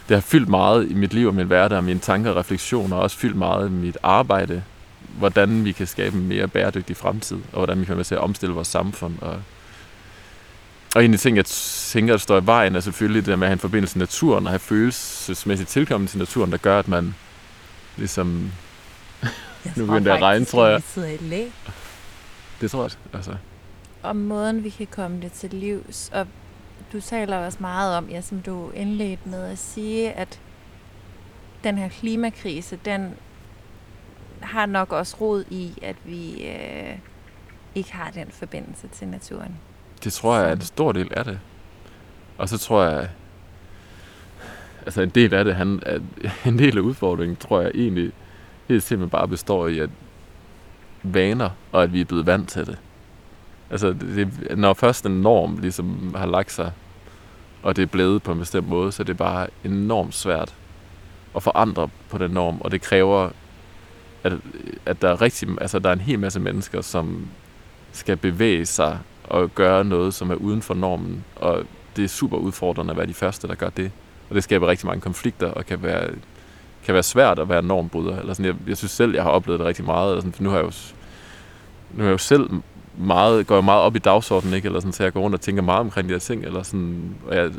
det 0.08 0.16
har 0.16 0.20
fyldt 0.20 0.48
meget 0.48 0.90
i 0.90 0.94
mit 0.94 1.14
liv 1.14 1.26
og 1.26 1.34
min 1.34 1.46
hverdag, 1.46 1.78
og 1.78 1.84
mine 1.84 2.00
tanker 2.00 2.30
og 2.30 2.36
refleksioner, 2.36 2.96
og 2.96 3.02
også 3.02 3.16
fyldt 3.16 3.36
meget 3.36 3.68
i 3.68 3.72
mit 3.72 3.98
arbejde 4.02 4.62
hvordan 5.18 5.64
vi 5.64 5.72
kan 5.72 5.86
skabe 5.86 6.16
en 6.16 6.28
mere 6.28 6.48
bæredygtig 6.48 6.96
fremtid, 6.96 7.36
og 7.52 7.58
hvordan 7.58 7.80
vi 7.80 7.84
kan 7.84 7.88
være 7.88 7.96
med 7.96 8.04
til 8.04 8.14
at 8.14 8.20
omstille 8.20 8.54
vores 8.54 8.68
samfund. 8.68 9.14
Og, 9.20 9.36
og 10.94 11.04
en 11.04 11.12
af 11.12 11.18
de 11.18 11.22
ting, 11.22 11.36
jeg 11.36 11.44
tænker, 11.44 12.12
der 12.12 12.18
står 12.18 12.40
i 12.40 12.46
vejen, 12.46 12.76
er 12.76 12.80
selvfølgelig 12.80 13.22
det 13.22 13.30
der 13.30 13.36
med 13.36 13.46
at 13.46 13.48
have 13.48 13.52
en 13.52 13.58
forbindelse 13.58 13.94
til 13.94 13.98
naturen, 13.98 14.46
og 14.46 14.52
have 14.52 14.58
følelsesmæssigt 14.58 15.70
tilkommen 15.70 16.08
til 16.08 16.18
naturen, 16.18 16.52
der 16.52 16.58
gør, 16.58 16.78
at 16.78 16.88
man 16.88 17.14
ligesom... 17.96 18.52
Jeg 19.64 19.72
nu 19.76 19.86
begynder 19.86 20.10
det 20.12 20.16
at 20.16 20.22
regne, 20.22 20.44
tror 20.44 20.66
jeg. 20.66 20.82
Sidder 20.82 21.08
i 21.08 21.16
læ. 21.16 21.44
Det 22.60 22.70
tror 22.70 22.82
jeg, 22.82 22.90
altså. 23.12 23.36
Om 24.02 24.16
måden, 24.16 24.64
vi 24.64 24.68
kan 24.68 24.86
komme 24.86 25.20
det 25.20 25.32
til 25.32 25.50
livs, 25.50 26.10
og 26.12 26.26
du 26.92 27.00
taler 27.00 27.36
også 27.36 27.58
meget 27.60 27.96
om, 27.96 28.08
ja, 28.10 28.20
som 28.20 28.40
du 28.40 28.70
indledte 28.70 29.28
med 29.28 29.44
at 29.44 29.58
sige, 29.58 30.12
at 30.12 30.40
den 31.64 31.78
her 31.78 31.88
klimakrise, 31.88 32.78
den 32.84 33.14
har 34.40 34.66
nok 34.66 34.92
også 34.92 35.16
rod 35.20 35.44
i, 35.50 35.78
at 35.82 35.96
vi 36.04 36.48
øh, 36.48 36.98
ikke 37.74 37.92
har 37.92 38.10
den 38.10 38.26
forbindelse 38.30 38.88
til 38.88 39.08
naturen. 39.08 39.58
Det 40.04 40.12
tror 40.12 40.36
jeg 40.38 40.48
er 40.48 40.52
en 40.52 40.60
stor 40.60 40.92
del 40.92 41.08
af 41.10 41.24
det. 41.24 41.38
Og 42.38 42.48
så 42.48 42.58
tror 42.58 42.84
jeg, 42.84 43.08
altså 44.86 45.02
en 45.02 45.08
del 45.08 45.34
af 45.34 45.44
det, 45.44 45.54
han, 45.54 45.82
en 46.46 46.58
del 46.58 46.78
af 46.78 46.82
udfordringen, 46.82 47.36
tror 47.36 47.60
jeg 47.60 47.70
egentlig 47.74 48.12
helt 48.68 48.82
simpelthen 48.82 49.10
bare 49.10 49.28
består 49.28 49.68
i, 49.68 49.78
at 49.78 49.90
vaner, 51.02 51.50
og 51.72 51.82
at 51.82 51.92
vi 51.92 52.00
er 52.00 52.04
blevet 52.04 52.26
vant 52.26 52.48
til 52.48 52.66
det. 52.66 52.78
Altså, 53.70 53.92
det, 53.92 54.58
når 54.58 54.74
først 54.74 55.06
en 55.06 55.20
norm 55.22 55.58
ligesom 55.58 56.14
har 56.16 56.26
lagt 56.26 56.52
sig, 56.52 56.72
og 57.62 57.76
det 57.76 57.82
er 57.82 57.86
blevet 57.86 58.22
på 58.22 58.32
en 58.32 58.38
bestemt 58.38 58.68
måde, 58.68 58.92
så 58.92 59.04
det 59.04 59.10
er 59.10 59.16
bare 59.16 59.46
enormt 59.64 60.14
svært 60.14 60.54
at 61.36 61.42
forandre 61.42 61.88
på 62.08 62.18
den 62.18 62.30
norm, 62.30 62.60
og 62.60 62.70
det 62.70 62.82
kræver 62.82 63.30
at, 64.24 64.32
at 64.86 65.02
der 65.02 65.08
er 65.08 65.22
rigtig, 65.22 65.48
altså 65.60 65.78
der 65.78 65.88
er 65.88 65.92
en 65.92 66.00
hel 66.00 66.18
masse 66.18 66.40
mennesker, 66.40 66.80
som 66.80 67.28
skal 67.92 68.16
bevæge 68.16 68.66
sig 68.66 68.98
og 69.30 69.54
gøre 69.54 69.84
noget, 69.84 70.14
som 70.14 70.30
er 70.30 70.34
uden 70.34 70.62
for 70.62 70.74
normen. 70.74 71.24
Og 71.36 71.62
det 71.96 72.04
er 72.04 72.08
super 72.08 72.36
udfordrende 72.36 72.90
at 72.90 72.96
være 72.96 73.06
de 73.06 73.14
første, 73.14 73.48
der 73.48 73.54
gør 73.54 73.68
det. 73.68 73.90
Og 74.28 74.34
det 74.34 74.44
skaber 74.44 74.66
rigtig 74.66 74.86
mange 74.86 75.00
konflikter, 75.00 75.46
og 75.46 75.66
kan 75.66 75.82
være, 75.82 76.08
kan 76.84 76.94
være 76.94 77.02
svært 77.02 77.38
at 77.38 77.48
være 77.48 77.62
normbryder. 77.62 78.18
Eller 78.18 78.34
sådan, 78.34 78.46
jeg, 78.46 78.54
jeg 78.68 78.76
synes 78.76 78.92
selv, 78.92 79.14
jeg 79.14 79.22
har 79.22 79.30
oplevet 79.30 79.58
det 79.58 79.66
rigtig 79.66 79.84
meget. 79.84 80.10
Eller 80.10 80.20
sådan, 80.20 80.32
for 80.32 80.42
nu 80.42 80.50
har 80.50 80.56
jeg 80.56 80.64
jo, 80.64 80.72
nu 81.94 81.98
har 82.02 82.04
jeg 82.04 82.12
jo 82.12 82.18
selv 82.18 82.50
meget, 82.98 83.46
går 83.46 83.54
jeg 83.54 83.64
meget 83.64 83.82
op 83.82 83.96
i 83.96 83.98
dagsordenen, 83.98 84.54
ikke? 84.54 84.66
Eller 84.66 84.80
sådan, 84.80 84.92
så 84.92 85.02
jeg 85.02 85.12
går 85.12 85.20
rundt 85.20 85.34
og 85.34 85.40
tænker 85.40 85.62
meget 85.62 85.80
omkring 85.80 86.08
de 86.08 86.14
her 86.14 86.18
ting. 86.18 86.44
Eller 86.44 86.62
sådan, 86.62 87.14
og, 87.26 87.36
jeg, 87.36 87.50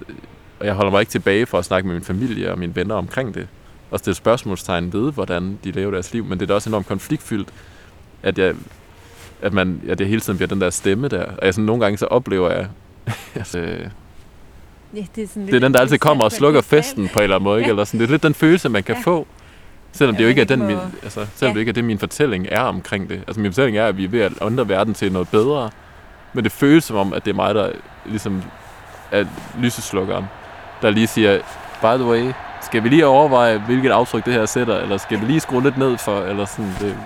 og 0.60 0.65
jeg 0.65 0.73
holder 0.73 0.91
mig 0.91 0.99
ikke 0.99 1.12
tilbage 1.12 1.45
for 1.45 1.58
at 1.58 1.65
snakke 1.65 1.88
med 1.88 1.95
min 1.95 2.03
familie 2.03 2.51
og 2.51 2.60
mine 2.60 2.75
venner 2.75 2.95
omkring 2.95 3.34
det 3.34 3.47
og 3.91 3.99
stille 3.99 4.15
spørgsmålstegn 4.15 4.93
ved, 4.93 5.12
hvordan 5.12 5.60
de 5.63 5.71
lever 5.71 5.91
deres 5.91 6.13
liv, 6.13 6.25
men 6.25 6.39
det 6.39 6.41
er 6.41 6.47
da 6.47 6.53
også 6.53 6.69
enormt 6.69 6.88
konfliktfyldt, 6.88 7.49
at 8.23 8.38
jeg, 8.38 8.55
at 9.41 9.54
man, 9.54 9.82
at 9.89 9.99
det 9.99 10.08
hele 10.08 10.21
tiden 10.21 10.38
bliver 10.38 10.47
den 10.47 10.62
der 10.62 10.69
stemme 10.69 11.08
der. 11.08 11.23
Og 11.23 11.45
jeg 11.45 11.54
sådan, 11.54 11.65
nogle 11.65 11.84
gange 11.84 11.97
så 11.97 12.06
oplever 12.06 12.52
jeg, 12.52 12.67
altså, 13.36 13.67
Ja, 14.93 15.04
det, 15.15 15.23
er 15.23 15.28
sådan 15.28 15.47
det 15.47 15.56
er 15.56 15.60
den, 15.60 15.73
der 15.73 15.80
altid 15.80 15.97
kommer 15.97 16.23
og 16.23 16.32
slukker 16.32 16.62
festen 16.62 17.10
på 17.13 17.19
en 17.19 17.23
eller 17.23 17.36
anden 17.36 17.43
måde. 17.43 17.56
Ja. 17.56 17.60
Ikke? 17.60 17.69
Eller 17.69 17.84
sådan. 17.84 17.99
Det 17.99 18.08
er 18.08 18.12
lidt 18.12 18.23
den 18.23 18.34
følelse, 18.34 18.69
man 18.69 18.84
kan 18.84 18.95
ja. 18.95 19.02
få. 19.02 19.28
Selvom 19.91 20.15
det 20.15 20.23
jo 20.23 20.30
ikke 20.30 20.41
er 20.41 20.45
den, 20.45 20.67
min, 20.67 20.78
altså, 21.04 21.28
selvom 21.36 21.52
ja. 21.52 21.54
det 21.54 21.60
ikke 21.60 21.69
er 21.69 21.73
det, 21.73 21.84
min 21.84 21.99
fortælling 21.99 22.47
er 22.52 22.62
omkring 22.62 23.10
det. 23.10 23.23
Altså 23.28 23.41
min 23.41 23.52
fortælling 23.52 23.78
er, 23.78 23.86
at 23.86 23.97
vi 23.97 24.04
er 24.04 24.10
ved 24.10 24.21
at 24.21 24.34
ændre 24.41 24.69
verden 24.69 24.93
til 24.93 25.12
noget 25.12 25.30
bedre. 25.30 25.69
Men 26.34 26.43
det 26.43 26.52
føles 26.52 26.84
som 26.84 26.95
om, 26.97 27.13
at 27.13 27.25
det 27.25 27.32
er 27.32 27.36
mig, 27.36 27.56
der 27.56 27.71
ligesom 28.06 28.43
er 29.12 29.25
lyseslukkeren, 29.60 30.25
der 30.82 30.89
lige 30.89 31.08
siger, 31.08 31.39
by 31.82 32.02
the 32.02 32.06
way, 32.06 32.32
skal 32.62 32.84
vi 32.84 32.89
lige 32.89 33.06
overveje, 33.06 33.58
hvilket 33.58 33.89
aftryk 33.89 34.25
det 34.25 34.34
her 34.34 34.45
sætter, 34.45 34.78
eller 34.78 34.97
skal 34.97 35.21
vi 35.21 35.25
lige 35.25 35.39
skrue 35.39 35.63
lidt 35.63 35.78
ned 35.78 35.97
for, 35.97 36.21
eller 36.21 36.45
sådan, 36.45 36.71
det, 36.80 36.97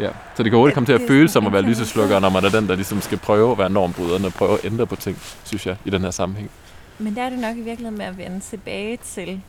ja. 0.00 0.10
Så 0.34 0.42
det 0.42 0.52
kan 0.52 0.58
hurtigt 0.58 0.74
komme 0.74 0.86
til 0.86 0.92
at 0.92 1.00
føle 1.08 1.28
som 1.28 1.46
at 1.46 1.52
være 1.52 1.62
lyseslukker, 1.62 2.20
når 2.20 2.30
man 2.30 2.44
er 2.44 2.48
den, 2.48 2.68
der 2.68 2.74
ligesom 2.74 3.00
skal 3.00 3.18
prøve 3.18 3.52
at 3.52 3.58
være 3.58 3.70
normbryder, 3.70 4.26
og 4.26 4.32
prøve 4.32 4.52
at 4.52 4.64
ændre 4.64 4.86
på 4.86 4.96
ting, 4.96 5.18
synes 5.44 5.66
jeg, 5.66 5.76
i 5.84 5.90
den 5.90 6.02
her 6.02 6.10
sammenhæng. 6.10 6.50
Men 6.98 7.14
der 7.14 7.22
er 7.22 7.30
det 7.30 7.38
nok 7.38 7.56
i 7.56 7.60
virkeligheden 7.60 7.98
med 7.98 8.06
at 8.06 8.18
vende 8.18 8.40
tilbage 8.40 8.98
til... 9.04 9.40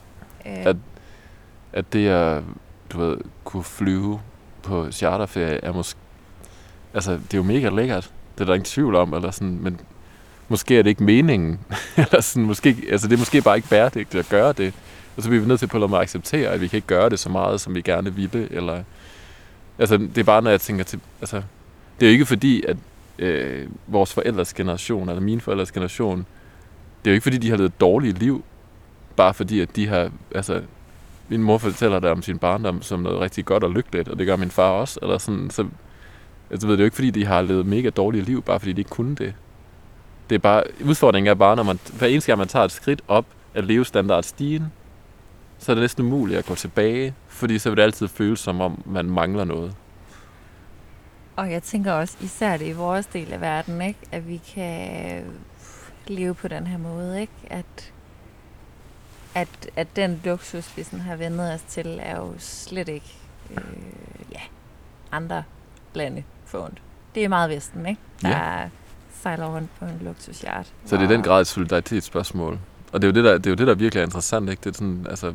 Øh... 0.46 0.66
At, 0.66 0.76
at 1.74 1.94
det 1.94 2.08
at, 2.08 2.44
du 2.94 3.00
ved, 3.00 3.18
kunne 3.44 3.64
flyve 3.64 4.20
på 4.64 4.92
charterferie 4.92 5.60
er 5.64 5.74
måske... 5.74 6.00
Altså, 6.94 7.12
det 7.12 7.34
er 7.34 7.38
jo 7.38 7.44
mega 7.44 7.70
lækkert. 7.70 8.12
Det 8.36 8.42
er 8.42 8.46
der 8.46 8.54
ingen 8.54 8.66
tvivl 8.66 8.96
om, 8.96 9.14
eller 9.14 9.32
sådan, 9.32 9.60
men 9.62 9.80
måske 10.48 10.80
er 10.80 10.84
det 10.84 10.90
ikke 10.90 11.04
meningen. 11.04 11.60
eller 11.98 12.22
sådan, 12.22 12.44
måske, 12.44 12.78
altså, 12.90 13.08
det 13.08 13.14
er 13.14 13.20
måske 13.20 13.42
bare 13.42 13.56
ikke 13.56 13.70
bæredygtigt 13.70 14.16
at 14.16 14.30
gøre 14.30 14.54
det. 14.54 14.74
Og 15.18 15.24
så 15.24 15.30
bliver 15.30 15.42
vi 15.42 15.48
nødt 15.48 15.60
til 15.60 15.68
på 15.68 15.84
at 15.84 15.94
acceptere, 15.94 16.50
at 16.50 16.62
vi 16.62 16.68
kan 16.68 16.78
ikke 16.78 16.88
gøre 16.88 17.10
det 17.10 17.20
så 17.20 17.30
meget, 17.30 17.62
som 17.62 17.76
vi 17.76 17.82
gerne 17.82 18.16
ville. 18.16 18.52
Eller, 18.52 18.84
altså, 19.80 19.98
det 19.98 20.18
er 20.18 20.24
bare, 20.24 20.42
når 20.42 20.50
jeg 20.50 20.62
tænker 20.62 20.84
til... 20.84 21.00
Altså, 21.22 21.42
det 22.00 22.06
er 22.06 22.10
jo 22.10 22.14
ikke 22.14 22.26
fordi, 22.26 22.64
at 22.68 22.78
øh, 23.20 23.68
vores 23.88 24.14
forældres 24.14 24.54
generation, 24.54 25.02
altså 25.02 25.12
eller 25.12 25.22
min 25.22 25.42
forældres 25.42 25.72
generation, 25.72 26.26
det 27.06 27.10
er 27.10 27.12
jo 27.12 27.14
ikke 27.14 27.24
fordi, 27.24 27.38
de 27.38 27.50
har 27.50 27.58
levet 27.58 27.70
et 27.70 27.82
dårligt 27.82 28.20
liv, 28.20 28.44
bare 29.16 29.34
fordi, 29.34 29.60
at 29.60 29.76
de 29.76 29.88
har... 29.88 30.12
Altså, 30.36 30.62
min 31.28 31.44
mor 31.44 31.58
fortæller 31.58 32.00
der 32.00 32.12
om 32.12 32.22
sin 32.22 32.38
barndom 32.40 32.82
som 32.82 33.00
noget 33.00 33.20
rigtig 33.20 33.46
godt 33.46 33.64
og 33.64 33.72
lykkeligt, 33.72 34.08
og 34.08 34.20
det 34.20 34.28
gør 34.28 34.36
min 34.36 34.52
far 34.52 34.70
også. 34.70 35.00
Eller 35.02 35.18
sådan, 35.18 35.50
så, 35.50 35.66
altså, 36.52 36.68
ved, 36.68 36.74
det 36.74 36.80
er 36.80 36.84
jo 36.84 36.88
ikke 36.88 36.96
fordi, 36.96 37.10
de 37.10 37.26
har 37.26 37.42
levet 37.42 37.66
mega 37.66 37.90
dårligt 37.90 38.26
liv, 38.26 38.42
bare 38.42 38.60
fordi 38.60 38.74
de 38.74 38.82
ikke 38.82 38.90
kunne 38.90 39.16
det. 39.16 39.34
Det 40.30 40.36
er 40.36 40.40
bare, 40.40 40.64
udfordringen 40.86 41.30
er 41.30 41.34
bare, 41.34 41.56
når 41.56 41.64
man, 41.64 41.80
hver 41.98 42.08
eneste 42.08 42.28
gang 42.32 42.38
man 42.38 42.48
tager 42.48 42.66
et 42.66 42.72
skridt 42.72 43.02
op 43.08 43.26
at 43.54 43.62
af 43.64 43.68
levestandardstigen, 43.68 44.72
så 45.62 45.72
er 45.72 45.76
det 45.76 45.82
næsten 45.82 46.06
umuligt 46.06 46.40
at 46.40 46.46
gå 46.46 46.56
tilbage, 46.56 47.14
fordi 47.28 47.60
så 47.60 47.70
vil 47.70 47.78
det 47.78 47.84
altid 47.84 48.08
føles 48.08 48.40
som 48.40 48.62
om, 48.62 48.84
man 48.86 49.06
mangler 49.06 49.44
noget. 49.44 49.76
Og 51.36 51.52
jeg 51.52 51.64
tænker 51.64 51.94
også, 51.94 52.18
især 52.22 52.58
det 52.58 52.68
i 52.68 52.72
vores 52.72 53.06
del 53.06 53.34
af 53.34 53.42
verden, 53.42 53.82
ikke? 53.82 54.00
at 54.12 54.28
vi 54.28 54.38
kan 54.38 55.24
leve 56.08 56.36
på 56.36 56.48
den 56.48 56.68
her 56.68 56.78
måde, 56.78 57.22
ikke? 57.22 57.34
At, 57.50 57.94
at, 59.36 59.70
at 59.76 59.96
den 59.96 60.22
luksus, 60.24 60.78
vi 60.78 60.84
sådan 60.84 61.00
har 61.00 61.16
vendet 61.16 61.54
os 61.54 61.62
til, 61.68 62.00
er 62.02 62.18
jo 62.18 62.34
slet 62.38 62.90
ikke 62.90 63.16
øh, 63.52 63.64
ja, 64.32 64.42
andre 65.12 65.44
lande 65.94 66.24
forundt. 66.46 66.82
Det 67.16 67.24
er 67.24 67.28
meget 67.28 67.50
Vesten, 67.50 67.86
ikke? 67.86 68.02
der 68.22 68.30
ja. 68.30 68.70
sejler 69.22 69.56
rundt 69.56 69.70
på 69.80 69.86
en 69.86 70.00
luksusjart. 70.02 70.74
Så 70.86 70.98
det 70.98 71.04
er 71.04 71.08
den 71.08 71.24
grad 71.24 71.42
et 71.42 71.48
solidaritetsspørgsmål. 71.48 72.60
Og 72.92 73.02
det 73.02 73.08
er 73.08 73.12
jo 73.12 73.16
det, 73.16 73.24
der, 73.24 73.38
det 73.38 73.46
er 73.46 73.52
jo 73.52 73.56
det, 73.56 73.68
der 73.68 73.74
virkelig 73.74 74.02
er 74.02 74.06
interessant. 74.06 74.50
Ikke? 74.50 74.60
Det 74.64 74.70
er 74.70 74.74
sådan, 74.74 75.06
altså, 75.10 75.34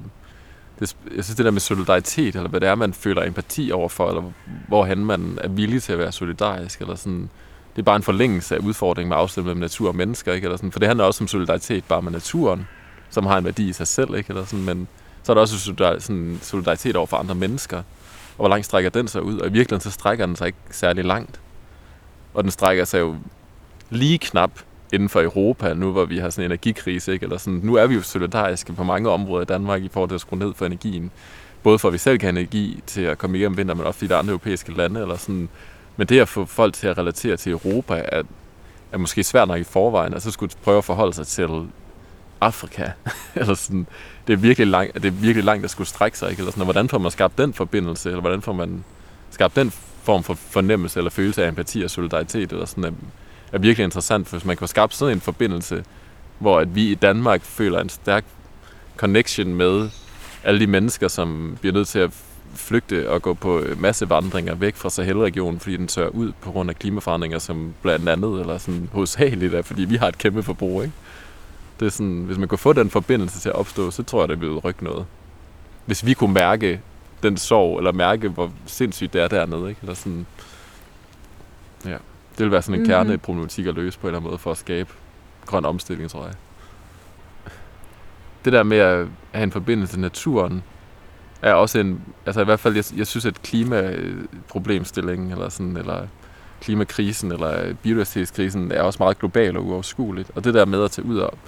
det, 0.79 0.97
jeg 1.17 1.25
synes, 1.25 1.37
det 1.37 1.45
der 1.45 1.51
med 1.51 1.61
solidaritet, 1.61 2.37
eller 2.37 2.49
hvad 2.49 2.61
det 2.61 2.69
er, 2.69 2.75
man 2.75 2.93
føler 2.93 3.23
empati 3.23 3.71
overfor, 3.73 4.09
eller 4.09 4.33
hvorhen 4.69 5.05
man 5.05 5.39
er 5.41 5.49
villig 5.49 5.83
til 5.83 5.93
at 5.93 5.99
være 5.99 6.13
solidarisk, 6.13 6.81
eller 6.81 6.95
sådan, 6.95 7.31
det 7.77 7.83
er 7.83 7.85
bare 7.85 7.97
en 7.97 8.03
forlængelse 8.03 8.55
af 8.55 8.59
udfordringen 8.59 9.09
med 9.09 9.17
afstemning 9.17 9.47
mellem 9.47 9.61
natur 9.61 9.89
og 9.89 9.97
mennesker, 9.97 10.33
ikke? 10.33 10.45
Eller 10.45 10.57
sådan, 10.57 10.73
for 10.73 10.79
det 10.79 10.89
handler 10.89 11.05
også 11.05 11.25
om 11.25 11.29
solidaritet 11.29 11.85
bare 11.85 12.03
med 12.03 12.13
naturen, 12.13 12.67
som 13.11 13.27
har 13.27 13.39
en 13.39 13.45
værdi 13.45 13.69
i 13.69 13.73
sig 13.73 13.87
selv, 13.87 14.15
ikke? 14.15 14.31
Eller 14.31 14.45
sådan, 14.45 14.65
men 14.65 14.89
så 15.23 15.33
er 15.33 15.35
der 15.35 15.41
også 15.41 15.59
sådan 15.99 16.39
solidaritet 16.43 16.97
over 16.97 17.07
for 17.07 17.17
andre 17.17 17.35
mennesker, 17.35 17.77
og 17.77 17.85
hvor 18.37 18.49
langt 18.49 18.67
strækker 18.67 18.91
den 18.91 19.09
sig 19.09 19.23
ud, 19.23 19.39
og 19.39 19.49
i 19.49 19.53
virkeligheden 19.53 19.81
så 19.81 19.91
strækker 19.91 20.27
den 20.27 20.37
sig 20.37 20.47
ikke 20.47 20.59
særlig 20.71 21.05
langt. 21.05 21.41
Og 22.35 22.43
den 22.43 22.51
strækker 22.51 22.85
sig 22.85 23.01
jo 23.01 23.17
lige 23.91 24.19
knap 24.19 24.51
inden 24.93 25.09
for 25.09 25.23
Europa, 25.23 25.75
nu 25.75 25.93
hvor 25.93 26.05
vi 26.05 26.19
har 26.19 26.31
sådan 26.31 26.45
en 26.45 26.51
energikrise, 26.51 27.13
ikke? 27.13 27.25
Eller 27.25 27.37
sådan, 27.39 27.61
nu 27.63 27.75
er 27.75 27.87
vi 27.87 27.95
jo 27.95 28.03
solidariske 28.03 28.73
på 28.73 28.85
mange 28.85 29.11
områder 29.11 29.43
i 29.43 29.47
Danmark 29.47 29.83
i 29.83 29.89
forhold 29.89 30.11
til 30.11 30.15
at 30.15 30.21
skrue 30.21 30.39
ned 30.39 30.55
for 30.55 30.67
energien. 30.67 31.11
Både 31.63 31.79
for 31.79 31.89
at 31.89 31.93
vi 31.93 31.99
selv 31.99 32.19
kan 32.19 32.35
have 32.35 32.41
energi 32.41 32.83
til 32.87 33.01
at 33.01 33.19
komme 33.19 33.39
igennem 33.39 33.57
vinter, 33.57 33.75
men 33.75 33.87
også 33.87 33.99
fordi 33.99 34.09
der 34.09 34.15
er 34.15 34.19
andre 34.19 34.31
europæiske 34.31 34.73
lande. 34.73 35.01
Eller 35.01 35.17
sådan. 35.17 35.49
Men 35.97 36.07
det 36.07 36.21
at 36.21 36.29
få 36.29 36.45
folk 36.45 36.75
til 36.75 36.87
at 36.87 36.99
relatere 36.99 37.37
til 37.37 37.53
Europa, 37.53 38.05
er, 38.13 38.23
er 38.93 38.99
måske 38.99 39.25
svært 39.25 39.49
nok 39.49 39.59
i 39.59 39.65
forvejen, 39.65 40.15
og 40.15 40.23
så 40.23 40.31
skulle 40.31 40.53
prøve 40.65 40.79
at 40.79 40.85
forholde 40.85 41.13
sig 41.13 41.27
til 41.27 41.49
Afrika. 42.41 42.91
eller 43.35 43.55
sådan, 43.55 43.87
det 44.27 44.33
er 44.33 44.37
virkelig 44.37 44.67
langt, 44.67 44.95
det 44.95 45.05
er 45.05 45.11
virkelig 45.11 45.45
langt 45.45 45.65
at 45.65 45.71
skulle 45.71 45.89
strække 45.89 46.19
sig, 46.19 46.31
ikke? 46.31 46.41
Eller 46.41 46.51
sådan, 46.51 46.61
og 46.61 46.67
hvordan 46.67 46.89
får 46.89 46.99
man 46.99 47.11
skabt 47.11 47.39
den 47.39 47.53
forbindelse, 47.53 48.09
eller 48.09 48.21
hvordan 48.21 48.43
får 48.43 48.53
man 48.53 48.85
skabt 49.31 49.57
den 49.57 49.73
form 50.03 50.23
for 50.23 50.35
fornemmelse 50.35 51.01
eller 51.01 51.11
følelse 51.11 51.45
af 51.45 51.49
empati 51.49 51.83
og 51.83 51.91
solidaritet, 51.91 52.53
eller 52.53 52.67
sådan, 52.67 52.97
er 53.53 53.59
virkelig 53.59 53.85
interessant, 53.85 54.29
for 54.29 54.37
hvis 54.37 54.45
man 54.45 54.57
kan 54.57 54.69
skabe 54.69 54.95
sådan 54.95 55.17
en 55.17 55.21
forbindelse, 55.21 55.85
hvor 56.39 56.61
at 56.61 56.75
vi 56.75 56.91
i 56.91 56.95
Danmark 56.95 57.43
føler 57.43 57.81
en 57.81 57.89
stærk 57.89 58.25
connection 58.97 59.55
med 59.55 59.91
alle 60.45 60.61
de 60.61 60.67
mennesker, 60.67 61.09
som 61.09 61.57
bliver 61.61 61.73
nødt 61.73 61.89
til 61.89 61.99
at 61.99 62.11
flygte 62.55 63.11
og 63.11 63.23
gå 63.23 63.35
på 63.35 63.63
masse 63.79 64.11
vandringer 64.11 64.55
væk 64.55 64.77
fra 64.77 64.91
Sahel-regionen, 64.91 65.61
fordi 65.61 65.77
den 65.77 65.89
tør 65.89 66.09
ud 66.09 66.33
på 66.41 66.51
grund 66.51 66.71
af 66.71 66.77
klimaforandringer, 66.77 67.39
som 67.39 67.75
blandt 67.83 68.09
andet, 68.09 68.41
eller 68.41 68.59
sådan 68.59 68.89
hovedsageligt 68.93 69.55
er, 69.55 69.63
fordi 69.63 69.85
vi 69.85 69.97
har 69.97 70.09
et 70.09 70.19
kæmpe 70.19 70.43
forbrug, 70.43 70.83
ikke? 70.83 70.95
Det 71.81 71.87
er 71.87 71.91
sådan, 71.91 72.23
hvis 72.23 72.39
man 72.39 72.49
kunne 72.49 72.59
få 72.59 72.73
den 72.73 72.91
forbindelse 72.91 73.41
til 73.41 73.49
at 73.49 73.55
opstå, 73.55 73.91
så 73.91 74.03
tror 74.03 74.23
jeg, 74.23 74.29
det 74.29 74.41
ville 74.41 74.59
rykke 74.59 74.85
noget. 74.85 75.07
Hvis 75.87 76.07
vi 76.07 76.15
kunne 76.15 76.35
mærke 76.35 76.81
den 77.23 77.37
sorg, 77.37 77.79
eller 77.79 77.93
mærke, 77.93 78.29
hvor 78.29 78.53
sindssygt 78.67 79.13
det 79.13 79.23
er 79.23 79.29
dernede, 79.29 79.69
ikke? 79.69 79.81
Eller 79.83 79.95
sådan, 79.95 80.27
ja. 81.85 81.97
Det 82.39 82.45
vil 82.45 82.51
være 82.51 82.63
sådan 82.63 82.75
en 82.75 82.81
mm-hmm. 82.81 82.91
kerneproblematik 82.91 83.67
at 83.67 83.75
løse 83.75 83.99
på 83.99 84.07
en 84.07 84.09
eller 84.09 84.19
anden 84.19 84.31
måde, 84.31 84.39
for 84.39 84.51
at 84.51 84.59
skabe 84.59 84.91
grøn 85.47 85.65
omstilling, 85.65 86.11
tror 86.11 86.25
jeg. 86.25 86.35
Det 88.45 88.53
der 88.53 88.63
med 88.63 88.79
at 88.79 89.07
have 89.33 89.45
en 89.45 89.53
forbindelse 89.53 89.93
til 89.93 90.01
naturen, 90.01 90.63
er 91.43 91.53
også 91.53 91.79
en, 91.79 92.01
altså 92.27 92.41
i 92.41 92.45
hvert 92.45 92.61
fald, 92.61 92.75
jeg, 92.75 92.85
jeg 92.97 93.07
synes, 93.07 93.27
at 93.27 93.43
klimaproblemstillingen, 93.43 95.31
eller 95.31 95.49
sådan, 95.49 95.77
eller 95.77 96.07
klimakrisen, 96.61 97.33
eller 97.33 97.75
biodiversitetskrisen, 97.75 98.73
er 98.73 98.83
også 98.83 98.97
meget 99.03 99.19
global 99.19 99.57
og 99.57 99.65
uoverskueligt. 99.65 100.31
Og 100.35 100.45
det 100.45 100.55
der 100.55 100.65
med 100.65 100.85
at 100.85 100.91
tage 100.91 101.07
ud 101.07 101.19
og, 101.19 101.39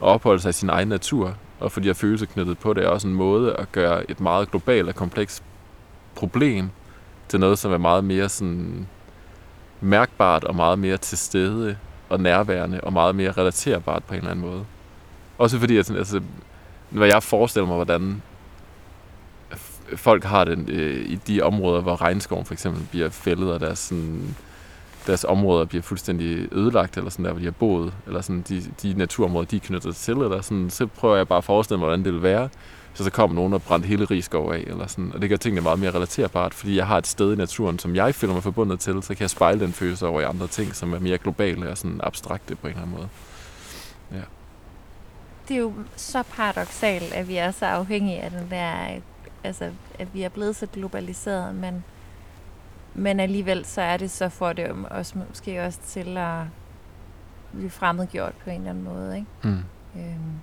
og 0.00 0.08
opholde 0.08 0.42
sig 0.42 0.48
i 0.50 0.52
sin 0.52 0.68
egen 0.68 0.88
natur, 0.88 1.34
og 1.60 1.72
få 1.72 1.80
de 1.80 1.86
her 1.86 1.94
følelser 1.94 2.26
knyttet 2.26 2.58
på 2.58 2.72
det, 2.72 2.84
er 2.84 2.88
også 2.88 3.08
en 3.08 3.14
måde 3.14 3.52
at 3.52 3.72
gøre 3.72 4.10
et 4.10 4.20
meget 4.20 4.50
globalt 4.50 4.88
og 4.88 4.94
komplekst 4.94 5.42
problem 6.14 6.70
til 7.28 7.40
noget, 7.40 7.58
som 7.58 7.72
er 7.72 7.78
meget 7.78 8.04
mere 8.04 8.28
sådan 8.28 8.86
mærkbart 9.80 10.44
og 10.44 10.56
meget 10.56 10.78
mere 10.78 10.96
til 10.96 11.18
stede 11.18 11.76
og 12.08 12.20
nærværende 12.20 12.80
og 12.80 12.92
meget 12.92 13.14
mere 13.14 13.32
relaterbart 13.32 14.04
på 14.04 14.14
en 14.14 14.18
eller 14.18 14.30
anden 14.30 14.46
måde. 14.46 14.64
Også 15.38 15.58
fordi, 15.58 15.76
at, 15.76 15.90
altså, 15.90 16.20
når 16.90 17.06
jeg 17.06 17.22
forestiller 17.22 17.66
mig, 17.66 17.74
hvordan 17.74 18.22
folk 19.96 20.24
har 20.24 20.44
det 20.44 20.68
øh, 20.68 21.10
i 21.10 21.14
de 21.14 21.42
områder, 21.42 21.80
hvor 21.80 22.02
regnskoven 22.02 22.44
for 22.44 22.54
eksempel 22.54 22.82
bliver 22.90 23.10
fældet, 23.10 23.52
og 23.52 23.60
deres, 23.60 23.78
sådan, 23.78 24.36
deres 25.06 25.24
områder 25.24 25.64
bliver 25.64 25.82
fuldstændig 25.82 26.48
ødelagt, 26.52 26.96
eller 26.96 27.10
sådan 27.10 27.24
der, 27.24 27.30
hvor 27.30 27.38
de 27.38 27.44
har 27.44 27.52
boet, 27.52 27.92
eller 28.06 28.20
sådan 28.20 28.44
de, 28.48 28.62
de 28.82 28.94
naturområder, 28.94 29.46
de 29.46 29.56
er 29.56 29.60
knyttet 29.60 29.96
til, 29.96 30.14
eller 30.14 30.40
sådan, 30.40 30.70
så 30.70 30.86
prøver 30.86 31.16
jeg 31.16 31.28
bare 31.28 31.38
at 31.38 31.44
forestille 31.44 31.78
mig, 31.78 31.86
hvordan 31.86 32.04
det 32.04 32.12
vil 32.12 32.22
være, 32.22 32.48
så 32.94 33.04
så 33.04 33.10
kommer 33.10 33.34
nogen 33.34 33.52
og 33.52 33.62
brændte 33.62 33.86
hele 33.88 34.04
Rigskov 34.04 34.52
af, 34.52 34.64
eller 34.66 34.86
sådan. 34.86 35.12
Og 35.14 35.20
det 35.20 35.28
gør 35.30 35.36
tingene 35.36 35.60
meget 35.60 35.78
mere 35.78 35.90
relaterbart, 35.90 36.54
fordi 36.54 36.76
jeg 36.76 36.86
har 36.86 36.98
et 36.98 37.06
sted 37.06 37.32
i 37.32 37.36
naturen, 37.36 37.78
som 37.78 37.96
jeg 37.96 38.14
føler 38.14 38.34
mig 38.34 38.42
forbundet 38.42 38.80
til, 38.80 39.02
så 39.02 39.08
kan 39.08 39.20
jeg 39.20 39.30
spejle 39.30 39.60
den 39.60 39.72
følelse 39.72 40.06
over 40.06 40.20
i 40.20 40.24
andre 40.24 40.46
ting, 40.46 40.74
som 40.74 40.92
er 40.92 40.98
mere 40.98 41.18
globale 41.18 41.70
og 41.70 41.78
sådan 41.78 42.00
abstrakte 42.02 42.56
på 42.56 42.66
en 42.66 42.70
eller 42.70 42.82
anden 42.82 42.96
måde. 42.96 43.08
Ja. 44.12 44.22
Det 45.48 45.54
er 45.54 45.60
jo 45.60 45.72
så 45.96 46.22
paradoxalt, 46.22 47.12
at 47.12 47.28
vi 47.28 47.36
er 47.36 47.50
så 47.50 47.66
afhængige 47.66 48.20
af 48.20 48.30
den 48.30 48.50
der, 48.50 49.00
altså 49.44 49.70
at 49.98 50.14
vi 50.14 50.22
er 50.22 50.28
blevet 50.28 50.56
så 50.56 50.66
globaliseret, 50.66 51.54
men, 51.54 51.84
men 52.94 53.20
alligevel 53.20 53.64
så 53.64 53.80
er 53.80 53.96
det 53.96 54.10
så 54.10 54.28
for 54.28 54.52
det 54.52 54.70
os 54.90 55.14
måske 55.14 55.64
også 55.64 55.78
til 55.86 56.16
at 56.16 56.42
blive 57.52 57.70
fremmedgjort 57.70 58.32
på 58.44 58.50
en 58.50 58.56
eller 58.56 58.70
anden 58.70 58.84
måde, 58.84 59.16
ikke? 59.16 59.28
Mm. 59.42 59.64
Øhm, 59.96 60.40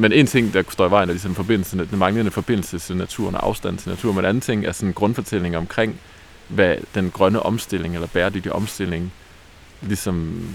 men 0.00 0.12
en 0.12 0.26
ting, 0.26 0.54
der 0.54 0.62
står 0.68 0.86
i 0.86 0.90
vejen, 0.90 1.08
er 1.08 1.12
ligesom 1.12 1.34
forbindelsen, 1.34 1.78
den 1.78 1.98
manglende 1.98 2.30
forbindelse 2.30 2.78
til 2.78 2.96
naturen 2.96 3.34
og 3.34 3.46
afstand 3.46 3.78
til 3.78 3.88
naturen. 3.88 4.14
Men 4.14 4.24
en 4.24 4.28
anden 4.28 4.40
ting 4.40 4.66
er 4.66 4.72
sådan 4.72 4.88
en 4.88 4.94
grundfortælling 4.94 5.56
omkring, 5.56 6.00
hvad 6.48 6.76
den 6.94 7.10
grønne 7.10 7.42
omstilling 7.42 7.94
eller 7.94 8.06
bæredygtige 8.06 8.52
omstilling, 8.52 9.12
ligesom 9.82 10.46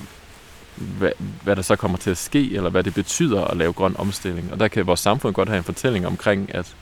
hvad, 0.75 1.11
hvad 1.43 1.55
der 1.55 1.61
så 1.61 1.75
kommer 1.75 1.97
til 1.97 2.11
at 2.11 2.17
ske, 2.17 2.55
eller 2.55 2.69
hvad 2.69 2.83
det 2.83 2.93
betyder 2.93 3.45
at 3.45 3.57
lave 3.57 3.73
grøn 3.73 3.95
omstilling. 3.97 4.51
Og 4.51 4.59
der 4.59 4.67
kan 4.67 4.87
vores 4.87 4.99
samfund 4.99 5.33
godt 5.33 5.49
have 5.49 5.57
en 5.57 5.63
fortælling 5.63 6.07
omkring, 6.07 6.55
at, 6.55 6.75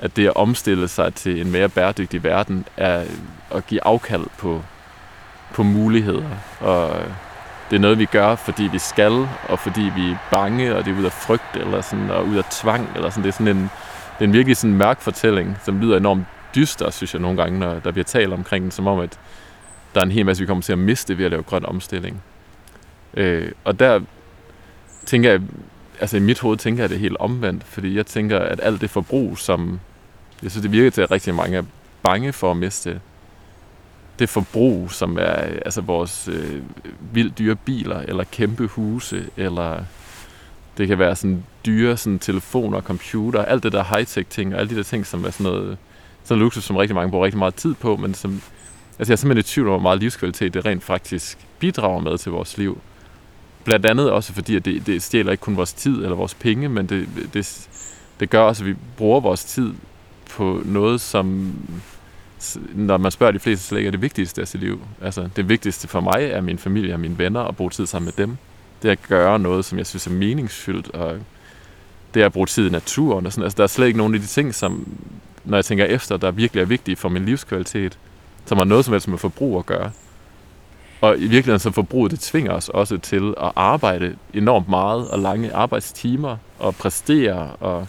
at 0.00 0.16
det 0.16 0.26
at 0.26 0.36
omstille 0.36 0.88
sig 0.88 1.14
til 1.14 1.40
en 1.40 1.50
mere 1.50 1.68
bæredygtig 1.68 2.24
verden, 2.24 2.64
er 2.76 3.04
at 3.50 3.66
give 3.66 3.84
afkald 3.84 4.26
på, 4.38 4.62
på 5.54 5.62
muligheder 5.62 6.28
og 6.60 7.02
det 7.70 7.76
er 7.76 7.80
noget, 7.80 7.98
vi 7.98 8.04
gør, 8.04 8.36
fordi 8.36 8.62
vi 8.62 8.78
skal, 8.78 9.28
og 9.48 9.58
fordi 9.58 9.90
vi 9.96 10.10
er 10.10 10.16
bange, 10.30 10.76
og 10.76 10.84
det 10.84 10.94
er 10.94 10.98
ud 10.98 11.04
af 11.04 11.12
frygt, 11.12 11.56
eller 11.56 11.80
sådan, 11.80 12.10
og 12.10 12.26
ud 12.26 12.36
af 12.36 12.44
tvang, 12.44 12.88
eller 12.96 13.10
sådan. 13.10 13.22
Det 13.22 13.28
er 13.28 13.32
sådan 13.32 13.56
en, 13.56 13.62
det 14.18 14.20
er 14.20 14.24
en 14.24 14.32
virkelig 14.32 14.56
sådan 14.56 14.76
mørk 14.76 15.00
fortælling, 15.00 15.56
som 15.64 15.80
lyder 15.80 15.96
enormt 15.96 16.24
dyster, 16.54 16.90
synes 16.90 17.14
jeg 17.14 17.22
nogle 17.22 17.42
gange, 17.42 17.58
når 17.58 17.74
der 17.74 17.90
bliver 17.90 18.04
talt 18.04 18.32
omkring 18.32 18.62
den, 18.62 18.70
som 18.70 18.86
om, 18.86 18.98
at 18.98 19.18
der 19.94 20.00
er 20.00 20.04
en 20.04 20.10
hel 20.10 20.26
masse, 20.26 20.42
vi 20.42 20.46
kommer 20.46 20.62
til 20.62 20.72
at 20.72 20.78
miste 20.78 21.18
ved 21.18 21.24
at 21.24 21.30
lave 21.30 21.42
grøn 21.42 21.64
omstilling. 21.64 22.22
Øh, 23.14 23.52
og 23.64 23.78
der 23.78 24.00
tænker 25.06 25.30
jeg, 25.30 25.40
altså 26.00 26.16
i 26.16 26.20
mit 26.20 26.40
hoved 26.40 26.58
tænker 26.58 26.82
jeg 26.82 26.90
det 26.90 26.98
helt 26.98 27.16
omvendt, 27.16 27.64
fordi 27.64 27.96
jeg 27.96 28.06
tænker, 28.06 28.38
at 28.38 28.60
alt 28.62 28.80
det 28.80 28.90
forbrug, 28.90 29.38
som 29.38 29.80
jeg 30.42 30.50
synes, 30.50 30.62
det 30.62 30.72
virker 30.72 30.90
til, 30.90 31.02
at 31.02 31.10
rigtig 31.10 31.34
mange 31.34 31.56
er 31.58 31.62
bange 32.02 32.32
for 32.32 32.50
at 32.50 32.56
miste, 32.56 33.00
det 34.18 34.28
forbrug, 34.28 34.92
som 34.92 35.18
er 35.18 35.34
altså 35.64 35.80
vores 35.80 36.28
øh, 36.32 36.62
vildt 37.12 37.38
dyre 37.38 37.54
biler, 37.54 37.98
eller 37.98 38.24
kæmpe 38.24 38.66
huse, 38.66 39.24
eller 39.36 39.84
det 40.78 40.88
kan 40.88 40.98
være 40.98 41.16
sådan 41.16 41.44
dyre 41.66 41.96
sådan 41.96 42.18
telefoner, 42.18 42.80
computer, 42.80 43.44
alt 43.44 43.62
det 43.62 43.72
der 43.72 43.84
high-tech 43.84 44.28
ting, 44.30 44.54
og 44.54 44.60
alle 44.60 44.70
de 44.70 44.76
der 44.76 44.82
ting, 44.82 45.06
som 45.06 45.24
er 45.24 45.30
sådan 45.30 45.52
noget, 45.52 45.78
sådan 46.24 46.40
luksus, 46.40 46.64
som 46.64 46.76
rigtig 46.76 46.94
mange 46.94 47.10
bruger 47.10 47.24
rigtig 47.24 47.38
meget 47.38 47.54
tid 47.54 47.74
på, 47.74 47.96
men 47.96 48.14
som, 48.14 48.42
altså 48.98 49.12
jeg 49.12 49.14
er 49.14 49.16
simpelthen 49.16 49.38
i 49.38 49.42
tvivl 49.42 49.68
om, 49.68 49.72
hvor 49.72 49.82
meget 49.82 50.00
livskvalitet 50.00 50.54
det 50.54 50.64
rent 50.64 50.82
faktisk 50.82 51.38
bidrager 51.58 52.00
med 52.00 52.18
til 52.18 52.32
vores 52.32 52.58
liv. 52.58 52.78
Blandt 53.64 53.86
andet 53.86 54.10
også 54.10 54.32
fordi, 54.32 54.56
at 54.56 54.64
det, 54.64 54.86
det 54.86 55.02
stjæler 55.02 55.32
ikke 55.32 55.42
kun 55.42 55.56
vores 55.56 55.72
tid 55.72 55.96
eller 55.96 56.14
vores 56.14 56.34
penge, 56.34 56.68
men 56.68 56.86
det, 56.86 57.08
det, 57.34 57.68
det 58.20 58.30
gør 58.30 58.40
også, 58.40 58.62
at 58.62 58.68
vi 58.68 58.74
bruger 58.96 59.20
vores 59.20 59.44
tid 59.44 59.72
på 60.30 60.62
noget, 60.64 61.00
som 61.00 61.54
når 62.74 62.96
man 62.96 63.12
spørger 63.12 63.32
de 63.32 63.38
fleste, 63.38 63.66
så 63.66 63.76
er 63.76 63.90
det 63.90 64.02
vigtigste 64.02 64.40
af 64.40 64.48
sit 64.48 64.60
liv. 64.60 64.80
Altså, 65.02 65.28
det 65.36 65.48
vigtigste 65.48 65.88
for 65.88 66.00
mig 66.00 66.24
er 66.24 66.40
min 66.40 66.58
familie 66.58 66.94
og 66.94 67.00
mine 67.00 67.18
venner, 67.18 67.40
og 67.40 67.56
bruge 67.56 67.70
tid 67.70 67.86
sammen 67.86 68.12
med 68.16 68.26
dem. 68.26 68.36
Det 68.82 68.88
er 68.88 68.92
at 68.92 69.02
gøre 69.08 69.38
noget, 69.38 69.64
som 69.64 69.78
jeg 69.78 69.86
synes 69.86 70.06
er 70.06 70.10
meningsfyldt, 70.10 70.90
og 70.90 71.18
det 72.14 72.22
er 72.22 72.26
at 72.26 72.32
bruge 72.32 72.46
tid 72.46 72.66
i 72.66 72.70
naturen. 72.70 73.26
Og 73.26 73.32
sådan. 73.32 73.44
Altså, 73.44 73.56
der 73.56 73.62
er 73.62 73.66
slet 73.66 73.86
ikke 73.86 73.98
nogen 73.98 74.14
af 74.14 74.20
de 74.20 74.26
ting, 74.26 74.54
som, 74.54 74.88
når 75.44 75.56
jeg 75.56 75.64
tænker 75.64 75.84
efter, 75.84 76.16
der 76.16 76.30
virkelig 76.30 76.60
er 76.60 76.66
vigtige 76.66 76.96
for 76.96 77.08
min 77.08 77.24
livskvalitet, 77.24 77.98
som 78.46 78.58
har 78.58 78.64
noget 78.64 78.84
som 78.84 78.92
helst 78.92 79.08
med 79.08 79.18
forbrug 79.18 79.58
at 79.58 79.66
gøre. 79.66 79.90
Og 81.00 81.18
i 81.18 81.26
virkeligheden 81.26 81.58
så 81.58 81.70
forbruget, 81.70 82.10
det 82.10 82.20
tvinger 82.20 82.52
os 82.52 82.68
også 82.68 82.98
til 82.98 83.34
at 83.40 83.52
arbejde 83.56 84.16
enormt 84.34 84.68
meget 84.68 85.08
og 85.08 85.18
lange 85.18 85.54
arbejdstimer 85.54 86.36
og 86.58 86.74
præstere. 86.74 87.50
Og 87.60 87.86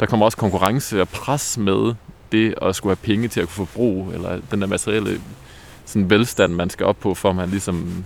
der 0.00 0.06
kommer 0.06 0.26
også 0.26 0.38
konkurrence 0.38 1.00
og 1.00 1.08
pres 1.08 1.58
med 1.58 1.94
det 2.32 2.54
at 2.62 2.76
skulle 2.76 2.90
have 2.90 3.14
penge 3.14 3.28
til 3.28 3.40
at 3.40 3.46
kunne 3.48 3.66
forbruge, 3.66 4.14
eller 4.14 4.40
den 4.50 4.60
der 4.60 4.66
materielle 4.66 5.20
sådan 5.84 6.10
velstand, 6.10 6.54
man 6.54 6.70
skal 6.70 6.86
op 6.86 7.00
på, 7.00 7.14
for 7.14 7.32
man 7.32 7.48
ligesom 7.48 8.04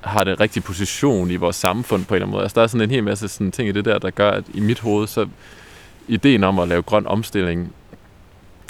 har 0.00 0.24
den 0.24 0.40
rigtige 0.40 0.62
position 0.62 1.30
i 1.30 1.36
vores 1.36 1.56
samfund 1.56 2.04
på 2.04 2.14
en 2.14 2.16
eller 2.16 2.26
anden 2.26 2.32
måde. 2.32 2.42
Altså, 2.42 2.54
der 2.54 2.62
er 2.62 2.66
sådan 2.66 2.80
en 2.80 2.90
hel 2.90 3.04
masse 3.04 3.28
sådan 3.28 3.52
ting 3.52 3.68
i 3.68 3.72
det 3.72 3.84
der, 3.84 3.98
der 3.98 4.10
gør, 4.10 4.30
at 4.30 4.44
i 4.54 4.60
mit 4.60 4.80
hoved, 4.80 5.06
så 5.06 5.26
ideen 6.08 6.44
om 6.44 6.58
at 6.58 6.68
lave 6.68 6.82
grøn 6.82 7.06
omstilling 7.06 7.72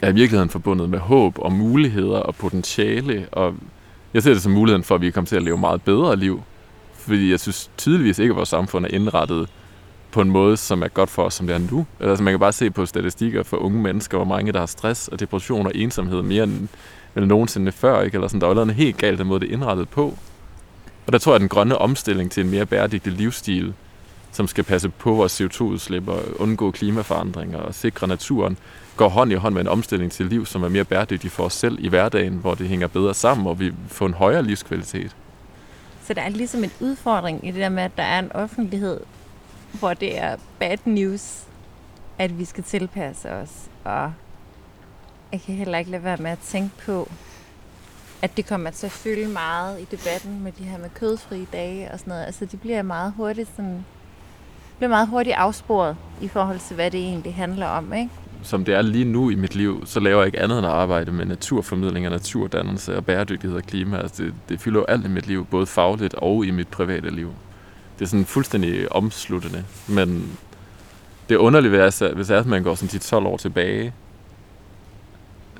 er 0.02 0.08
i 0.08 0.14
virkeligheden 0.14 0.50
forbundet 0.50 0.90
med 0.90 0.98
håb 0.98 1.38
og 1.38 1.52
muligheder 1.52 2.18
og 2.18 2.34
potentiale, 2.34 3.28
og 3.32 3.54
jeg 4.14 4.22
ser 4.22 4.32
det 4.32 4.42
som 4.42 4.52
muligheden 4.52 4.84
for, 4.84 4.94
at 4.94 5.00
vi 5.00 5.10
kommer 5.10 5.26
til 5.26 5.36
at 5.36 5.42
leve 5.42 5.58
meget 5.58 5.82
bedre 5.82 6.16
liv, 6.16 6.42
fordi 6.94 7.30
jeg 7.30 7.40
synes 7.40 7.70
tydeligvis 7.76 8.18
ikke, 8.18 8.32
at 8.32 8.36
vores 8.36 8.48
samfund 8.48 8.84
er 8.84 8.88
indrettet 8.90 9.48
på 10.14 10.20
en 10.20 10.30
måde, 10.30 10.56
som 10.56 10.82
er 10.82 10.88
godt 10.88 11.10
for 11.10 11.22
os, 11.22 11.34
som 11.34 11.46
det 11.46 11.54
er 11.54 11.60
nu. 11.70 11.86
Altså, 12.00 12.22
man 12.24 12.32
kan 12.32 12.40
bare 12.40 12.52
se 12.52 12.70
på 12.70 12.86
statistikker 12.86 13.42
for 13.42 13.56
unge 13.56 13.82
mennesker, 13.82 14.16
hvor 14.18 14.24
mange 14.24 14.52
der 14.52 14.58
har 14.58 14.66
stress 14.66 15.08
og 15.08 15.20
depression 15.20 15.66
og 15.66 15.72
ensomhed 15.74 16.22
mere 16.22 16.44
end 16.44 16.68
vel 17.14 17.26
nogensinde 17.26 17.72
før. 17.72 18.02
Ikke? 18.02 18.14
Eller 18.14 18.28
sådan, 18.28 18.40
der 18.40 18.48
er 18.48 18.66
jo 18.66 18.72
helt 18.72 18.96
galt 18.96 19.18
den 19.18 19.26
måde, 19.26 19.40
det 19.40 19.48
er 19.48 19.52
indrettet 19.52 19.88
på. 19.88 20.18
Og 21.06 21.12
der 21.12 21.18
tror 21.18 21.32
jeg, 21.32 21.34
at 21.34 21.40
den 21.40 21.48
grønne 21.48 21.78
omstilling 21.78 22.30
til 22.30 22.44
en 22.44 22.50
mere 22.50 22.66
bæredygtig 22.66 23.12
livsstil, 23.12 23.74
som 24.32 24.46
skal 24.46 24.64
passe 24.64 24.88
på 24.88 25.14
vores 25.14 25.40
CO2-udslip 25.40 26.08
og 26.08 26.22
undgå 26.38 26.70
klimaforandringer 26.70 27.58
og 27.58 27.74
sikre 27.74 28.08
naturen, 28.08 28.58
går 28.96 29.08
hånd 29.08 29.32
i 29.32 29.34
hånd 29.34 29.54
med 29.54 29.60
en 29.60 29.68
omstilling 29.68 30.12
til 30.12 30.26
liv, 30.26 30.46
som 30.46 30.62
er 30.62 30.68
mere 30.68 30.84
bæredygtig 30.84 31.30
for 31.30 31.44
os 31.44 31.52
selv 31.52 31.78
i 31.80 31.88
hverdagen, 31.88 32.34
hvor 32.34 32.54
det 32.54 32.68
hænger 32.68 32.86
bedre 32.86 33.14
sammen, 33.14 33.46
og 33.46 33.60
vi 33.60 33.72
får 33.88 34.06
en 34.06 34.14
højere 34.14 34.42
livskvalitet. 34.42 35.16
Så 36.06 36.14
der 36.14 36.22
er 36.22 36.28
ligesom 36.28 36.64
en 36.64 36.72
udfordring 36.80 37.48
i 37.48 37.50
det 37.50 37.60
der 37.60 37.68
med, 37.68 37.82
at 37.82 37.96
der 37.96 38.02
er 38.02 38.18
en 38.18 38.32
offentlighed, 38.32 39.00
hvor 39.78 39.94
det 39.94 40.18
er 40.18 40.36
bad 40.58 40.78
news, 40.84 41.44
at 42.18 42.38
vi 42.38 42.44
skal 42.44 42.64
tilpasse 42.64 43.30
os. 43.30 43.50
Og 43.84 44.12
jeg 45.32 45.40
kan 45.40 45.54
heller 45.54 45.78
ikke 45.78 45.90
lade 45.90 46.04
være 46.04 46.16
med 46.16 46.30
at 46.30 46.38
tænke 46.38 46.70
på, 46.86 47.08
at 48.22 48.36
det 48.36 48.46
kommer 48.46 48.70
til 48.70 48.86
at 48.86 48.92
fylde 48.92 49.28
meget 49.28 49.80
i 49.80 49.84
debatten 49.96 50.44
med 50.44 50.52
de 50.52 50.64
her 50.64 50.78
med 50.78 50.90
kødfri 50.94 51.46
dage 51.52 51.90
og 51.92 51.98
sådan 51.98 52.10
noget. 52.10 52.24
Altså 52.24 52.44
de 52.44 52.56
bliver 52.56 52.82
meget 52.82 53.12
hurtigt 53.16 53.50
sådan, 53.56 53.84
bliver 54.76 54.88
meget 54.88 55.08
hurtigt 55.08 55.36
afsporet 55.36 55.96
i 56.22 56.28
forhold 56.28 56.58
til, 56.58 56.74
hvad 56.74 56.90
det 56.90 57.00
egentlig 57.00 57.34
handler 57.34 57.66
om, 57.66 57.92
ikke? 57.92 58.10
Som 58.42 58.64
det 58.64 58.74
er 58.74 58.82
lige 58.82 59.04
nu 59.04 59.30
i 59.30 59.34
mit 59.34 59.54
liv, 59.54 59.86
så 59.86 60.00
laver 60.00 60.18
jeg 60.18 60.26
ikke 60.26 60.40
andet 60.40 60.58
end 60.58 60.66
at 60.66 60.72
arbejde 60.72 61.12
med 61.12 61.24
naturformidling 61.24 62.06
og 62.06 62.12
naturdannelse 62.12 62.96
og 62.96 63.04
bæredygtighed 63.04 63.56
og 63.56 63.62
klima. 63.62 63.98
Altså 63.98 64.22
det, 64.22 64.34
det 64.48 64.60
fylder 64.60 64.80
jo 64.80 64.84
alt 64.84 65.04
i 65.04 65.08
mit 65.08 65.26
liv, 65.26 65.46
både 65.46 65.66
fagligt 65.66 66.14
og 66.14 66.46
i 66.46 66.50
mit 66.50 66.68
private 66.68 67.10
liv. 67.10 67.32
Det 67.98 68.04
er 68.04 68.08
sådan 68.08 68.26
fuldstændig 68.26 68.92
omsluttende, 68.92 69.64
men 69.88 70.38
det 71.28 71.36
underlige 71.36 71.72
ved, 71.72 71.78
at 71.78 72.12
hvis 72.14 72.30
at 72.30 72.46
man 72.46 72.62
går 72.62 72.74
sådan 72.74 73.00
12 73.00 73.26
år 73.26 73.36
tilbage, 73.36 73.92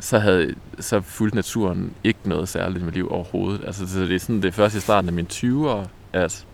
så, 0.00 0.18
havde, 0.18 0.54
så 0.80 1.00
fulgte 1.00 1.36
naturen 1.36 1.92
ikke 2.04 2.18
noget 2.24 2.48
særligt 2.48 2.84
med 2.84 2.92
liv 2.92 3.08
overhovedet. 3.10 3.64
Altså, 3.66 3.86
så 3.88 4.00
det 4.00 4.14
er 4.14 4.18
sådan, 4.18 4.42
det 4.42 4.48
er 4.48 4.52
først 4.52 4.76
i 4.76 4.80
starten 4.80 5.08
af 5.08 5.12
mine 5.12 5.28
20'ere, 5.32 5.88
at, 6.12 6.46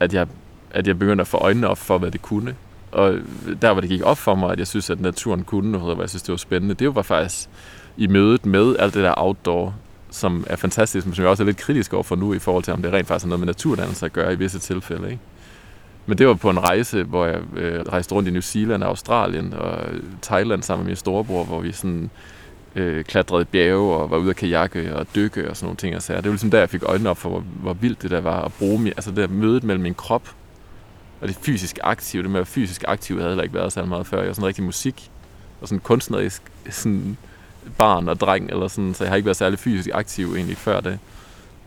at, 0.00 0.14
jeg, 0.14 0.26
at 0.70 0.86
jeg 0.86 0.98
begyndte 0.98 1.20
at 1.20 1.26
få 1.26 1.36
øjnene 1.36 1.68
op 1.68 1.78
for, 1.78 1.98
hvad 1.98 2.10
det 2.10 2.22
kunne. 2.22 2.54
Og 2.92 3.14
der, 3.62 3.72
hvor 3.72 3.80
det 3.80 3.90
gik 3.90 4.02
op 4.02 4.18
for 4.18 4.34
mig, 4.34 4.52
at 4.52 4.58
jeg 4.58 4.66
synes, 4.66 4.90
at 4.90 5.00
naturen 5.00 5.44
kunne 5.44 5.72
noget, 5.72 5.94
og 5.94 6.00
jeg 6.00 6.08
synes, 6.08 6.22
det 6.22 6.32
var 6.32 6.36
spændende, 6.36 6.74
det 6.74 6.94
var 6.94 7.02
faktisk 7.02 7.48
i 7.96 8.06
mødet 8.06 8.46
med 8.46 8.76
alt 8.78 8.94
det 8.94 9.02
der 9.02 9.14
outdoor, 9.16 9.74
som 10.16 10.44
er 10.46 10.56
fantastisk, 10.56 11.06
men 11.06 11.14
som 11.14 11.22
jeg 11.22 11.30
også 11.30 11.42
er 11.42 11.44
lidt 11.44 11.56
kritisk 11.56 11.92
over 11.92 12.02
for 12.02 12.16
nu, 12.16 12.32
i 12.32 12.38
forhold 12.38 12.64
til, 12.64 12.72
om 12.72 12.82
det 12.82 12.92
rent 12.92 13.06
faktisk 13.08 13.24
har 13.24 13.28
noget 13.28 13.40
med 13.40 13.46
naturdannelse 13.46 14.06
at 14.06 14.12
gøre 14.12 14.32
i 14.32 14.36
visse 14.36 14.58
tilfælde. 14.58 15.10
Ikke? 15.10 15.22
Men 16.06 16.18
det 16.18 16.26
var 16.26 16.34
på 16.34 16.50
en 16.50 16.60
rejse, 16.60 17.02
hvor 17.02 17.26
jeg 17.26 17.40
øh, 17.56 17.80
rejste 17.80 18.14
rundt 18.14 18.28
i 18.28 18.32
New 18.32 18.40
Zealand, 18.40 18.84
Australien 18.84 19.54
og 19.54 19.94
øh, 19.94 20.02
Thailand 20.22 20.62
sammen 20.62 20.84
med 20.84 20.90
min 20.90 20.96
storebror, 20.96 21.44
hvor 21.44 21.60
vi 21.60 21.72
sådan 21.72 22.10
øh, 22.74 23.04
klatrede 23.04 23.44
bjerge 23.44 23.94
og 23.94 24.10
var 24.10 24.16
ude 24.16 24.30
at 24.30 24.36
kajakke 24.36 24.96
og 24.96 25.06
dykke 25.14 25.50
og 25.50 25.56
sådan 25.56 25.66
nogle 25.66 25.76
ting. 25.76 25.96
Og 25.96 26.02
det 26.08 26.24
var 26.24 26.30
ligesom 26.30 26.50
der, 26.50 26.58
jeg 26.58 26.70
fik 26.70 26.82
øjnene 26.82 27.10
op 27.10 27.18
for, 27.18 27.28
hvor, 27.28 27.40
hvor 27.40 27.72
vildt 27.72 28.02
det 28.02 28.10
der 28.10 28.20
var 28.20 28.42
at 28.42 28.52
bruge 28.58 28.82
mig, 28.82 28.92
altså 28.96 29.10
det 29.10 29.16
der 29.16 29.28
mødet 29.28 29.64
mellem 29.64 29.82
min 29.82 29.94
krop 29.94 30.34
og 31.20 31.28
det 31.28 31.36
fysisk 31.36 31.78
aktive. 31.82 32.22
Det 32.22 32.30
med 32.30 32.38
at 32.40 32.40
være 32.40 32.46
fysisk 32.46 32.84
aktiv 32.88 33.16
havde 33.16 33.30
heller 33.30 33.42
ikke 33.42 33.54
været 33.54 33.72
så 33.72 33.84
meget 33.84 34.06
før. 34.06 34.18
Jeg 34.18 34.26
var 34.26 34.32
sådan 34.32 34.46
rigtig 34.46 34.64
musik 34.64 35.10
og 35.60 35.68
sådan 35.68 35.80
kunstnerisk 35.80 36.42
sådan 36.70 37.16
barn 37.78 38.08
og 38.08 38.20
dreng, 38.20 38.50
eller 38.50 38.68
sådan, 38.68 38.94
så 38.94 39.04
jeg 39.04 39.10
har 39.10 39.16
ikke 39.16 39.26
været 39.26 39.36
særlig 39.36 39.58
fysisk 39.58 39.88
aktiv 39.92 40.34
egentlig 40.34 40.56
før 40.56 40.80
det. 40.80 40.98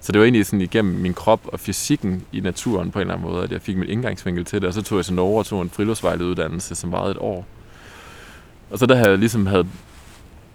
Så 0.01 0.11
det 0.11 0.19
var 0.19 0.25
egentlig 0.25 0.45
sådan 0.45 0.61
igennem 0.61 0.93
min 0.93 1.13
krop 1.13 1.41
og 1.43 1.59
fysikken 1.59 2.23
i 2.31 2.39
naturen 2.39 2.91
på 2.91 2.99
en 2.99 3.01
eller 3.01 3.13
anden 3.13 3.31
måde, 3.31 3.43
at 3.43 3.51
jeg 3.51 3.61
fik 3.61 3.77
min 3.77 3.89
indgangsvinkel 3.89 4.45
til 4.45 4.61
det. 4.61 4.67
Og 4.67 4.73
så 4.73 4.81
tog 4.81 4.97
jeg 4.97 5.05
til 5.05 5.13
Norge 5.13 5.39
og 5.39 5.45
tog 5.45 5.61
en 5.61 5.69
friluftsvejleuddannelse, 5.69 6.75
som 6.75 6.91
varede 6.91 7.11
et 7.11 7.17
år. 7.17 7.45
Og 8.71 8.79
så 8.79 8.85
der 8.85 8.95
havde 8.95 9.09
jeg 9.09 9.17
ligesom 9.17 9.45
havde, 9.45 9.67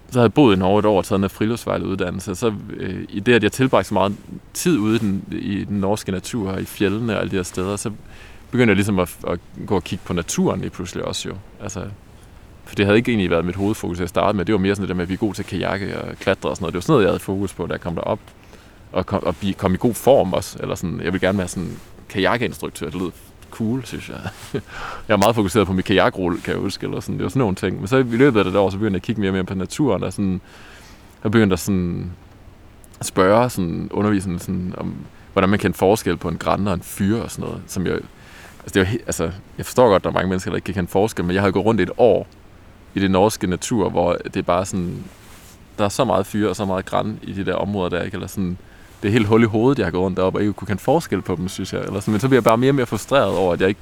så 0.09 0.19
havde 0.19 0.23
jeg 0.23 0.33
boet 0.33 0.55
i 0.55 0.59
Norge 0.59 0.79
et 0.79 0.85
år 0.85 0.97
og 0.97 1.05
taget 1.05 1.23
en 1.23 1.29
friluftsvejleuddannelse. 1.29 2.35
Så 2.35 2.53
øh, 2.77 3.05
i 3.09 3.19
det, 3.19 3.33
at 3.33 3.43
jeg 3.43 3.51
tilbragte 3.51 3.87
så 3.87 3.93
meget 3.93 4.15
tid 4.53 4.77
ude 4.77 4.95
i 4.95 4.99
den, 4.99 5.23
i 5.31 5.63
den 5.63 5.79
norske 5.79 6.11
natur 6.11 6.51
og 6.51 6.61
i 6.61 6.65
fjellene 6.65 7.13
og 7.13 7.19
alle 7.19 7.31
de 7.31 7.35
her 7.35 7.43
steder, 7.43 7.75
så 7.75 7.91
begyndte 8.51 8.71
jeg 8.71 8.75
ligesom 8.75 8.99
at, 8.99 9.17
at 9.27 9.39
gå 9.65 9.75
og 9.75 9.83
kigge 9.83 10.05
på 10.05 10.13
naturen 10.13 10.61
lige 10.61 10.69
pludselig 10.69 11.05
også 11.05 11.29
jo. 11.29 11.35
Altså, 11.61 11.85
for 12.65 12.75
det 12.75 12.85
havde 12.85 12.97
ikke 12.97 13.11
egentlig 13.11 13.29
været 13.29 13.45
mit 13.45 13.55
hovedfokus 13.55 13.99
at 13.99 14.09
starte 14.09 14.37
med. 14.37 14.45
Det 14.45 14.53
var 14.53 14.59
mere 14.59 14.75
sådan 14.75 14.81
det 14.81 14.89
der 14.89 14.95
med, 14.95 15.03
at 15.03 15.09
vi 15.09 15.13
er 15.13 15.17
gode 15.17 15.33
til 15.33 15.45
kajakke 15.45 16.01
og 16.01 16.17
klatre 16.19 16.49
og 16.49 16.55
sådan 16.55 16.63
noget. 16.63 16.73
Det 16.73 16.77
var 16.77 16.81
sådan 16.81 16.93
noget, 16.93 17.03
jeg 17.03 17.09
havde 17.09 17.19
fokus 17.19 17.53
på, 17.53 17.65
da 17.65 17.73
jeg 17.73 17.81
kom 17.81 17.95
derop 17.95 18.19
og 18.91 19.05
kom, 19.05 19.23
og 19.23 19.35
kom 19.57 19.73
i 19.73 19.77
god 19.77 19.93
form 19.93 20.33
også. 20.33 20.57
Eller 20.61 20.75
sådan, 20.75 21.01
jeg 21.03 21.13
vil 21.13 21.21
gerne 21.21 21.37
være 21.37 21.47
sådan 21.47 21.79
kajakinstruktør. 22.09 22.85
Det 22.85 22.95
lyder 22.95 23.11
cool, 23.51 23.85
synes 23.85 24.09
jeg. 24.09 24.17
jeg 25.07 25.13
er 25.13 25.17
meget 25.17 25.35
fokuseret 25.35 25.67
på 25.67 25.73
mit 25.73 25.85
kajakrulle, 25.85 26.41
kan 26.41 26.53
jeg 26.53 26.61
huske. 26.61 26.85
Eller 26.85 26.99
sådan. 26.99 27.15
Det 27.15 27.23
var 27.23 27.29
sådan 27.29 27.39
nogle 27.39 27.55
ting. 27.55 27.77
Men 27.79 27.87
så 27.87 27.97
i 27.97 28.03
løbet 28.03 28.39
af 28.39 28.45
det 28.45 28.55
år, 28.55 28.69
så 28.69 28.77
begyndte 28.77 28.95
jeg 28.95 28.99
at 28.99 29.05
kigge 29.05 29.21
mere 29.21 29.29
og 29.29 29.33
mere 29.33 29.43
på 29.43 29.55
naturen. 29.55 30.03
Og 30.03 30.13
sådan, 30.13 30.41
jeg 31.23 31.31
begyndte 31.31 31.53
at 31.53 31.59
sådan 31.59 32.11
spørge 33.01 33.49
sådan, 33.49 33.89
undervisningen 33.91 34.39
sådan, 34.39 34.73
om, 34.77 34.95
hvordan 35.33 35.49
man 35.49 35.59
kan 35.59 35.73
forskel 35.73 36.17
på 36.17 36.29
en 36.29 36.37
græn 36.37 36.67
og 36.67 36.73
en 36.73 36.81
fyr 36.81 37.21
og 37.21 37.31
sådan 37.31 37.45
noget. 37.45 37.61
Som 37.67 37.85
jeg, 37.85 37.93
altså, 37.93 38.73
det 38.73 38.79
var, 38.79 38.87
altså, 39.05 39.31
jeg 39.57 39.65
forstår 39.65 39.89
godt, 39.89 39.95
at 39.95 40.03
der 40.03 40.09
er 40.09 40.13
mange 40.13 40.29
mennesker, 40.29 40.51
der 40.51 40.55
ikke 40.55 40.65
kan 40.65 40.73
kende 40.73 40.89
forskel, 40.89 41.25
men 41.25 41.35
jeg 41.35 41.43
har 41.43 41.51
gået 41.51 41.65
rundt 41.65 41.81
et 41.81 41.91
år 41.97 42.27
i 42.95 42.99
det 42.99 43.11
norske 43.11 43.47
natur, 43.47 43.89
hvor 43.89 44.17
det 44.23 44.35
er 44.35 44.41
bare 44.41 44.65
sådan, 44.65 45.03
der 45.77 45.85
er 45.85 45.89
så 45.89 46.05
meget 46.05 46.25
fyre 46.25 46.49
og 46.49 46.55
så 46.55 46.65
meget 46.65 46.85
græn 46.85 47.19
i 47.23 47.33
de 47.33 47.45
der 47.45 47.55
områder 47.55 47.89
der, 47.89 48.03
ikke? 48.03 48.15
Eller 48.15 48.27
sådan, 48.27 48.57
det 49.03 49.07
er 49.07 49.11
helt 49.11 49.27
hul 49.27 49.43
i 49.43 49.45
hovedet, 49.45 49.79
jeg 49.79 49.85
har 49.85 49.91
gået 49.91 50.03
rundt 50.03 50.17
deroppe, 50.17 50.39
og 50.39 50.41
ikke 50.41 50.53
kunne 50.53 50.67
kende 50.67 50.81
forskel 50.81 51.21
på 51.21 51.35
dem, 51.35 51.47
synes 51.47 51.73
jeg. 51.73 51.81
Eller 51.81 51.99
sådan. 51.99 52.11
Men 52.11 52.21
så 52.21 52.27
bliver 52.27 52.37
jeg 52.37 52.43
bare 52.43 52.57
mere 52.57 52.71
og 52.71 52.75
mere 52.75 52.85
frustreret 52.85 53.37
over, 53.37 53.53
at 53.53 53.61
jeg 53.61 53.69
ikke 53.69 53.81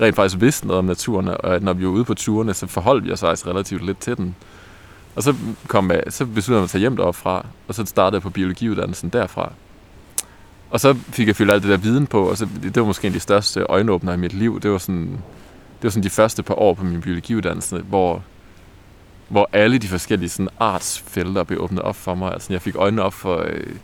rent 0.00 0.16
faktisk 0.16 0.40
vidste 0.40 0.66
noget 0.66 0.78
om 0.78 0.84
naturen, 0.84 1.28
og 1.28 1.54
at 1.54 1.62
når 1.62 1.72
vi 1.72 1.84
var 1.84 1.90
ude 1.90 2.04
på 2.04 2.14
turene, 2.14 2.54
så 2.54 2.66
forholdt 2.66 3.04
jeg 3.04 3.12
os 3.12 3.20
faktisk 3.20 3.46
relativt 3.46 3.86
lidt 3.86 3.98
til 3.98 4.16
den. 4.16 4.34
Og 5.16 5.22
så, 5.22 5.34
kom 5.68 5.90
jeg, 5.90 6.02
så 6.08 6.26
besluttede 6.26 6.56
jeg 6.56 6.60
mig 6.60 6.64
at 6.64 6.70
tage 6.70 6.80
hjem 6.80 6.96
derop 6.96 7.16
fra, 7.16 7.46
og 7.68 7.74
så 7.74 7.84
startede 7.86 8.14
jeg 8.14 8.22
på 8.22 8.30
biologiuddannelsen 8.30 9.08
derfra. 9.08 9.52
Og 10.70 10.80
så 10.80 10.96
fik 11.08 11.26
jeg 11.26 11.36
fyldt 11.36 11.52
alt 11.52 11.62
det 11.62 11.70
der 11.70 11.76
viden 11.76 12.06
på, 12.06 12.30
og 12.30 12.36
så, 12.36 12.48
det 12.62 12.76
var 12.76 12.84
måske 12.84 13.06
en 13.06 13.12
af 13.12 13.14
de 13.14 13.20
største 13.20 13.60
øjenåbner 13.60 14.12
i 14.12 14.16
mit 14.16 14.32
liv. 14.32 14.60
Det 14.60 14.70
var 14.70 14.78
sådan, 14.78 15.06
det 15.76 15.82
var 15.82 15.90
sådan 15.90 16.02
de 16.02 16.10
første 16.10 16.42
par 16.42 16.54
år 16.54 16.74
på 16.74 16.84
min 16.84 17.00
biologiuddannelse, 17.00 17.78
hvor, 17.78 18.22
hvor 19.30 19.48
alle 19.52 19.78
de 19.78 19.88
forskellige 19.88 20.28
sådan 20.28 20.48
artsfelter 20.60 21.44
blev 21.44 21.60
åbnet 21.60 21.82
op 21.82 21.96
for 21.96 22.14
mig. 22.14 22.32
Altså 22.32 22.52
jeg 22.52 22.62
fik 22.62 22.76
øjnene 22.76 23.02
op 23.02 23.14
for 23.14 23.38
øh, 23.46 23.76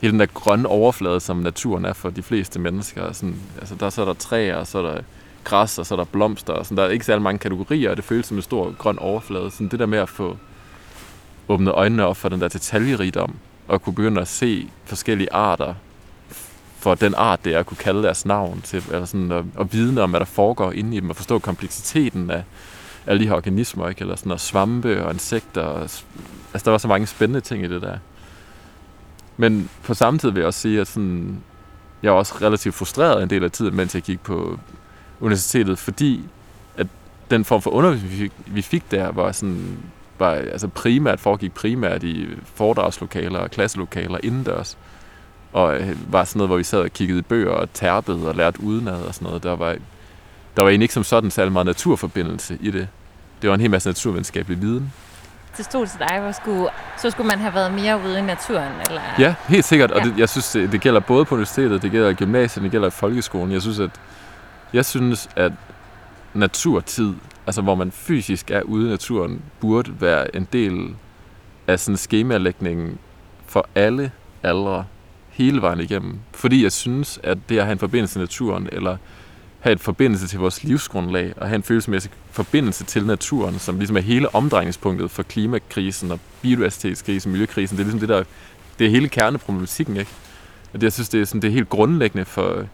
hele 0.00 0.12
den 0.12 0.20
der 0.20 0.26
grønne 0.26 0.68
overflade, 0.68 1.20
som 1.20 1.36
naturen 1.36 1.84
er 1.84 1.92
for 1.92 2.10
de 2.10 2.22
fleste 2.22 2.58
mennesker. 2.60 3.12
Sådan, 3.12 3.36
altså 3.58 3.74
der 3.74 3.90
så 3.90 4.00
er 4.00 4.06
der 4.06 4.14
træer, 4.14 4.56
og 4.56 4.66
så 4.66 4.78
er 4.78 4.82
der 4.82 5.02
græs, 5.44 5.78
og 5.78 5.86
så 5.86 5.94
er 5.94 5.96
der 5.96 6.04
blomster. 6.04 6.52
Og 6.52 6.66
sådan, 6.66 6.76
der 6.76 6.84
er 6.84 6.88
ikke 6.88 7.04
særlig 7.04 7.22
mange 7.22 7.38
kategorier, 7.38 7.90
og 7.90 7.96
det 7.96 8.04
føles 8.04 8.26
som 8.26 8.36
en 8.36 8.42
stor 8.42 8.72
grøn 8.78 8.98
overflade. 8.98 9.50
Sådan 9.50 9.68
det 9.68 9.78
der 9.78 9.86
med 9.86 9.98
at 9.98 10.08
få 10.08 10.36
åbnet 11.48 11.72
øjnene 11.72 12.06
op 12.06 12.16
for 12.16 12.28
den 12.28 12.40
der 12.40 12.48
detaljerigdom, 12.48 13.34
og 13.68 13.82
kunne 13.82 13.94
begynde 13.94 14.20
at 14.20 14.28
se 14.28 14.70
forskellige 14.84 15.32
arter 15.32 15.74
for 16.78 16.94
den 16.94 17.14
art, 17.16 17.44
det 17.44 17.54
er 17.54 17.58
at 17.58 17.66
kunne 17.66 17.76
kalde 17.76 18.02
deres 18.02 18.26
navn 18.26 18.60
til, 18.60 18.84
eller 18.92 19.04
sådan, 19.04 19.32
og, 19.32 19.44
og 19.54 19.72
vide 19.72 20.02
om, 20.02 20.10
hvad 20.10 20.20
der 20.20 20.26
foregår 20.26 20.72
inde 20.72 20.96
i 20.96 21.00
dem, 21.00 21.10
og 21.10 21.16
forstå 21.16 21.38
kompleksiteten 21.38 22.30
af 22.30 22.42
alle 23.08 23.22
de 23.22 23.28
her 23.28 23.34
organismer, 23.34 23.88
ikke? 23.88 24.00
eller 24.00 24.16
sådan, 24.16 24.28
noget 24.28 24.40
svampe 24.40 25.04
og 25.04 25.12
insekter. 25.12 25.62
Og, 25.62 25.80
altså, 25.80 26.62
der 26.64 26.70
var 26.70 26.78
så 26.78 26.88
mange 26.88 27.06
spændende 27.06 27.40
ting 27.40 27.64
i 27.64 27.68
det 27.68 27.82
der. 27.82 27.98
Men 29.36 29.70
på 29.82 29.94
samme 29.94 30.18
tid 30.18 30.30
vil 30.30 30.40
jeg 30.40 30.46
også 30.46 30.60
sige, 30.60 30.80
at 30.80 30.86
sådan, 30.86 31.40
jeg 32.02 32.12
var 32.12 32.18
også 32.18 32.34
relativt 32.42 32.74
frustreret 32.74 33.22
en 33.22 33.30
del 33.30 33.44
af 33.44 33.50
tiden, 33.50 33.76
mens 33.76 33.94
jeg 33.94 34.02
gik 34.02 34.20
på 34.20 34.58
universitetet, 35.20 35.78
fordi 35.78 36.20
at 36.76 36.86
den 37.30 37.44
form 37.44 37.62
for 37.62 37.70
undervisning, 37.70 38.12
vi 38.12 38.18
fik, 38.18 38.32
vi 38.46 38.62
fik 38.62 38.90
der, 38.90 39.12
var 39.12 39.32
sådan 39.32 39.78
var, 40.18 40.30
altså 40.30 40.68
primært 40.68 41.20
foregik 41.20 41.54
primært 41.54 42.02
i 42.02 42.26
foredragslokaler 42.54 43.38
og 43.38 43.50
klasselokaler 43.50 44.18
indendørs. 44.22 44.78
Og 45.52 45.76
øh, 45.76 46.12
var 46.12 46.24
sådan 46.24 46.38
noget, 46.38 46.48
hvor 46.48 46.56
vi 46.56 46.62
sad 46.62 46.80
og 46.80 46.92
kiggede 46.92 47.18
i 47.18 47.22
bøger 47.22 47.50
og 47.50 47.72
tærpede 47.72 48.28
og 48.28 48.34
lærte 48.34 48.62
udenad 48.62 49.02
og 49.02 49.14
sådan 49.14 49.26
noget. 49.26 49.42
Der 49.42 49.56
var, 49.56 49.76
der 50.58 50.64
var 50.64 50.70
egentlig 50.70 50.84
ikke 50.84 50.94
som 50.94 51.04
sådan 51.04 51.30
særlig 51.30 51.52
meget 51.52 51.66
naturforbindelse 51.66 52.58
i 52.60 52.70
det. 52.70 52.88
Det 53.42 53.50
var 53.50 53.54
en 53.54 53.60
hel 53.60 53.70
masse 53.70 53.88
naturvidenskabelig 53.88 54.62
viden 54.62 54.92
det 55.58 55.64
stod 55.64 55.86
til 55.86 55.98
dig, 55.98 56.20
hvor 56.20 56.32
skulle, 56.32 56.68
så 56.96 57.10
skulle 57.10 57.26
man 57.26 57.38
have 57.38 57.54
været 57.54 57.72
mere 57.72 58.00
ude 58.06 58.18
i 58.18 58.22
naturen? 58.22 58.72
Eller? 58.88 59.00
Ja, 59.18 59.34
helt 59.48 59.64
sikkert. 59.64 59.90
Og 59.90 60.04
det, 60.04 60.18
jeg 60.18 60.28
synes, 60.28 60.52
det, 60.52 60.72
det 60.72 60.80
gælder 60.80 61.00
både 61.00 61.24
på 61.24 61.34
universitetet, 61.34 61.82
det 61.82 61.90
gælder 61.90 62.08
i 62.08 62.14
gymnasiet, 62.14 62.62
det 62.62 62.70
gælder 62.70 62.88
i 62.88 62.90
folkeskolen. 62.90 63.52
Jeg 63.52 63.62
synes, 63.62 63.78
at, 63.78 63.90
jeg 64.72 64.84
synes, 64.84 65.28
at 65.36 65.52
naturtid, 66.34 67.14
altså 67.46 67.62
hvor 67.62 67.74
man 67.74 67.90
fysisk 67.90 68.50
er 68.50 68.62
ude 68.62 68.86
i 68.86 68.90
naturen, 68.90 69.42
burde 69.60 70.00
være 70.00 70.36
en 70.36 70.48
del 70.52 70.94
af 71.66 71.80
sådan 71.80 71.96
skemalægningen 71.96 72.98
for 73.46 73.68
alle 73.74 74.10
aldre 74.42 74.84
hele 75.30 75.62
vejen 75.62 75.80
igennem. 75.80 76.18
Fordi 76.34 76.62
jeg 76.62 76.72
synes, 76.72 77.20
at 77.22 77.38
det 77.48 77.58
at 77.58 77.64
have 77.64 77.72
en 77.72 77.78
forbindelse 77.78 78.14
til 78.14 78.20
naturen, 78.20 78.68
eller 78.72 78.96
have 79.68 79.74
et 79.74 79.80
forbindelse 79.80 80.26
til 80.26 80.38
vores 80.38 80.64
livsgrundlag, 80.64 81.34
og 81.36 81.48
have 81.48 81.56
en 81.56 81.62
følelsesmæssig 81.62 82.10
forbindelse 82.30 82.84
til 82.84 83.06
naturen, 83.06 83.58
som 83.58 83.78
ligesom 83.78 83.96
er 83.96 84.00
hele 84.00 84.34
omdrejningspunktet 84.34 85.10
for 85.10 85.22
klimakrisen 85.22 86.10
og 86.10 86.20
biodiversitetskrisen, 86.42 87.32
miljøkrisen. 87.32 87.76
Det 87.76 87.82
er 87.82 87.84
ligesom 87.84 88.00
det 88.00 88.08
der, 88.08 88.24
det 88.78 88.86
er 88.86 88.90
hele 88.90 89.08
kerneproblematikken, 89.08 89.96
ikke? 89.96 90.10
Og 90.72 90.80
det, 90.80 90.82
jeg 90.82 90.92
synes, 90.92 91.08
det 91.08 91.20
er, 91.20 91.24
sådan, 91.24 91.42
det 91.42 91.48
er 91.48 91.52
helt 91.52 91.68
grundlæggende 91.68 92.24
for, 92.24 92.64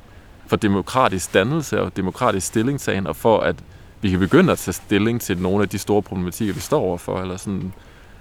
for 0.47 0.57
demokratisk 0.57 1.35
dannelse 1.35 1.81
og 1.81 1.97
demokratisk 1.97 2.47
stillingtagen, 2.47 3.07
og 3.07 3.17
for 3.17 3.41
at 3.41 3.57
vi 4.01 4.11
kan 4.11 4.19
begynde 4.19 4.53
at 4.53 4.59
tage 4.59 4.73
stilling 4.73 5.21
til 5.21 5.39
nogle 5.39 5.63
af 5.63 5.69
de 5.69 5.79
store 5.79 6.03
problematikker, 6.03 6.55
vi 6.55 6.61
står 6.61 6.81
overfor. 6.81 7.21
Eller 7.21 7.37
sådan. 7.37 7.73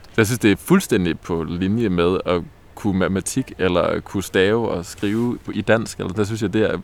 Så 0.03 0.13
jeg 0.17 0.25
synes, 0.25 0.39
det 0.39 0.51
er 0.51 0.55
fuldstændig 0.55 1.19
på 1.19 1.43
linje 1.43 1.89
med 1.89 2.17
at 2.25 2.41
kunne 2.75 2.99
matematik, 2.99 3.53
eller 3.57 3.99
kunne 3.99 4.23
stave 4.23 4.69
og 4.69 4.85
skrive 4.85 5.37
i 5.53 5.61
dansk. 5.61 5.99
Eller 5.99 6.13
der 6.13 6.23
synes 6.23 6.41
jeg, 6.41 6.53
det 6.53 6.61
er 6.61 6.77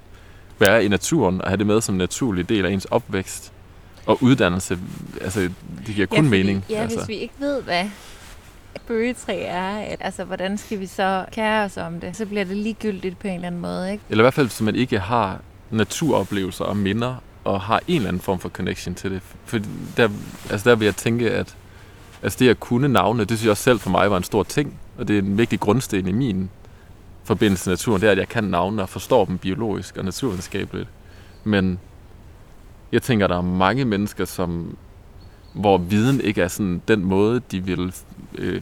være 0.60 0.86
i 0.86 0.88
naturen 0.88 1.41
og 1.41 1.47
have 1.47 1.57
det 1.57 1.68
med 1.68 1.82
som 1.82 1.95
en 1.95 1.99
naturlig 1.99 2.49
del 2.49 2.66
af 2.66 2.72
ens 2.72 2.86
opvækst 2.86 3.51
og 4.05 4.24
uddannelse. 4.24 4.80
Altså, 5.22 5.39
det 5.88 5.95
giver 5.95 6.07
kun 6.07 6.24
ja, 6.24 6.30
mening. 6.30 6.66
Ja, 6.70 6.76
altså. 6.76 6.97
hvis 6.97 7.07
vi 7.07 7.14
ikke 7.14 7.34
ved, 7.39 7.62
hvad 7.62 7.86
bøgetræ 8.88 9.43
er. 9.47 9.95
Altså, 9.99 10.24
hvordan 10.24 10.57
skal 10.57 10.80
vi 10.80 10.86
så 10.86 11.26
kære 11.32 11.66
os 11.66 11.78
om 11.78 11.99
det? 11.99 12.18
Så 12.18 12.26
bliver 12.26 12.43
det 12.43 12.57
ligegyldigt 12.57 13.20
på 13.20 13.28
en 13.28 13.34
eller 13.34 13.47
anden 13.47 13.62
måde, 13.62 13.91
ikke? 13.91 14.03
Eller 14.10 14.22
i 14.22 14.26
hvert 14.26 14.34
fald, 14.34 14.47
hvis 14.47 14.62
man 14.62 14.76
ikke 14.76 14.99
har 14.99 15.39
naturoplevelser 15.72 16.66
og 16.66 16.78
minder, 16.78 17.16
og 17.43 17.62
har 17.62 17.82
en 17.88 17.95
eller 17.95 18.07
anden 18.07 18.22
form 18.22 18.39
for 18.39 18.49
connection 18.49 18.95
til 18.95 19.12
det. 19.12 19.22
For 19.45 19.60
der, 19.97 20.10
altså 20.49 20.70
der 20.70 20.76
vil 20.76 20.86
jeg 20.86 20.95
tænke, 20.95 21.32
at 21.32 21.55
altså 22.24 22.38
det 22.39 22.49
at 22.49 22.60
kunne 22.60 22.88
navne, 22.88 23.20
det 23.20 23.30
synes 23.30 23.43
jeg 23.43 23.51
også 23.51 23.64
selv 23.64 23.80
for 23.80 23.89
mig 23.89 24.12
var 24.12 24.18
en 24.18 24.24
stor 24.24 24.43
ting, 24.43 24.80
og 24.97 25.07
det 25.07 25.16
er 25.18 25.22
en 25.22 25.38
vigtig 25.38 25.60
grundsten 25.60 26.07
i 26.07 26.12
min 26.12 26.49
forbindelse 27.30 27.63
til 27.63 27.69
naturen, 27.69 28.01
det 28.01 28.07
er, 28.07 28.11
at 28.11 28.17
jeg 28.17 28.30
kan 28.30 28.43
navne 28.43 28.82
og 28.82 28.89
forstår 28.89 29.25
dem 29.25 29.38
biologisk 29.38 29.97
og 29.97 30.05
naturvidenskabeligt. 30.05 30.89
Men 31.43 31.80
jeg 32.91 33.01
tænker, 33.01 33.25
at 33.25 33.30
der 33.30 33.38
er 33.38 33.41
mange 33.41 33.86
mennesker, 33.86 34.25
som, 34.25 34.77
hvor 35.53 35.77
viden 35.77 36.21
ikke 36.21 36.41
er 36.41 36.47
sådan 36.47 36.82
den 36.88 37.05
måde, 37.05 37.41
de 37.51 37.63
vil 37.63 37.93
øh, 38.38 38.61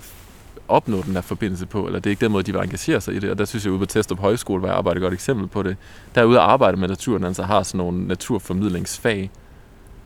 opnå 0.68 1.02
den 1.02 1.14
her 1.14 1.22
forbindelse 1.22 1.66
på, 1.66 1.86
eller 1.86 2.00
det 2.00 2.06
er 2.06 2.12
ikke 2.12 2.26
den 2.26 2.32
måde, 2.32 2.44
de 2.44 2.52
vil 2.52 2.62
engagere 2.62 3.02
sig 3.02 3.16
i 3.16 3.20
det. 3.20 3.30
Og 3.30 3.38
der 3.38 3.46
synes 3.46 3.66
jeg, 3.66 3.72
ude 3.72 3.80
på 3.80 3.86
Testrup 3.86 4.20
Højskole, 4.20 4.60
hvor 4.60 4.70
jeg 4.70 4.78
arbejder 4.78 5.00
et 5.00 5.04
godt 5.04 5.14
eksempel 5.14 5.48
på 5.48 5.64
det, 5.64 5.78
der 6.16 6.22
er 6.22 6.26
ude 6.26 6.40
at 6.40 6.46
arbejde 6.46 6.78
med 6.78 6.88
naturen, 6.88 7.24
altså 7.24 7.44
har 7.44 7.64
sådan 7.64 7.78
nogle 7.78 8.08
naturformidlingsfag. 8.08 9.32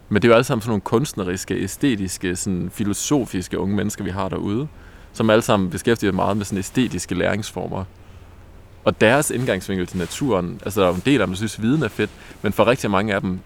Men 0.10 0.22
det 0.22 0.28
er 0.28 0.30
jo 0.30 0.36
alle 0.36 0.44
sammen 0.44 0.62
sådan 0.62 0.70
nogle 0.70 0.82
kunstneriske, 0.82 1.64
æstetiske, 1.64 2.36
sådan 2.36 2.70
filosofiske 2.74 3.60
unge 3.60 3.76
mennesker, 3.76 4.04
vi 4.04 4.10
har 4.10 4.30
derude, 4.30 4.68
som 5.14 5.30
alle 5.30 5.42
sammen 5.42 5.70
beskæftiger 5.70 6.12
sig 6.12 6.16
meget 6.16 6.38
med 6.38 6.46
sådan 6.46 6.60
æstetiske 6.60 7.16
læringsformer. 7.16 7.86
Og 8.84 9.02
deres 9.02 9.32
indgangsvinkel 9.32 9.88
til 9.88 9.98
naturen, 9.98 10.60
altså 10.64 10.82
der 10.82 10.88
er 10.88 10.94
en 10.94 11.02
del 11.06 11.22
af 11.22 11.28
dem, 11.28 11.34
der 11.34 11.38
synes, 11.38 11.62
viden 11.62 11.84
er 11.84 11.88
fedt, 11.88 12.10
men 12.42 12.54
for 12.54 12.68
rigtig 12.68 12.92
mange 12.92 13.14
af 13.14 13.22
dem, 13.22 13.40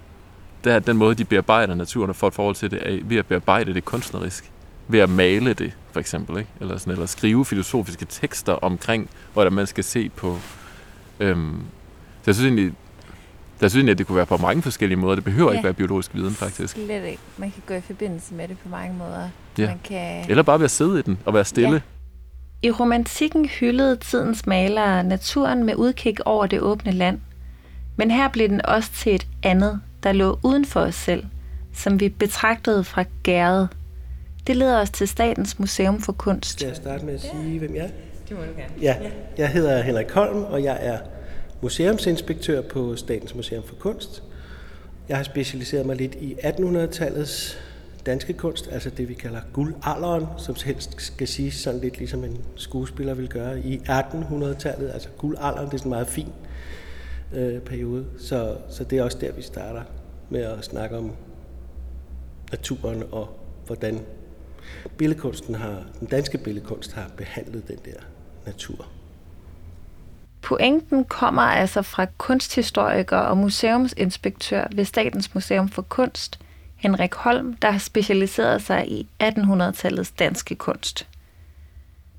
der 0.64 0.74
er 0.74 0.80
den 0.80 0.98
måde, 0.98 1.16
de 1.16 1.26
bearbejder 1.26 1.76
naturen 1.76 2.10
og 2.10 2.16
får 2.16 2.28
et 2.28 2.34
forhold 2.34 2.56
til 2.56 2.72
det, 2.72 2.94
er 2.94 3.00
ved 3.04 3.18
at 3.18 3.26
bearbejde 3.26 3.74
det 3.74 3.86
kunstnerisk. 3.86 4.52
Ved 4.88 5.00
at 5.00 5.10
male 5.10 5.54
det, 5.54 5.72
for 5.92 6.00
eksempel. 6.00 6.38
Ikke? 6.38 6.50
Eller, 6.62 6.78
sådan, 6.78 6.94
eller 6.94 7.06
skrive 7.06 7.46
filosofiske 7.46 8.06
tekster 8.06 8.54
omkring, 8.54 9.10
hvordan 9.34 9.54
man 9.54 9.68
skal 9.68 9.84
se 9.84 10.10
på. 10.10 10.38
Øhm, 11.20 11.62
så 12.22 12.32
jeg 12.32 12.36
synes 12.36 12.48
egentlig, 12.48 12.74
jeg 13.62 13.72
synes 13.72 13.76
egentlig, 13.76 13.92
at 13.92 13.98
det 13.98 14.08
kunne 14.08 14.16
være 14.16 14.26
på 14.26 14.38
mange 14.38 14.62
forskellige 14.62 14.98
måder. 14.98 15.16
Det 15.16 15.24
behøver 15.24 15.52
ja. 15.52 15.58
ikke 15.58 15.64
være 15.64 15.74
biologisk 15.74 16.16
viden, 16.16 16.32
faktisk. 16.32 16.74
Slet 16.74 17.06
ikke. 17.06 17.22
Man 17.38 17.52
kan 17.52 17.64
gå 17.68 17.74
i 17.74 17.82
forbindelse 17.82 18.34
med 18.34 18.48
det 18.48 18.58
på 18.64 18.70
mange 18.70 18.98
måder. 18.98 19.30
Ja. 19.58 19.68
Man 19.68 19.80
kan... 19.84 20.26
Eller 20.30 20.44
bare 20.44 20.60
ved 20.60 20.66
at 20.66 20.72
sidde 20.72 21.00
i 21.00 21.02
den 21.02 21.18
og 21.26 21.34
være 21.34 21.46
stille. 21.46 21.74
Ja. 21.74 21.95
I 22.62 22.72
romantikken 22.72 23.46
hyldede 23.46 23.96
tidens 23.96 24.46
malere 24.46 25.04
naturen 25.04 25.64
med 25.64 25.76
udkig 25.76 26.28
over 26.28 26.46
det 26.46 26.60
åbne 26.60 26.92
land. 26.92 27.20
Men 27.98 28.12
her 28.12 28.30
blev 28.30 28.50
den 28.50 28.66
også 28.66 28.92
til 28.92 29.16
et 29.16 29.28
andet, 29.44 29.82
der 30.04 30.12
lå 30.12 30.40
uden 30.44 30.66
for 30.66 30.80
os 30.80 30.96
selv, 30.96 31.26
som 31.74 32.00
vi 32.00 32.10
betragtede 32.10 32.84
fra 32.84 33.04
gæret. 33.24 33.70
Det 34.48 34.56
leder 34.56 34.82
os 34.82 34.90
til 34.90 35.08
Statens 35.08 35.60
Museum 35.60 36.02
for 36.02 36.12
Kunst. 36.12 36.52
Skal 36.52 36.68
jeg 36.68 36.76
starte 36.76 37.06
med 37.06 37.14
at 37.14 37.22
sige, 37.22 37.60
hvem 37.60 37.76
jeg 37.76 37.84
er? 37.84 37.90
Det 38.30 38.38
må 38.38 38.44
du 38.44 38.60
gerne. 38.60 38.74
Ja, 38.82 38.96
jeg 39.38 39.50
hedder 39.50 39.82
Henrik 39.82 40.12
Holm, 40.12 40.44
og 40.44 40.64
jeg 40.64 40.78
er 40.82 40.98
museumsinspektør 41.62 42.62
på 42.62 42.96
Statens 42.96 43.36
Museum 43.36 43.64
for 43.64 43.76
Kunst. 43.76 44.24
Jeg 45.10 45.18
har 45.18 45.24
specialiseret 45.24 45.86
mig 45.86 45.96
lidt 45.96 46.16
i 46.16 46.34
1800-tallets 46.34 47.58
danske 48.06 48.34
kunst, 48.34 48.68
altså 48.72 48.90
det 48.90 49.10
vi 49.10 49.14
kalder 49.14 49.42
guldalderen, 49.54 50.26
som 50.38 50.56
helst 50.66 51.02
skal 51.02 51.28
sige 51.28 51.52
sådan 51.52 51.80
lidt 51.82 51.98
ligesom 51.98 52.24
en 52.24 52.38
skuespiller 52.56 53.14
vil 53.14 53.30
gøre 53.30 53.60
i 53.60 53.78
1800-tallet. 53.78 54.92
Altså 54.94 55.10
guldalderen, 55.18 55.66
det 55.66 55.74
er 55.74 55.78
sådan 55.78 55.88
en 55.88 55.90
meget 55.90 56.08
fin 56.08 56.30
øh, 57.34 57.60
periode, 57.62 58.06
så, 58.20 58.58
så 58.70 58.84
det 58.84 58.98
er 58.98 59.04
også 59.04 59.18
der, 59.22 59.32
vi 59.32 59.42
starter 59.42 59.82
med 60.30 60.42
at 60.42 60.66
snakke 60.66 60.98
om 60.98 61.12
naturen 62.52 63.04
og 63.12 63.40
hvordan 63.66 64.00
billedkunsten 64.98 65.56
har, 65.56 65.84
den 66.00 66.08
danske 66.08 66.38
billedkunst 66.38 66.94
har 66.94 67.12
behandlet 67.18 67.68
den 67.68 67.78
der 67.86 68.00
natur. 68.46 68.88
Pointen 70.42 71.06
kommer 71.06 71.42
altså 71.42 71.82
fra 71.82 72.06
kunsthistoriker 72.18 73.18
og 73.18 73.38
museumsinspektør 73.38 74.68
ved 74.76 74.86
Statens 74.86 75.34
Museum 75.34 75.70
for 75.70 75.82
Kunst, 75.82 76.40
Henrik 76.86 77.16
Holm, 77.16 77.54
der 77.54 77.72
har 77.72 77.80
specialiseret 77.80 78.62
sig 78.62 78.92
i 78.92 79.08
1800-tallets 79.24 80.14
danske 80.20 80.56
kunst. 80.56 81.08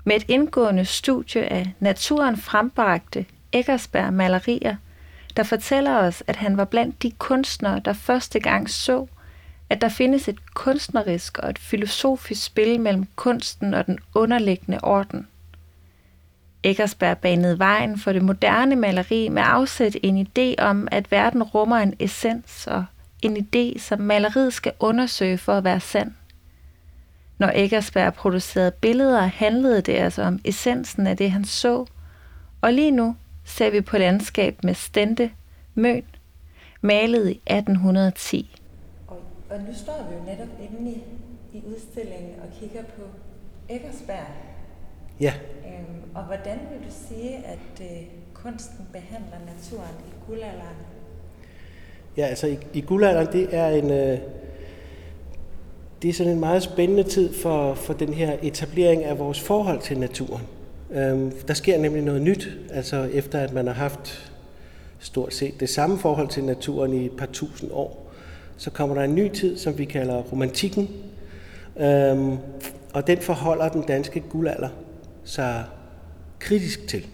Med 0.03 0.15
et 0.15 0.25
indgående 0.27 0.85
studie 0.85 1.45
af 1.45 1.73
naturen 1.79 2.37
frembragte 2.37 3.25
Eggersberg 3.53 4.13
malerier, 4.13 4.75
der 5.37 5.43
fortæller 5.43 5.97
os, 5.97 6.23
at 6.27 6.35
han 6.35 6.57
var 6.57 6.65
blandt 6.65 7.03
de 7.03 7.11
kunstnere, 7.11 7.81
der 7.85 7.93
første 7.93 8.39
gang 8.39 8.69
så, 8.69 9.07
at 9.69 9.81
der 9.81 9.89
findes 9.89 10.27
et 10.27 10.53
kunstnerisk 10.53 11.37
og 11.37 11.49
et 11.49 11.59
filosofisk 11.59 12.45
spil 12.45 12.79
mellem 12.79 13.07
kunsten 13.15 13.73
og 13.73 13.85
den 13.85 13.99
underliggende 14.15 14.79
orden. 14.83 15.27
Eggersberg 16.63 17.17
banede 17.17 17.59
vejen 17.59 17.99
for 17.99 18.13
det 18.13 18.21
moderne 18.21 18.75
maleri 18.75 19.29
med 19.29 19.43
afsæt 19.45 19.97
en 20.03 20.27
idé 20.27 20.63
om, 20.63 20.87
at 20.91 21.11
verden 21.11 21.43
rummer 21.43 21.77
en 21.77 21.93
essens 21.99 22.67
og 22.67 22.85
en 23.21 23.37
idé, 23.37 23.79
som 23.79 23.99
maleriet 23.99 24.53
skal 24.53 24.71
undersøge 24.79 25.37
for 25.37 25.53
at 25.53 25.63
være 25.63 25.79
sand. 25.79 26.11
Når 27.37 27.51
Eggersberg 27.55 28.13
producerede 28.13 28.71
billeder, 28.71 29.21
handlede 29.21 29.81
det 29.81 29.93
altså 29.93 30.23
om 30.23 30.39
essensen 30.45 31.07
af 31.07 31.17
det, 31.17 31.31
han 31.31 31.45
så, 31.45 31.85
og 32.61 32.73
lige 32.73 32.91
nu 32.91 33.15
ser 33.45 33.69
vi 33.69 33.81
på 33.81 33.97
landskab 33.97 34.63
med 34.63 34.73
Stente 34.73 35.31
Møn, 35.75 36.03
malet 36.81 37.29
i 37.29 37.41
1810. 37.45 38.59
Og, 39.07 39.21
og 39.49 39.59
nu 39.59 39.73
står 39.73 40.07
vi 40.09 40.15
jo 40.15 40.35
netop 40.35 40.59
inde 40.59 40.91
i, 40.91 41.03
i 41.57 41.63
udstillingen 41.67 42.39
og 42.41 42.59
kigger 42.59 42.83
på 42.83 43.01
Eggersberg. 43.69 44.27
Ja. 45.19 45.33
Øhm, 45.65 46.15
og 46.15 46.23
hvordan 46.23 46.59
vil 46.71 46.87
du 46.87 46.93
sige, 47.07 47.35
at 47.35 47.81
øh, 47.81 48.07
kunsten 48.33 48.87
behandler 48.91 49.39
naturen 49.45 49.95
i 50.07 50.25
guldalderen? 50.27 50.96
Ja, 52.17 52.25
altså 52.25 52.47
i, 52.47 52.57
i 52.73 52.81
guldalderen, 52.81 53.27
det 53.33 53.47
er 53.51 53.67
en... 53.67 53.91
Øh, 53.91 54.17
det 56.01 56.09
er 56.09 56.13
sådan 56.13 56.33
en 56.33 56.39
meget 56.39 56.63
spændende 56.63 57.03
tid 57.03 57.33
for, 57.33 57.73
for 57.73 57.93
den 57.93 58.13
her 58.13 58.37
etablering 58.41 59.03
af 59.03 59.19
vores 59.19 59.39
forhold 59.39 59.81
til 59.81 59.99
naturen. 59.99 60.43
Øhm, 60.91 61.31
der 61.47 61.53
sker 61.53 61.77
nemlig 61.77 62.03
noget 62.03 62.21
nyt, 62.21 62.49
altså 62.71 63.09
efter 63.13 63.39
at 63.39 63.53
man 63.53 63.67
har 63.67 63.73
haft 63.73 64.31
stort 64.99 65.33
set 65.33 65.59
det 65.59 65.69
samme 65.69 65.97
forhold 65.97 66.27
til 66.27 66.43
naturen 66.43 66.93
i 66.93 67.05
et 67.05 67.11
par 67.11 67.25
tusind 67.25 67.71
år, 67.73 68.11
så 68.57 68.69
kommer 68.69 68.95
der 68.95 69.03
en 69.03 69.15
ny 69.15 69.29
tid, 69.29 69.57
som 69.57 69.77
vi 69.77 69.85
kalder 69.85 70.15
romantikken, 70.15 70.89
øhm, 71.79 72.37
og 72.93 73.07
den 73.07 73.17
forholder 73.17 73.69
den 73.69 73.81
danske 73.81 74.19
guldalder 74.19 74.69
sig 75.23 75.63
kritisk 76.39 76.87
til. 76.87 77.05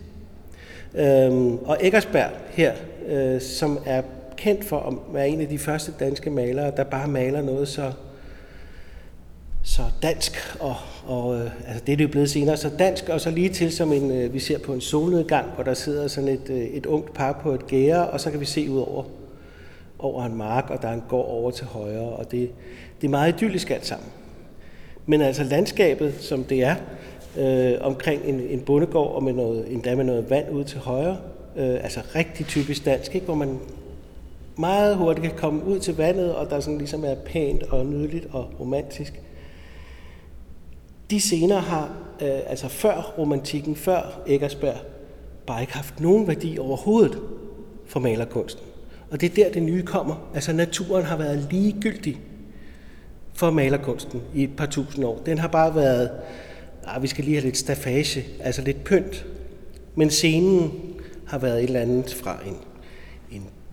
Øhm, 0.95 1.57
og 1.57 1.77
Eggersberg 1.81 2.29
her, 2.49 2.73
øh, 3.07 3.41
som 3.41 3.79
er 3.85 4.01
kendt 4.43 4.65
for 4.65 4.79
at 4.79 5.13
være 5.13 5.29
en 5.29 5.41
af 5.41 5.47
de 5.47 5.57
første 5.57 5.91
danske 5.99 6.29
malere, 6.29 6.71
der 6.77 6.83
bare 6.83 7.07
maler 7.07 7.41
noget 7.41 7.67
så, 7.67 7.91
så 9.63 9.81
dansk, 10.01 10.57
og, 10.59 10.75
og 11.05 11.35
øh, 11.35 11.51
altså 11.67 11.83
det 11.85 11.93
er 11.93 11.97
det 11.97 12.03
jo 12.03 12.09
blevet 12.09 12.29
senere, 12.29 12.57
så 12.57 12.69
dansk, 12.79 13.09
og 13.09 13.21
så 13.21 13.31
lige 13.31 13.49
til 13.49 13.71
som 13.71 13.93
en, 13.93 14.11
øh, 14.11 14.33
vi 14.33 14.39
ser 14.39 14.59
på 14.59 14.73
en 14.73 14.81
solnedgang, 14.81 15.51
hvor 15.51 15.63
der 15.63 15.73
sidder 15.73 16.07
sådan 16.07 16.29
et, 16.29 16.49
øh, 16.49 16.57
et 16.57 16.85
ungt 16.85 17.13
par 17.13 17.39
på 17.43 17.51
et 17.51 17.67
gære, 17.67 18.07
og 18.07 18.19
så 18.19 18.31
kan 18.31 18.39
vi 18.39 18.45
se 18.45 18.69
ud 18.69 18.79
over, 18.79 19.03
over 19.99 20.25
en 20.25 20.35
mark, 20.35 20.69
og 20.69 20.81
der 20.81 20.87
er 20.87 20.93
en 20.93 21.03
gård 21.09 21.29
over 21.29 21.51
til 21.51 21.65
højre, 21.65 22.09
og 22.09 22.31
det, 22.31 22.51
det 23.01 23.07
er 23.07 23.11
meget 23.11 23.33
idyllisk 23.33 23.71
alt 23.71 23.85
sammen. 23.85 24.09
Men 25.05 25.21
altså 25.21 25.43
landskabet, 25.43 26.13
som 26.19 26.43
det 26.43 26.63
er, 26.63 26.75
øh, 27.37 27.73
omkring 27.81 28.21
en, 28.25 28.39
en 28.39 28.59
bondegård 28.59 29.15
og 29.15 29.23
med 29.23 29.33
noget, 29.33 29.73
endda 29.73 29.95
med 29.95 30.03
noget 30.03 30.29
vand 30.29 30.49
ud 30.51 30.63
til 30.63 30.79
højre, 30.79 31.17
øh, 31.55 31.83
altså 31.83 31.99
rigtig 32.15 32.45
typisk 32.45 32.85
dansk, 32.85 33.15
ikke? 33.15 33.25
hvor 33.25 33.35
man 33.35 33.59
meget 34.57 34.97
hurtigt 34.97 35.27
kan 35.27 35.37
komme 35.37 35.65
ud 35.65 35.79
til 35.79 35.97
vandet, 35.97 36.35
og 36.35 36.49
der 36.49 36.59
sådan 36.59 36.77
ligesom 36.77 37.05
er 37.05 37.15
pænt 37.15 37.63
og 37.63 37.85
nydeligt 37.85 38.27
og 38.31 38.51
romantisk. 38.59 39.21
De 41.09 41.19
scener 41.19 41.59
har, 41.59 41.97
øh, 42.21 42.39
altså 42.47 42.67
før 42.67 43.13
romantikken, 43.17 43.75
før 43.75 44.21
Eggersberg, 44.27 44.77
bare 45.47 45.61
ikke 45.61 45.73
haft 45.73 45.99
nogen 45.99 46.27
værdi 46.27 46.57
overhovedet 46.59 47.19
for 47.85 47.99
malerkunsten. 47.99 48.65
Og 49.11 49.21
det 49.21 49.29
er 49.29 49.35
der, 49.43 49.51
det 49.51 49.63
nye 49.63 49.83
kommer. 49.83 50.29
Altså 50.33 50.53
naturen 50.53 51.03
har 51.03 51.17
været 51.17 51.47
ligegyldig 51.51 52.19
for 53.33 53.51
malerkunsten 53.51 54.21
i 54.35 54.43
et 54.43 54.55
par 54.57 54.65
tusind 54.65 55.05
år. 55.05 55.21
Den 55.25 55.37
har 55.37 55.47
bare 55.47 55.75
været, 55.75 56.11
ah, 56.83 57.03
vi 57.03 57.07
skal 57.07 57.23
lige 57.23 57.35
have 57.35 57.45
lidt 57.45 57.57
stafage, 57.57 58.25
altså 58.39 58.61
lidt 58.61 58.83
pynt. 58.83 59.25
Men 59.95 60.09
scenen 60.09 60.71
har 61.27 61.37
været 61.37 61.57
et 61.57 61.63
eller 61.63 61.79
andet 61.79 62.13
fra 62.13 62.37
en 62.45 62.57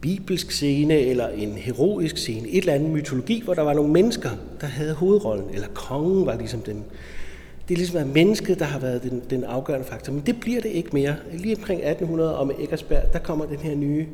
bibelsk 0.00 0.50
scene 0.50 0.94
eller 0.94 1.28
en 1.28 1.52
heroisk 1.52 2.16
scene, 2.16 2.48
et 2.48 2.58
eller 2.58 2.72
andet 2.72 2.90
mytologi, 2.90 3.42
hvor 3.44 3.54
der 3.54 3.62
var 3.62 3.74
nogle 3.74 3.92
mennesker, 3.92 4.30
der 4.60 4.66
havde 4.66 4.94
hovedrollen, 4.94 5.50
eller 5.54 5.68
kongen 5.74 6.26
var 6.26 6.36
ligesom 6.36 6.60
den. 6.60 6.84
Det 7.68 7.74
er 7.74 7.78
ligesom 7.78 8.00
at 8.00 8.06
mennesket, 8.06 8.58
der 8.58 8.64
har 8.64 8.78
været 8.78 9.02
den, 9.02 9.22
den 9.30 9.44
afgørende 9.44 9.86
faktor, 9.86 10.12
men 10.12 10.22
det 10.26 10.40
bliver 10.40 10.60
det 10.60 10.68
ikke 10.68 10.90
mere. 10.92 11.16
Lige 11.32 11.56
omkring 11.56 11.80
1800 11.80 12.38
og 12.38 12.46
med 12.46 12.54
Eggersberg, 12.58 13.12
der 13.12 13.18
kommer 13.18 13.46
den 13.46 13.58
her 13.58 13.74
nye 13.74 14.06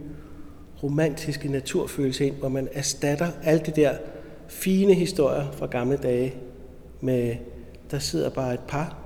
romantiske 0.82 1.48
naturfølelse 1.48 2.26
ind, 2.26 2.34
hvor 2.34 2.48
man 2.48 2.68
erstatter 2.72 3.28
alt 3.42 3.66
det 3.66 3.76
der 3.76 3.92
fine 4.48 4.94
historier 4.94 5.50
fra 5.52 5.66
gamle 5.66 5.96
dage 5.96 6.34
med, 7.00 7.34
der 7.90 7.98
sidder 7.98 8.30
bare 8.30 8.54
et 8.54 8.60
par 8.68 8.96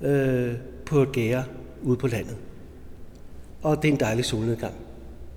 øh, 0.00 0.54
på 0.86 1.02
et 1.02 1.12
gære 1.12 1.44
ude 1.82 1.96
på 1.96 2.06
landet. 2.06 2.36
Og 3.62 3.82
det 3.82 3.88
er 3.88 3.92
en 3.92 4.00
dejlig 4.00 4.24
solnedgang. 4.24 4.74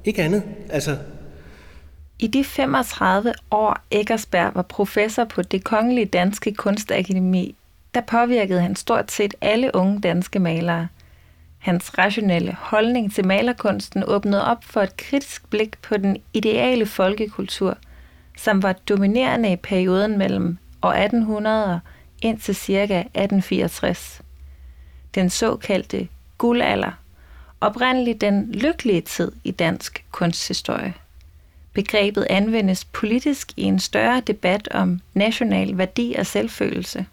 Ikke 0.08 0.24
andet. 0.24 0.44
Altså, 0.70 0.98
I 2.20 2.28
de 2.28 2.44
35 2.44 3.34
år 3.52 3.78
Eggersberg 3.92 4.56
var 4.56 4.62
professor 4.62 5.24
på 5.24 5.42
det 5.42 5.64
Kongelige 5.64 6.06
Danske 6.06 6.54
Kunstakademi, 6.54 7.56
der 7.94 8.02
påvirkede 8.02 8.62
han 8.62 8.76
stort 8.76 9.12
set 9.12 9.34
alle 9.42 9.72
unge 9.74 10.02
danske 10.02 10.40
malere. 10.40 10.88
Hans 11.58 11.98
rationelle 11.98 12.58
holdning 12.60 13.14
til 13.14 13.28
malerkunsten 13.28 14.04
åbnede 14.08 14.46
op 14.46 14.64
for 14.64 14.82
et 14.82 14.98
kritisk 14.98 15.50
blik 15.50 15.82
på 15.82 15.98
den 15.98 16.18
ideale 16.34 16.86
folkekultur, 16.86 17.78
som 18.38 18.64
var 18.64 18.74
dominerende 18.74 19.52
i 19.52 19.56
perioden 19.56 20.18
mellem 20.18 20.58
år 20.82 20.92
1800 20.92 21.74
og 21.74 21.80
indtil 22.22 22.56
ca. 22.56 23.00
1864. 23.00 24.22
Den 25.16 25.30
såkaldte 25.30 26.08
guldalder, 26.38 26.92
oprindeligt 27.62 28.22
den 28.22 28.52
lykkelige 28.52 29.02
tid 29.02 29.32
i 29.44 29.52
dansk 29.52 30.06
kunsthistorie. 30.12 30.94
Begrebet 31.74 32.28
anvendes 32.30 32.86
politisk 32.86 33.52
i 33.58 33.62
en 33.62 33.80
større 33.80 34.22
debat 34.28 34.68
om 34.72 35.02
national 35.14 35.78
værdi 35.78 36.16
og 36.20 36.26
selvfølelse. 36.26 37.06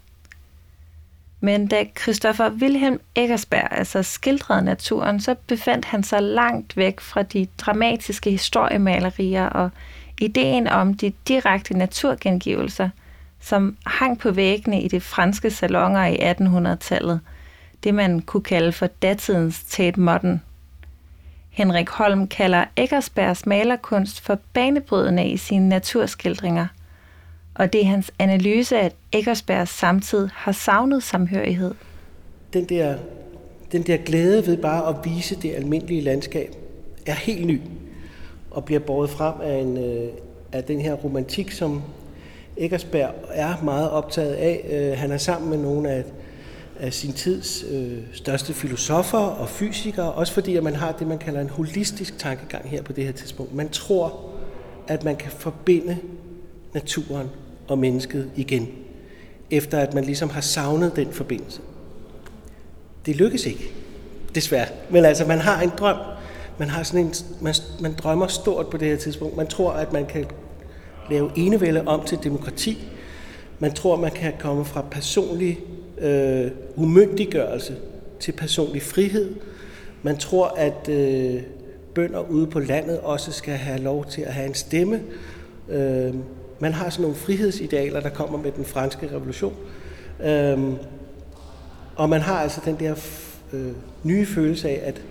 Men 1.40 1.66
da 1.66 1.84
Christopher 2.02 2.50
Wilhelm 2.50 3.00
Eggersberg 3.16 3.68
altså 3.70 4.02
skildrede 4.02 4.64
naturen, 4.64 5.20
så 5.20 5.34
befandt 5.46 5.84
han 5.84 6.02
sig 6.02 6.22
langt 6.22 6.76
væk 6.76 7.00
fra 7.00 7.22
de 7.22 7.46
dramatiske 7.58 8.30
historiemalerier 8.30 9.46
og 9.46 9.70
ideen 10.20 10.68
om 10.68 10.94
de 10.94 11.12
direkte 11.28 11.78
naturgengivelser, 11.78 12.88
som 13.40 13.76
hang 13.86 14.18
på 14.18 14.30
væggene 14.30 14.82
i 14.82 14.88
de 14.88 15.00
franske 15.00 15.50
salonger 15.50 16.04
i 16.04 16.32
1800-tallet, 16.32 17.20
det 17.84 17.94
man 17.94 18.20
kunne 18.20 18.42
kalde 18.42 18.72
for 18.72 18.86
datidens 18.86 19.64
Tate 19.64 20.00
Modern. 20.00 20.42
Henrik 21.50 21.88
Holm 21.88 22.26
kalder 22.28 22.64
Eggersbergs 22.76 23.46
malerkunst 23.46 24.20
for 24.20 24.38
banebrydende 24.52 25.28
i 25.28 25.36
sine 25.36 25.68
naturskildringer, 25.68 26.66
og 27.54 27.72
det 27.72 27.80
er 27.80 27.86
hans 27.86 28.10
analyse, 28.18 28.78
at 28.78 28.92
Eggersbergs 29.12 29.70
samtid 29.70 30.28
har 30.32 30.52
savnet 30.52 31.02
samhørighed. 31.02 31.74
den 32.52 32.64
der, 32.64 32.96
den 33.72 33.82
der 33.82 33.96
glæde 33.96 34.46
ved 34.46 34.56
bare 34.56 34.88
at 34.88 34.96
vise 35.04 35.34
det 35.34 35.54
almindelige 35.54 36.00
landskab 36.00 36.54
er 37.06 37.14
helt 37.14 37.46
ny 37.46 37.60
og 38.50 38.64
bliver 38.64 38.80
båret 38.80 39.10
frem 39.10 39.34
af, 39.42 39.58
en, 39.58 39.76
øh, 39.76 40.08
af 40.52 40.64
den 40.64 40.80
her 40.80 40.92
romantik, 40.92 41.52
som 41.52 41.82
Eggersberg 42.56 43.14
er 43.30 43.64
meget 43.64 43.90
optaget 43.90 44.34
af. 44.34 44.66
Øh, 44.70 44.98
han 44.98 45.12
er 45.12 45.16
sammen 45.16 45.50
med 45.50 45.58
nogle 45.58 45.90
af, 45.90 46.04
af 46.80 46.92
sin 46.92 47.12
tids 47.12 47.64
øh, 47.70 47.98
største 48.12 48.54
filosofer 48.54 49.18
og 49.18 49.48
fysikere, 49.48 50.12
også 50.12 50.32
fordi 50.32 50.56
at 50.56 50.62
man 50.62 50.74
har 50.74 50.92
det, 50.92 51.06
man 51.06 51.18
kalder 51.18 51.40
en 51.40 51.48
holistisk 51.48 52.18
tankegang 52.18 52.70
her 52.70 52.82
på 52.82 52.92
det 52.92 53.04
her 53.04 53.12
tidspunkt. 53.12 53.54
Man 53.54 53.68
tror, 53.68 54.20
at 54.88 55.04
man 55.04 55.16
kan 55.16 55.30
forbinde 55.30 55.98
naturen 56.74 57.30
og 57.68 57.78
mennesket 57.78 58.30
igen, 58.36 58.68
efter 59.50 59.78
at 59.78 59.94
man 59.94 60.04
ligesom 60.04 60.30
har 60.30 60.40
savnet 60.40 60.96
den 60.96 61.12
forbindelse. 61.12 61.60
Det 63.06 63.16
lykkes 63.16 63.46
ikke, 63.46 63.72
desværre. 64.34 64.66
Men 64.90 65.04
altså, 65.04 65.24
man 65.24 65.38
har 65.38 65.62
en 65.62 65.70
drøm. 65.78 65.96
Man, 66.58 66.68
har 66.68 66.82
sådan 66.82 67.06
en, 67.06 67.14
man, 67.40 67.54
man 67.80 67.92
drømmer 67.92 68.26
stort 68.26 68.66
på 68.66 68.76
det 68.76 68.88
her 68.88 68.96
tidspunkt. 68.96 69.36
Man 69.36 69.46
tror, 69.46 69.72
at 69.72 69.92
man 69.92 70.06
kan 70.06 70.26
lave 71.10 71.30
enevælde 71.36 71.82
om 71.86 72.04
til 72.04 72.18
demokrati. 72.24 72.88
Man 73.58 73.72
tror, 73.72 73.96
man 73.96 74.10
kan 74.10 74.32
komme 74.38 74.64
fra 74.64 74.84
personlig 74.90 75.60
øh, 76.04 76.50
umyndiggørelse 76.76 77.76
til 78.20 78.32
personlig 78.32 78.82
frihed. 78.82 79.34
Man 80.02 80.16
tror, 80.16 80.46
at 80.46 80.88
øh, 80.88 81.42
bønder 81.94 82.20
ude 82.30 82.46
på 82.46 82.60
landet 82.60 83.00
også 83.00 83.32
skal 83.32 83.54
have 83.54 83.78
lov 83.78 84.04
til 84.04 84.22
at 84.22 84.32
have 84.32 84.46
en 84.46 84.54
stemme. 84.54 85.02
Øh, 85.68 86.14
man 86.58 86.72
har 86.72 86.90
sådan 86.90 87.02
nogle 87.02 87.16
frihedsidealer, 87.16 88.00
der 88.00 88.08
kommer 88.08 88.38
med 88.38 88.52
den 88.52 88.64
franske 88.64 89.08
revolution. 89.12 89.54
Øh, 90.24 90.58
og 91.96 92.08
man 92.08 92.20
har 92.20 92.40
altså 92.40 92.60
den 92.64 92.76
der 92.80 92.94
øh, 93.52 93.72
nye 94.02 94.26
følelse 94.26 94.68
af, 94.68 94.80
at 94.84 95.02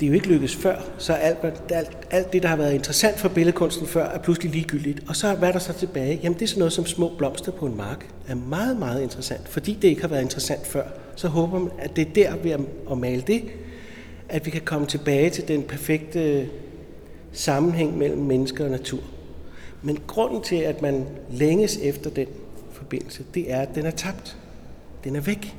det 0.00 0.06
er 0.06 0.08
jo 0.08 0.14
ikke 0.14 0.28
lykkedes 0.28 0.56
før, 0.56 0.80
så 0.98 1.12
alt, 1.12 1.38
alt, 1.70 1.98
alt 2.10 2.32
det, 2.32 2.42
der 2.42 2.48
har 2.48 2.56
været 2.56 2.74
interessant 2.74 3.18
for 3.18 3.28
billedkunsten 3.28 3.86
før, 3.86 4.06
er 4.06 4.18
pludselig 4.18 4.52
ligegyldigt. 4.52 5.00
Og 5.08 5.16
så 5.16 5.34
hvad 5.34 5.48
er 5.48 5.52
der 5.52 5.58
så 5.58 5.72
tilbage? 5.72 6.20
Jamen 6.22 6.38
det 6.38 6.42
er 6.42 6.46
sådan 6.46 6.58
noget 6.58 6.72
som 6.72 6.86
små 6.86 7.12
blomster 7.18 7.52
på 7.52 7.66
en 7.66 7.76
mark, 7.76 8.06
er 8.28 8.34
meget, 8.34 8.76
meget 8.78 9.02
interessant. 9.02 9.48
Fordi 9.48 9.78
det 9.82 9.88
ikke 9.88 10.00
har 10.00 10.08
været 10.08 10.22
interessant 10.22 10.66
før, 10.66 10.84
så 11.16 11.28
håber 11.28 11.58
man, 11.58 11.70
at 11.78 11.96
det 11.96 12.08
er 12.08 12.12
der 12.14 12.36
ved 12.36 12.50
at, 12.50 12.60
at 12.90 12.98
male 12.98 13.22
det, 13.26 13.42
at 14.28 14.46
vi 14.46 14.50
kan 14.50 14.60
komme 14.60 14.86
tilbage 14.86 15.30
til 15.30 15.48
den 15.48 15.62
perfekte 15.62 16.48
sammenhæng 17.32 17.98
mellem 17.98 18.22
mennesker 18.22 18.64
og 18.64 18.70
natur. 18.70 19.00
Men 19.82 19.98
grunden 20.06 20.42
til, 20.42 20.56
at 20.56 20.82
man 20.82 21.06
længes 21.30 21.76
efter 21.76 22.10
den 22.10 22.26
forbindelse, 22.72 23.24
det 23.34 23.52
er, 23.52 23.60
at 23.60 23.74
den 23.74 23.86
er 23.86 23.90
tabt. 23.90 24.36
Den 25.04 25.16
er 25.16 25.20
væk. 25.20 25.56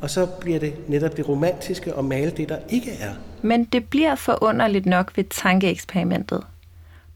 Og 0.00 0.10
så 0.10 0.26
bliver 0.26 0.58
det 0.58 0.74
netop 0.88 1.16
det 1.16 1.28
romantiske 1.28 1.92
at 1.98 2.04
male 2.04 2.30
det, 2.30 2.48
der 2.48 2.58
ikke 2.68 2.90
er. 3.00 3.10
Men 3.42 3.64
det 3.64 3.84
bliver 3.84 4.14
forunderligt 4.14 4.86
nok 4.86 5.12
ved 5.16 5.24
tankeeksperimentet. 5.30 6.42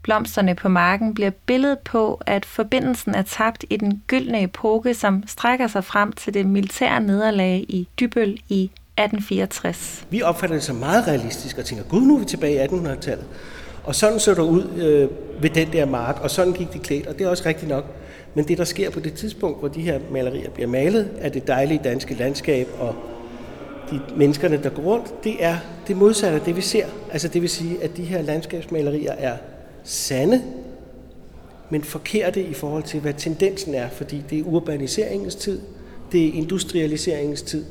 Blomsterne 0.03 0.55
på 0.55 0.69
marken 0.69 1.15
bliver 1.15 1.31
billedet 1.47 1.79
på, 1.79 2.23
at 2.27 2.45
forbindelsen 2.45 3.15
er 3.15 3.23
tabt 3.23 3.65
i 3.71 3.77
den 3.77 4.03
gyldne 4.07 4.43
epoke, 4.43 4.95
som 4.95 5.23
strækker 5.27 5.67
sig 5.67 5.85
frem 5.85 6.13
til 6.13 6.35
det 6.35 6.47
militære 6.47 7.01
nederlag 7.01 7.65
i 7.69 7.89
Dybøl 8.01 8.41
i 8.49 8.65
1864. 8.65 10.07
Vi 10.11 10.23
opfatter 10.23 10.57
det 10.57 10.65
som 10.65 10.77
meget 10.77 11.07
realistisk 11.07 11.59
og 11.59 11.65
tænker, 11.65 11.85
gud, 11.85 12.01
nu 12.01 12.15
er 12.15 12.19
vi 12.19 12.25
tilbage 12.25 12.65
i 12.65 12.67
1800-tallet. 12.67 13.25
Og 13.85 13.95
sådan 13.95 14.21
så 14.21 14.31
det 14.35 14.39
ud 14.39 14.65
øh, 14.77 15.09
ved 15.43 15.51
den 15.51 15.73
der 15.73 15.85
mark, 15.85 16.21
og 16.21 16.31
sådan 16.31 16.53
gik 16.53 16.73
de 16.73 16.79
klædt, 16.79 17.07
og 17.07 17.19
det 17.19 17.27
er 17.27 17.29
også 17.29 17.43
rigtigt 17.47 17.69
nok. 17.69 17.85
Men 18.35 18.49
det, 18.49 18.59
der 18.59 18.65
sker 18.65 18.91
på 18.91 19.01
det 19.01 19.15
tidspunkt, 19.15 19.59
hvor 19.59 19.69
de 19.69 19.81
her 19.81 20.01
malerier 20.11 20.51
bliver 20.51 20.69
malet, 20.69 21.11
er 21.19 21.29
det 21.29 21.47
dejlige 21.47 21.81
danske 21.85 22.15
landskab 22.15 22.69
og 22.79 22.95
de 23.91 24.01
menneskerne, 24.17 24.63
der 24.63 24.71
går 24.71 24.83
rundt, 24.83 25.25
det 25.25 25.45
er 25.45 25.57
det 25.89 25.97
modsatte 25.97 26.39
af 26.39 26.45
det, 26.45 26.57
vi 26.57 26.61
ser. 26.61 26.87
Altså 27.13 27.29
det 27.29 27.43
vil 27.43 27.51
sige, 27.51 27.83
at 27.83 27.97
de 27.97 28.03
her 28.03 28.23
landskabsmalerier 28.23 29.13
er 29.13 29.37
sande, 29.85 30.43
men 31.71 31.83
forkerte 31.83 32.43
i 32.43 32.55
forhold 32.55 32.83
til, 32.83 33.01
hvad 33.01 33.15
tendensen 33.17 33.75
er, 33.75 33.89
fordi 33.89 34.23
det 34.31 34.39
er 34.39 34.43
urbaniseringens 34.43 35.35
tid, 35.35 35.61
det 36.13 36.29
er 36.29 36.33
industrialiseringens 36.33 37.43
tid. 37.43 37.65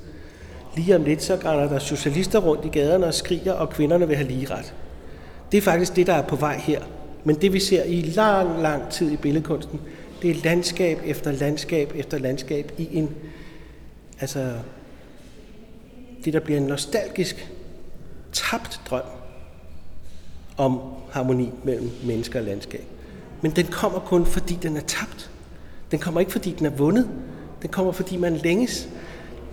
Lige 0.75 0.95
om 0.95 1.03
lidt, 1.03 1.23
så 1.23 1.37
grænder 1.37 1.69
der 1.69 1.79
socialister 1.79 2.39
rundt 2.39 2.65
i 2.65 2.67
gaderne 2.67 3.05
og 3.05 3.13
skriger, 3.13 3.53
og 3.53 3.69
kvinderne 3.69 4.07
vil 4.07 4.17
have 4.17 4.27
lige 4.27 4.47
ret. 4.53 4.73
Det 5.51 5.57
er 5.57 5.61
faktisk 5.61 5.95
det, 5.95 6.07
der 6.07 6.13
er 6.13 6.21
på 6.21 6.35
vej 6.35 6.57
her. 6.57 6.81
Men 7.23 7.35
det 7.35 7.53
vi 7.53 7.59
ser 7.59 7.83
i 7.83 8.01
lang, 8.01 8.61
lang 8.61 8.89
tid 8.89 9.11
i 9.11 9.17
billedkunsten, 9.17 9.79
det 10.21 10.31
er 10.31 10.35
landskab 10.43 10.99
efter 11.05 11.31
landskab 11.31 11.91
efter 11.95 12.17
landskab 12.17 12.71
i 12.77 12.89
en, 12.91 13.09
altså, 14.19 14.53
det 16.25 16.33
der 16.33 16.39
bliver 16.39 16.59
en 16.59 16.65
nostalgisk, 16.65 17.51
tabt 18.31 18.81
drøm 18.89 19.01
om 20.57 20.79
harmoni 21.11 21.49
mellem 21.63 21.89
mennesker 22.03 22.39
og 22.39 22.45
landskab. 22.45 22.83
Men 23.41 23.51
den 23.51 23.65
kommer 23.65 23.99
kun, 23.99 24.25
fordi 24.25 24.53
den 24.61 24.77
er 24.77 24.81
tabt. 24.81 25.31
Den 25.91 25.99
kommer 25.99 26.19
ikke, 26.19 26.31
fordi 26.31 26.51
den 26.51 26.65
er 26.65 26.69
vundet. 26.69 27.09
Den 27.61 27.69
kommer, 27.69 27.91
fordi 27.91 28.17
man 28.17 28.35
længes. 28.35 28.89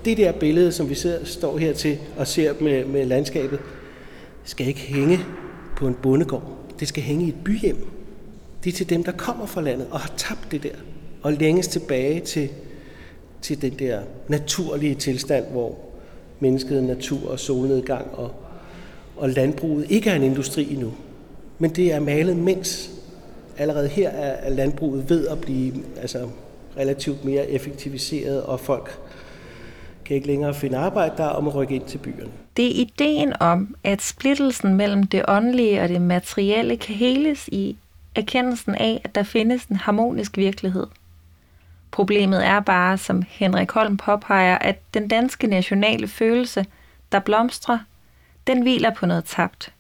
Det 0.05 0.17
der 0.17 0.33
billede, 0.33 0.73
som 0.73 0.89
vi 0.89 0.95
sidder, 0.95 1.25
står 1.25 1.59
her 1.59 1.73
til 1.73 1.99
og 2.17 2.27
ser 2.27 2.55
med, 2.61 2.85
med 2.85 3.07
landskabet, 3.07 3.59
skal 4.45 4.67
ikke 4.67 4.81
hænge 4.81 5.21
på 5.77 5.87
en 5.87 5.95
bondegård. 5.95 6.57
Det 6.81 6.89
skal 6.89 7.03
hænge 7.03 7.25
i 7.25 7.29
et 7.29 7.45
byhjem. 7.45 7.98
Det 8.65 8.73
er 8.73 8.77
til 8.77 8.91
dem, 8.91 9.05
der 9.05 9.13
kommer 9.13 9.47
fra 9.47 9.61
landet 9.61 9.87
og 9.91 10.01
har 10.01 10.13
tabt 10.17 10.49
det 10.51 10.63
der. 10.63 10.75
Og 11.23 11.33
længes 11.33 11.69
tilbage 11.69 12.21
til, 12.21 12.49
til 13.43 13.63
den 13.63 13.79
der 13.79 14.01
naturlige 14.29 14.95
tilstand, 14.95 15.47
hvor 15.47 15.79
mennesket, 16.41 16.85
natur 16.85 17.31
og 17.31 17.41
solnedgang 17.41 18.15
og, 18.15 18.31
og 19.17 19.31
landbruget 19.31 19.91
ikke 19.91 20.11
er 20.11 20.15
en 20.15 20.23
industri 20.23 20.73
endnu. 20.73 20.93
Men 21.59 21.71
det 21.71 21.93
er 21.93 22.01
malet, 22.01 22.37
mens 22.37 22.91
allerede 23.59 23.89
her 23.89 24.09
er 24.11 24.51
landbruget 24.51 25.11
ved 25.11 25.29
at 25.29 25.41
blive 25.41 25.73
altså, 26.01 26.29
relativt 26.77 27.25
mere 27.25 27.51
effektiviseret, 27.51 28.43
og 28.43 28.61
folk 28.61 28.99
kan 30.05 30.15
ikke 30.15 30.27
længere 30.27 30.55
finde 30.55 30.77
arbejde 30.77 31.15
der 31.17 31.27
og 31.27 31.45
må 31.45 31.51
rykke 31.51 31.75
ind 31.75 31.85
til 31.85 31.99
byerne. 31.99 32.31
Det 32.57 32.67
er 32.67 32.81
ideen 32.81 33.33
om, 33.41 33.75
at 33.85 34.03
splittelsen 34.03 34.75
mellem 34.75 35.03
det 35.03 35.25
åndelige 35.29 35.81
og 35.81 35.89
det 35.89 36.03
materielle 36.03 36.77
kan 36.77 36.95
heles 36.95 37.49
i 37.53 37.77
erkendelsen 38.15 38.75
af, 38.75 39.01
at 39.05 39.15
der 39.15 39.23
findes 39.23 39.65
en 39.65 39.77
harmonisk 39.77 40.37
virkelighed. 40.37 40.87
Problemet 41.91 42.47
er 42.47 42.61
bare, 42.61 42.99
som 42.99 43.23
Henrik 43.29 43.71
Holm 43.71 43.97
påpeger, 43.97 44.59
at 44.59 44.95
den 44.95 45.09
danske 45.09 45.47
nationale 45.47 46.09
følelse, 46.09 46.67
der 47.13 47.19
blomstrer, 47.19 47.79
den 48.47 48.63
hviler 48.63 48.95
på 48.95 49.07
noget 49.07 49.25
tabt. 49.25 49.73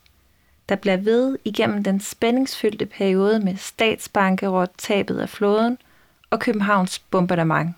Der 0.69 0.77
bliver 0.77 0.97
ved 0.97 1.39
igennem 1.45 1.85
den 1.85 2.01
spændingsfyldte 2.01 2.87
periode 2.87 3.41
med 3.41 3.57
statsbankerot, 3.57 4.71
tabet 4.79 5.19
af 5.19 5.29
flåden 5.29 5.79
og 6.31 6.41
Københavns 6.41 6.99
bombardement. 6.99 7.75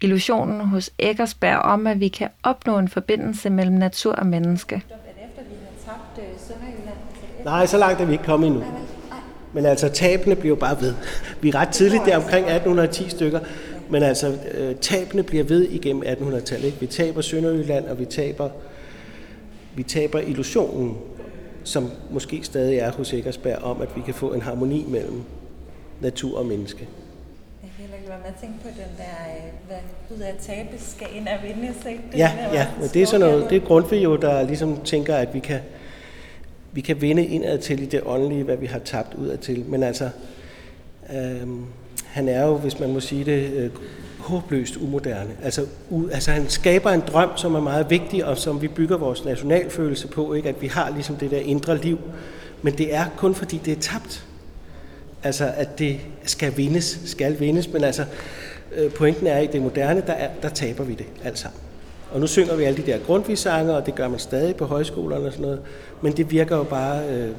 illusionen 0.00 0.60
hos 0.60 0.90
Eggersberg 0.98 1.58
om, 1.58 1.86
at 1.86 2.00
vi 2.00 2.08
kan 2.08 2.28
opnå 2.42 2.78
en 2.78 2.88
forbindelse 2.88 3.50
mellem 3.50 3.76
natur 3.76 4.12
og 4.14 4.26
menneske. 4.26 4.76
Efter 4.76 5.42
vi 5.42 5.54
har 5.86 5.92
tabt 5.92 6.18
øh, 6.18 6.38
Sønderjylland? 6.38 6.96
Nej, 7.44 7.66
så 7.66 7.78
langt 7.78 8.00
er 8.00 8.04
vi 8.04 8.12
ikke 8.12 8.24
kommet 8.24 8.46
endnu. 8.46 8.64
Men 9.52 9.66
altså, 9.66 9.88
tabene 9.88 10.36
bliver 10.36 10.56
bare 10.56 10.80
ved. 10.80 10.94
Vi 11.40 11.48
er 11.48 11.54
ret 11.54 11.68
tidligt 11.68 12.02
der 12.06 12.16
omkring 12.16 12.46
1810 12.46 13.08
stykker, 13.08 13.40
men 13.90 14.02
altså, 14.02 14.38
øh, 14.54 14.74
tabene 14.76 15.22
bliver 15.22 15.44
ved 15.44 15.68
igennem 15.68 16.02
1800-tallet. 16.02 16.66
Ikke? 16.66 16.80
Vi 16.80 16.86
taber 16.86 17.20
Sønderjylland, 17.20 17.84
og 17.86 17.98
vi 17.98 18.04
taber, 18.04 18.48
vi 19.74 19.82
taber 19.82 20.18
illusionen, 20.18 20.96
som 21.64 21.90
måske 22.10 22.40
stadig 22.42 22.78
er 22.78 22.92
hos 22.92 23.12
Eggersberg, 23.12 23.58
om 23.58 23.80
at 23.82 23.88
vi 23.96 24.00
kan 24.04 24.14
få 24.14 24.32
en 24.32 24.42
harmoni 24.42 24.84
mellem 24.88 25.22
natur 26.00 26.38
og 26.38 26.46
menneske. 26.46 26.88
Jeg 27.62 27.70
kan 27.76 27.82
heller 27.82 27.96
ikke 27.96 28.08
være 28.08 28.18
med 28.18 28.28
at 28.28 28.40
tænke 28.40 28.54
på 28.62 28.68
den 28.68 28.90
der, 28.98 29.16
øh, 29.36 29.68
hvad 29.68 30.16
ud 30.16 30.22
af 30.22 30.34
tabe 30.40 30.68
skal 30.78 31.06
ind 31.14 31.28
og 31.28 31.48
vindes, 31.48 31.76
ikke? 31.88 32.00
Det 32.12 32.18
Ja, 32.18 32.30
ja, 32.52 32.66
men 32.80 32.88
det 32.94 33.02
er 33.02 33.06
sådan 33.06 33.26
noget, 33.26 33.50
det 33.50 33.56
er 33.56 33.66
Grundtvig 33.66 34.04
jo, 34.04 34.16
der 34.16 34.42
ligesom 34.42 34.80
tænker, 34.84 35.16
at 35.16 35.34
vi 35.34 35.38
kan, 35.38 35.60
vi 36.72 36.80
kan 36.80 37.00
vinde 37.00 37.26
indad 37.26 37.58
til 37.58 37.82
i 37.82 37.86
det 37.86 38.00
åndelige, 38.06 38.42
hvad 38.42 38.56
vi 38.56 38.66
har 38.66 38.78
tabt 38.78 39.14
udad 39.14 39.38
til. 39.38 39.64
Men 39.68 39.82
altså, 39.82 40.10
øhm, 41.14 41.64
han 42.06 42.28
er 42.28 42.46
jo, 42.46 42.56
hvis 42.56 42.80
man 42.80 42.92
må 42.92 43.00
sige 43.00 43.24
det, 43.24 43.52
øh, 43.52 43.70
håbløst 44.18 44.76
umoderne. 44.76 45.30
Altså, 45.42 45.66
u, 45.90 46.08
altså 46.08 46.30
han 46.30 46.48
skaber 46.48 46.90
en 46.90 47.00
drøm, 47.00 47.30
som 47.36 47.54
er 47.54 47.60
meget 47.60 47.90
vigtig, 47.90 48.24
og 48.24 48.38
som 48.38 48.62
vi 48.62 48.68
bygger 48.68 48.96
vores 48.96 49.24
nationalfølelse 49.24 50.08
på, 50.08 50.34
ikke? 50.34 50.48
at 50.48 50.62
vi 50.62 50.66
har 50.66 50.90
ligesom 50.90 51.16
det 51.16 51.30
der 51.30 51.38
indre 51.38 51.78
liv. 51.78 51.98
Men 52.62 52.78
det 52.78 52.94
er 52.94 53.04
kun 53.16 53.34
fordi, 53.34 53.60
det 53.64 53.72
er 53.72 53.80
tabt. 53.80 54.26
Altså, 55.22 55.52
at 55.56 55.78
det 55.78 56.00
skal 56.24 56.56
vindes, 56.56 57.00
skal 57.04 57.40
vindes, 57.40 57.72
men 57.72 57.84
altså, 57.84 58.04
øh, 58.76 58.90
pointen 58.90 59.26
er, 59.26 59.34
at 59.34 59.44
i 59.44 59.46
det 59.46 59.62
moderne, 59.62 60.02
der, 60.06 60.12
er, 60.12 60.30
der 60.42 60.48
taber 60.48 60.84
vi 60.84 60.94
det 60.94 61.06
alt 61.24 61.38
sammen. 61.38 61.60
Og 62.14 62.20
nu 62.20 62.26
synger 62.26 62.56
vi 62.56 62.64
alle 62.64 62.82
de 62.82 62.86
der 62.86 62.98
grundvisange, 62.98 63.74
og 63.76 63.86
det 63.86 63.94
gør 63.94 64.08
man 64.08 64.18
stadig 64.18 64.56
på 64.56 64.64
højskolerne 64.66 65.26
og 65.26 65.32
sådan 65.32 65.42
noget, 65.46 65.60
men 66.02 66.12
det 66.16 66.30
virker 66.30 66.56
jo 66.56 66.62
bare 66.64 67.08
øh, 67.08 67.30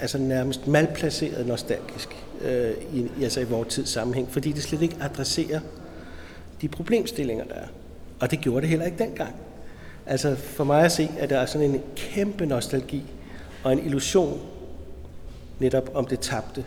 altså 0.00 0.18
nærmest 0.18 0.66
malplaceret 0.66 1.46
nostalgisk 1.46 2.08
øh, 2.44 2.70
i, 2.94 3.00
i- 3.20 3.24
altså 3.24 3.40
i 3.40 3.44
vores 3.44 3.68
tids 3.74 3.88
sammenhæng, 3.88 4.28
fordi 4.30 4.52
det 4.52 4.62
slet 4.62 4.82
ikke 4.82 4.96
adresserer 5.00 5.60
de 6.62 6.68
problemstillinger, 6.68 7.44
der 7.44 7.54
er. 7.54 7.66
Og 8.20 8.30
det 8.30 8.40
gjorde 8.40 8.60
det 8.60 8.68
heller 8.68 8.86
ikke 8.86 8.98
dengang. 8.98 9.34
Altså 10.06 10.34
for 10.36 10.64
mig 10.64 10.84
at 10.84 10.92
se, 10.92 11.10
at 11.18 11.30
der 11.30 11.38
er 11.38 11.46
sådan 11.46 11.70
en 11.70 11.80
kæmpe 11.96 12.46
nostalgi 12.46 13.02
og 13.64 13.72
en 13.72 13.78
illusion 13.86 14.40
netop 15.60 15.90
om 15.94 16.06
det 16.06 16.20
tabte 16.20 16.64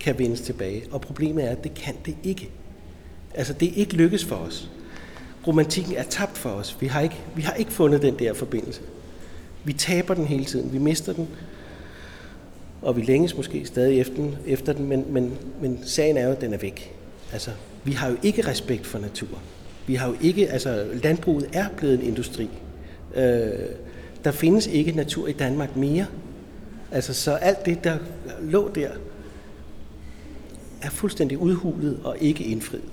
kan 0.00 0.18
vendes 0.18 0.40
tilbage. 0.40 0.82
Og 0.90 1.00
problemet 1.00 1.44
er, 1.44 1.48
at 1.48 1.64
det 1.64 1.74
kan 1.74 1.94
det 2.06 2.16
ikke. 2.24 2.50
Altså 3.34 3.52
det 3.52 3.68
er 3.68 3.72
ikke 3.74 3.94
lykkes 3.94 4.24
for 4.24 4.36
os. 4.36 4.70
Romantikken 5.46 5.94
er 5.94 6.02
tabt 6.02 6.38
for 6.38 6.50
os. 6.50 6.76
Vi 6.80 6.86
har 6.86 7.00
ikke, 7.00 7.16
vi 7.36 7.42
har 7.42 7.52
ikke 7.52 7.72
fundet 7.72 8.02
den 8.02 8.18
der 8.18 8.34
forbindelse. 8.34 8.80
Vi 9.64 9.72
taber 9.72 10.14
den 10.14 10.24
hele 10.24 10.44
tiden. 10.44 10.72
Vi 10.72 10.78
mister 10.78 11.12
den. 11.12 11.28
Og 12.82 12.96
vi 12.96 13.02
længes 13.02 13.36
måske 13.36 13.66
stadig 13.66 14.00
efter 14.00 14.14
den, 14.14 14.36
efter 14.46 14.72
den 14.72 14.88
men, 14.88 15.12
men, 15.12 15.38
men 15.62 15.80
sagen 15.84 16.16
er 16.16 16.24
jo, 16.24 16.32
at 16.32 16.40
den 16.40 16.54
er 16.54 16.58
væk. 16.58 16.94
Altså, 17.32 17.50
vi 17.84 17.92
har 17.92 18.08
jo 18.08 18.16
ikke 18.22 18.46
respekt 18.46 18.86
for 18.86 18.98
natur. 18.98 19.38
Vi 19.86 19.94
har 19.94 20.08
jo 20.08 20.16
ikke, 20.20 20.48
altså, 20.48 20.86
landbruget 21.02 21.48
er 21.52 21.68
blevet 21.76 21.94
en 21.94 22.06
industri. 22.06 22.48
Øh, 23.14 23.50
der 24.24 24.30
findes 24.30 24.66
ikke 24.66 24.92
natur 24.92 25.26
i 25.26 25.32
Danmark 25.32 25.76
mere. 25.76 26.06
Altså, 26.90 27.14
så 27.14 27.32
alt 27.32 27.66
det, 27.66 27.84
der 27.84 27.98
lå 28.40 28.70
der, 28.74 28.90
er 30.82 30.90
fuldstændig 30.90 31.38
udhulet 31.38 32.00
og 32.04 32.16
ikke 32.20 32.44
indfriet. 32.44 32.84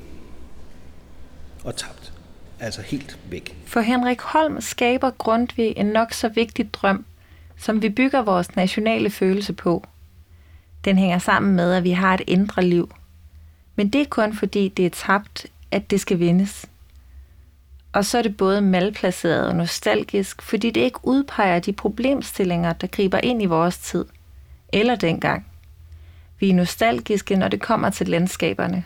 Og 1.64 1.76
tabt. 1.76 2.07
Altså 2.60 2.82
helt 2.82 3.20
væk. 3.30 3.58
For 3.66 3.80
Henrik 3.80 4.22
Holm 4.22 4.62
skaber 4.62 5.10
Grundtvig 5.10 5.74
en 5.78 5.86
nok 5.86 6.14
så 6.14 6.30
vigtig 6.30 6.74
drøm, 6.74 7.06
som 7.58 7.82
vi 7.82 7.90
bygger 7.90 8.22
vores 8.22 8.56
nationale 8.56 9.10
følelse 9.10 9.54
på. 9.54 9.88
Den 10.86 10.98
hænger 10.98 11.20
sammen 11.20 11.56
med, 11.56 11.74
at 11.74 11.84
vi 11.84 11.92
har 11.92 12.14
et 12.14 12.22
indre 12.28 12.64
liv. 12.66 12.92
Men 13.76 13.90
det 13.90 14.02
er 14.02 14.06
kun 14.06 14.34
fordi, 14.34 14.68
det 14.68 14.86
er 14.86 14.90
tabt, 14.90 15.46
at 15.72 15.92
det 15.92 16.02
skal 16.02 16.20
vindes. 16.20 16.66
Og 17.94 18.06
så 18.06 18.18
er 18.18 18.22
det 18.22 18.38
både 18.38 18.62
malplaceret 18.62 19.48
og 19.48 19.56
nostalgisk, 19.56 20.42
fordi 20.42 20.72
det 20.72 20.82
ikke 20.82 21.00
udpeger 21.04 21.60
de 21.60 21.74
problemstillinger, 21.74 22.74
der 22.74 22.88
griber 22.88 23.18
ind 23.18 23.42
i 23.42 23.46
vores 23.46 23.78
tid. 23.78 24.06
Eller 24.74 24.96
dengang. 24.96 25.46
Vi 26.40 26.50
er 26.50 26.54
nostalgiske, 26.54 27.36
når 27.36 27.48
det 27.48 27.62
kommer 27.62 27.90
til 27.90 28.08
landskaberne. 28.08 28.84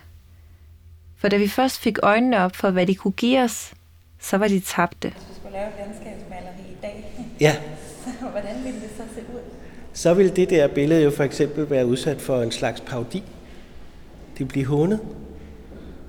For 1.22 1.28
da 1.28 1.38
vi 1.38 1.47
først 1.47 1.80
fik 1.80 1.97
øjnene 2.03 2.38
op 2.39 2.55
for, 2.55 2.69
hvad 2.69 2.88
de 2.88 2.95
kunne 2.95 3.11
give 3.11 3.39
os, 3.43 3.74
så 4.19 4.38
var 4.38 4.47
de 4.47 4.59
tabte. 4.59 5.09
Hvis 5.09 5.24
du 5.30 5.34
skulle 5.36 5.53
lave 5.53 5.67
et 5.67 5.74
landskabsmaleri 5.80 6.72
i 6.72 6.76
dag, 6.82 7.15
Ja, 7.39 7.55
hvordan 8.32 8.55
ville 8.63 8.80
det 8.80 8.89
så 8.97 9.03
se 9.15 9.22
ud? 9.34 9.39
så 9.93 10.13
vil 10.13 10.36
det 10.36 10.49
der 10.49 10.67
billede 10.67 11.03
jo 11.03 11.11
for 11.11 11.24
eksempel 11.24 11.69
være 11.69 11.86
udsat 11.86 12.22
for 12.22 12.41
en 12.41 12.51
slags 12.51 12.82
parodi. 12.82 13.24
Det 14.34 14.39
vil 14.39 14.45
blive 14.45 14.65
hånet 14.65 14.99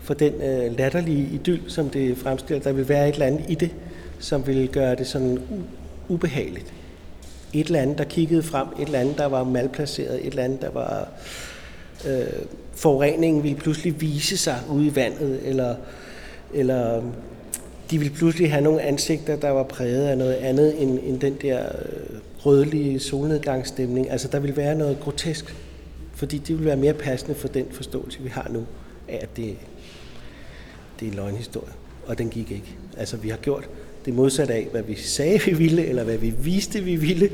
for 0.01 0.15
den 0.15 0.33
øh, 0.35 0.79
latterlige 0.79 1.29
idyll, 1.35 1.71
som 1.71 1.91
det 1.91 2.19
fremstiller. 2.19 2.63
Der 2.63 2.73
vil 2.73 2.89
være 2.89 3.09
et 3.09 3.13
eller 3.13 3.27
andet 3.27 3.45
i 3.49 3.55
det, 3.55 3.71
som 4.19 4.47
vil 4.47 4.69
gøre 4.69 4.95
det 4.95 5.07
sådan 5.07 5.39
u- 5.39 6.13
ubehageligt. 6.13 6.73
Et 7.53 7.67
eller 7.67 7.81
andet, 7.81 7.99
der 7.99 8.05
kiggede 8.05 8.43
frem, 8.43 8.69
et 8.81 8.87
eller 8.87 8.99
andet, 9.01 9.19
der 9.19 9.27
var 9.27 9.45
malplaceret, 9.45 10.15
et 10.21 10.27
eller 10.27 10.45
andet, 10.45 10.63
der 10.63 10.71
var... 10.71 11.09
Øh, 12.09 12.27
forureningen 12.75 13.43
ville 13.43 13.59
pludselig 13.59 14.01
vise 14.01 14.37
sig 14.37 14.61
ude 14.71 14.87
i 14.87 14.97
vandet, 14.97 15.41
eller, 15.45 15.75
eller 16.55 17.03
de 17.91 17.99
ville 17.99 18.15
pludselig 18.15 18.51
have 18.51 18.65
nogle 18.65 18.83
ansigter, 18.83 19.37
der 19.37 19.51
var 19.51 19.63
præget 19.63 20.07
af 20.07 20.19
noget 20.19 20.35
andet 20.35 20.83
end, 20.83 20.99
end 21.03 21.21
den 21.21 21.37
der 21.43 21.65
øh, 21.65 22.19
rødlige 22.47 23.01
solnedgangsstemning. 23.01 24.11
Altså 24.11 24.29
der 24.29 24.39
ville 24.39 24.57
være 24.57 24.75
noget 24.75 25.01
grotesk, 25.01 25.55
fordi 26.15 26.39
det 26.39 26.49
ville 26.49 26.67
være 26.67 26.77
mere 26.77 26.95
passende 26.95 27.35
for 27.35 27.49
den 27.49 27.67
forståelse, 27.71 28.23
vi 28.23 28.29
har 28.29 28.49
nu, 28.51 28.67
af 29.09 29.19
at 29.23 29.37
det, 29.37 29.57
det 31.01 31.07
er 31.07 31.11
en 31.11 31.17
løgnhistorie, 31.17 31.73
og 32.07 32.19
den 32.19 32.29
gik 32.29 32.51
ikke. 32.51 32.77
Altså 32.97 33.17
vi 33.17 33.29
har 33.29 33.37
gjort 33.37 33.69
det 34.05 34.15
modsatte 34.15 34.55
af, 34.55 34.69
hvad 34.71 34.83
vi 34.83 34.95
sagde, 34.95 35.41
vi 35.45 35.55
ville, 35.55 35.87
eller 35.87 36.05
hvad 36.05 36.19
vi 36.19 36.31
viste, 36.31 36.81
vi 36.81 36.97
ville. 36.97 37.31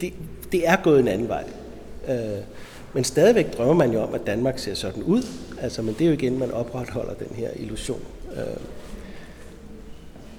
Det, 0.00 0.12
det 0.52 0.68
er 0.68 0.76
gået 0.76 1.00
en 1.00 1.08
anden 1.08 1.28
vej. 1.28 1.44
Øh, 2.08 2.42
men 2.92 3.04
stadigvæk 3.04 3.56
drømmer 3.56 3.74
man 3.74 3.92
jo 3.92 4.02
om, 4.02 4.14
at 4.14 4.26
Danmark 4.26 4.58
ser 4.58 4.74
sådan 4.74 5.02
ud. 5.02 5.22
Altså, 5.60 5.82
men 5.82 5.94
det 5.94 6.00
er 6.00 6.06
jo 6.06 6.12
igen, 6.12 6.38
man 6.38 6.50
opretholder 6.50 7.14
den 7.14 7.36
her 7.36 7.50
illusion. 7.56 8.00
Øh, 8.36 8.42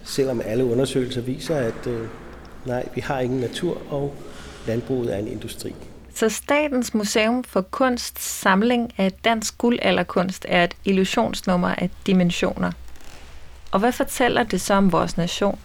selvom 0.04 0.42
alle 0.46 0.66
undersøgelser 0.66 1.22
viser, 1.22 1.56
at 1.56 1.88
øh, 1.88 2.08
nej, 2.66 2.88
vi 2.96 3.02
har 3.02 3.20
ingen 3.20 3.40
natur, 3.40 3.78
og 3.90 4.14
landbruget 4.68 5.14
er 5.14 5.18
en 5.18 5.28
industri. 5.28 5.76
Så 6.16 6.30
Statens 6.30 6.94
Museum 6.94 7.44
for 7.44 7.62
Kunst 7.62 8.20
samling 8.20 8.94
af 8.98 9.12
dansk 9.12 9.58
guldalderkunst 9.58 10.46
er 10.48 10.64
et 10.64 10.76
illusionsnummer 10.86 11.76
af 11.76 11.90
dimensioner. 12.08 12.72
Og 13.72 13.80
hvad 13.80 13.92
fortæller 13.92 14.44
det 14.44 14.62
så 14.62 14.74
om 14.74 14.92
vores 14.92 15.18
nation? 15.18 15.60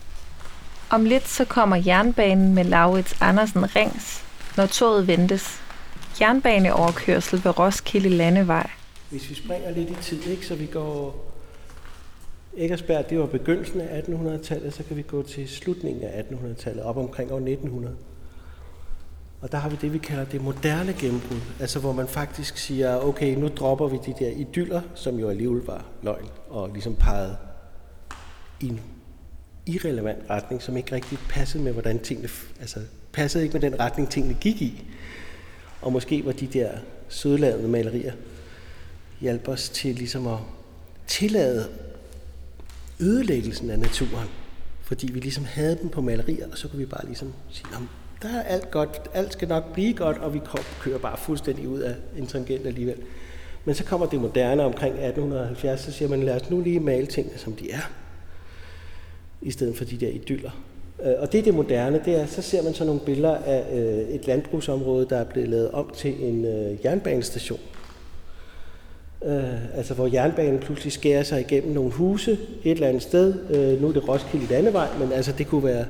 Om 0.91 1.05
lidt 1.05 1.29
så 1.29 1.45
kommer 1.45 1.77
jernbanen 1.77 2.55
med 2.55 2.65
Laurits 2.65 3.15
Andersen 3.21 3.77
Rings, 3.77 4.25
når 4.57 4.67
toget 4.67 5.07
ventes. 5.07 5.64
Jernbaneoverkørsel 6.21 7.45
ved 7.45 7.59
Roskilde 7.59 8.09
Landevej. 8.09 8.71
Hvis 9.11 9.31
vi 9.31 9.35
springer 9.35 9.71
lidt 9.71 9.91
i 9.91 9.95
tid, 9.95 10.23
ikke, 10.27 10.47
så 10.47 10.55
vi 10.55 10.67
går... 10.67 11.31
Eggersberg, 12.57 13.11
det 13.11 13.19
var 13.19 13.27
begyndelsen 13.27 13.81
af 13.81 14.01
1800-tallet, 14.01 14.75
så 14.75 14.83
kan 14.83 14.97
vi 14.97 15.03
gå 15.03 15.23
til 15.23 15.49
slutningen 15.49 16.03
af 16.03 16.23
1800-tallet, 16.23 16.85
op 16.85 16.97
omkring 16.97 17.33
år 17.33 17.37
1900. 17.37 17.97
Og 19.41 19.53
der 19.53 19.59
har 19.59 19.69
vi 19.69 19.77
det, 19.81 19.93
vi 19.93 19.99
kalder 19.99 20.25
det 20.25 20.43
moderne 20.43 20.93
gennembrud. 20.93 21.41
Altså 21.61 21.79
hvor 21.79 21.93
man 21.93 22.09
faktisk 22.09 22.57
siger, 22.59 22.99
okay, 22.99 23.35
nu 23.35 23.49
dropper 23.49 23.89
vi 23.89 23.99
de 24.07 24.15
der 24.19 24.31
idyller, 24.31 24.81
som 24.95 25.19
jo 25.19 25.29
alligevel 25.29 25.63
var 25.63 25.85
løgn, 26.03 26.29
og 26.51 26.71
ligesom 26.73 26.95
pegede 26.95 27.37
i 28.61 28.69
en 28.69 28.81
irrelevant 29.67 30.31
retning, 30.31 30.63
som 30.63 30.77
ikke 30.77 30.95
rigtig 30.95 31.19
passede 31.29 31.63
med, 31.63 31.73
hvordan 31.73 31.99
tingene, 31.99 32.29
altså 32.61 32.81
passede 33.13 33.45
ikke 33.45 33.53
med 33.53 33.71
den 33.71 33.81
retning, 33.81 34.11
tingene 34.11 34.35
gik 34.41 34.63
i. 34.63 34.85
Og 35.85 35.93
måske 35.93 36.25
var 36.25 36.33
de 36.33 36.47
der 36.47 36.71
sødladende 37.09 37.69
malerier 37.69 38.13
hjalp 39.21 39.49
os 39.49 39.69
til 39.69 39.95
ligesom 39.95 40.27
at 40.27 40.39
tillade 41.07 41.69
ødelæggelsen 43.01 43.71
af 43.71 43.79
naturen. 43.79 44.29
Fordi 44.83 45.13
vi 45.13 45.21
ligesom 45.21 45.45
havde 45.45 45.79
den 45.83 45.91
på 45.91 46.01
malerier, 46.01 46.47
og 46.53 46.59
så 46.59 46.69
kunne 46.69 46.79
vi 46.79 46.87
bare 46.87 47.07
ligesom 47.07 47.33
sige, 47.51 47.67
"Nå, 47.73 47.79
der 48.23 48.29
er 48.29 48.43
alt 48.43 48.71
godt, 48.71 49.01
alt 49.15 49.33
skal 49.33 49.49
nok 49.49 49.73
blive 49.73 49.95
godt, 49.95 50.19
og 50.19 50.35
vi 50.35 50.41
kører 50.81 50.99
bare 50.99 51.17
fuldstændig 51.17 51.69
ud 51.69 51.81
af 51.81 51.95
en 52.19 52.27
tangent 52.27 52.67
alligevel. 52.67 52.97
Men 53.65 53.75
så 53.75 53.85
kommer 53.85 54.07
det 54.07 54.21
moderne 54.21 54.63
omkring 54.63 54.95
1870, 54.95 55.81
så 55.81 55.93
siger 55.93 56.09
man, 56.09 56.23
lad 56.23 56.41
os 56.41 56.51
nu 56.51 56.61
lige 56.61 56.81
male 56.81 57.07
tingene, 57.07 57.39
som 57.39 57.53
de 57.53 57.71
er, 57.71 57.91
i 59.43 59.51
stedet 59.51 59.77
for 59.77 59.85
de 59.85 59.97
der 59.97 60.09
idyller. 60.09 60.51
Øh, 61.03 61.13
og 61.19 61.33
det 61.33 61.39
er 61.39 61.43
det 61.43 61.55
moderne, 61.55 62.01
det 62.05 62.21
er, 62.21 62.27
så 62.27 62.43
ser 62.43 62.63
man 62.63 62.75
så 62.75 62.85
nogle 62.85 63.01
billeder 63.01 63.37
af 63.37 63.65
øh, 63.73 64.15
et 64.15 64.27
landbrugsområde, 64.27 65.07
der 65.11 65.17
er 65.17 65.25
blevet 65.25 65.49
lavet 65.49 65.71
om 65.71 65.91
til 65.97 66.29
en 66.29 66.45
øh, 66.45 66.85
jernbanestation. 66.85 67.61
Øh, 69.25 69.77
altså 69.77 69.95
hvor 69.95 70.07
jernbanen 70.13 70.59
pludselig 70.59 70.93
skærer 70.93 71.23
sig 71.23 71.41
igennem 71.41 71.73
nogle 71.73 71.91
huse 71.91 72.39
et 72.65 72.71
eller 72.71 72.89
andet 72.89 73.03
sted. 73.03 73.35
Øh, 73.51 73.83
nu 73.83 73.89
er 73.89 73.93
det 73.93 74.09
Roskilde 74.09 74.47
Landevej, 74.47 74.89
men 74.99 75.13
altså 75.13 75.33
det 75.39 75.47
kunne 75.47 75.65
være, 75.65 75.85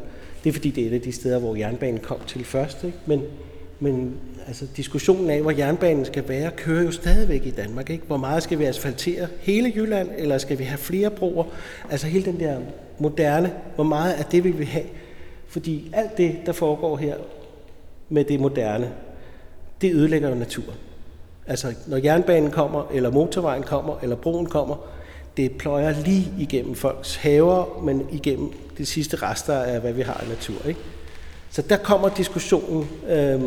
det 0.45 0.51
er 0.51 0.55
fordi 0.55 0.71
det 0.71 0.85
er 0.85 0.89
et 0.89 0.95
af 0.95 1.01
de 1.01 1.13
steder, 1.13 1.39
hvor 1.39 1.57
jernbanen 1.57 2.01
kom 2.01 2.19
til 2.27 2.45
først. 2.45 2.85
Ikke? 2.85 2.99
Men, 3.07 3.23
men 3.81 4.15
altså 4.47 4.67
diskussionen 4.77 5.31
af, 5.31 5.43
hvor 5.43 5.51
jernbanen 5.51 6.05
skal 6.05 6.29
være, 6.29 6.51
kører 6.51 6.83
jo 6.83 6.91
stadigvæk 6.91 7.47
i 7.47 7.51
Danmark. 7.51 7.91
Ikke? 7.91 8.05
Hvor 8.07 8.17
meget 8.17 8.43
skal 8.43 8.59
vi 8.59 8.65
asfaltere 8.65 9.27
hele 9.41 9.73
Jylland, 9.77 10.09
eller 10.19 10.39
skal 10.39 10.59
vi 10.59 10.65
have 10.65 10.79
flere 10.79 11.11
broer? 11.11 11.45
Altså 11.91 12.07
hele 12.07 12.25
den 12.25 12.41
der 12.41 12.59
moderne, 12.99 13.53
hvor 13.74 13.84
meget 13.84 14.12
af 14.12 14.24
det 14.24 14.45
vil 14.45 14.59
vi 14.59 14.64
have? 14.64 14.84
Fordi 15.49 15.90
alt 15.92 16.16
det, 16.16 16.36
der 16.47 16.53
foregår 16.53 16.97
her 16.97 17.16
med 18.09 18.24
det 18.24 18.40
moderne, 18.40 18.92
det 19.80 19.95
ødelægger 19.95 20.28
jo 20.28 20.34
naturen. 20.34 20.78
Altså 21.47 21.74
når 21.86 21.97
jernbanen 21.97 22.51
kommer, 22.51 22.84
eller 22.92 23.11
motorvejen 23.11 23.62
kommer, 23.62 23.99
eller 24.03 24.16
broen 24.16 24.47
kommer, 24.47 24.76
det 25.36 25.53
pløjer 25.53 25.95
lige 26.05 26.32
igennem 26.38 26.74
folks 26.74 27.16
haver, 27.16 27.82
men 27.82 28.07
igennem 28.12 28.53
de 28.78 28.86
sidste 28.86 29.16
rester 29.16 29.55
af, 29.55 29.80
hvad 29.80 29.92
vi 29.92 30.03
har 30.03 30.24
i 30.26 30.28
natur. 30.28 30.68
Ikke? 30.68 30.80
Så 31.51 31.62
der 31.62 31.76
kommer 31.76 32.09
diskussionen, 32.09 32.88
øh, 33.09 33.42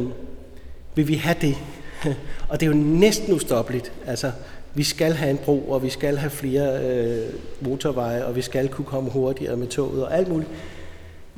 vil 0.96 1.08
vi 1.08 1.16
have 1.16 1.36
det? 1.42 1.56
og 2.50 2.60
det 2.60 2.66
er 2.66 2.72
jo 2.72 2.78
næsten 2.78 3.34
ustoppeligt. 3.34 3.92
Altså, 4.06 4.32
vi 4.78 4.84
skal 4.84 5.14
have 5.14 5.32
en 5.32 5.38
bro, 5.38 5.70
og 5.70 5.84
vi 5.84 5.90
skal 5.90 6.18
have 6.18 6.30
flere 6.30 6.86
øh, 6.86 7.34
motorveje, 7.62 8.26
og 8.26 8.36
vi 8.36 8.42
skal 8.42 8.70
kunne 8.70 8.86
komme 8.86 9.10
hurtigere 9.10 9.58
med 9.58 9.68
toget 9.68 10.04
og 10.04 10.18
alt 10.18 10.28
muligt. 10.28 10.50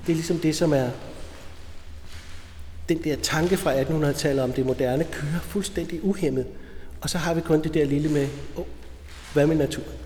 Det 0.06 0.12
er 0.12 0.16
ligesom 0.16 0.40
det, 0.40 0.56
som 0.56 0.74
er 0.74 0.90
den 2.90 3.04
der 3.04 3.16
tanke 3.16 3.58
fra 3.58 3.82
1800-tallet 3.82 4.44
om 4.44 4.54
det 4.54 4.66
moderne 4.66 5.04
kører 5.04 5.40
fuldstændig 5.42 6.04
uhemmet. 6.04 6.46
Og 7.02 7.10
så 7.10 7.18
har 7.18 7.34
vi 7.34 7.42
kun 7.42 7.62
det 7.62 7.74
der 7.74 7.86
lille 7.86 8.10
med, 8.10 8.28
oh, 8.56 8.66
hvad 9.34 9.48
med 9.48 9.56
naturen? 9.56 9.98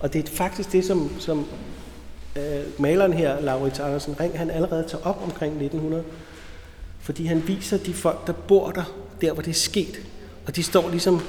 Og 0.00 0.12
det 0.12 0.28
er 0.28 0.32
faktisk 0.32 0.72
det, 0.72 0.84
som, 0.84 1.20
som 1.20 1.46
øh, 2.36 2.62
maleren 2.78 3.12
her, 3.12 3.40
Laurits 3.40 3.80
Andersen 3.80 4.20
Ring, 4.20 4.38
han 4.38 4.50
allerede 4.50 4.88
tager 4.88 5.04
op 5.04 5.22
omkring 5.24 5.52
1900. 5.52 6.04
Fordi 7.00 7.24
han 7.24 7.48
viser 7.48 7.78
de 7.78 7.94
folk, 7.94 8.26
der 8.26 8.32
bor 8.32 8.70
der, 8.70 8.94
der 9.20 9.32
hvor 9.32 9.42
det 9.42 9.50
er 9.50 9.54
sket. 9.54 10.00
Og 10.46 10.56
de 10.56 10.62
står 10.62 10.90
ligesom 10.90 11.22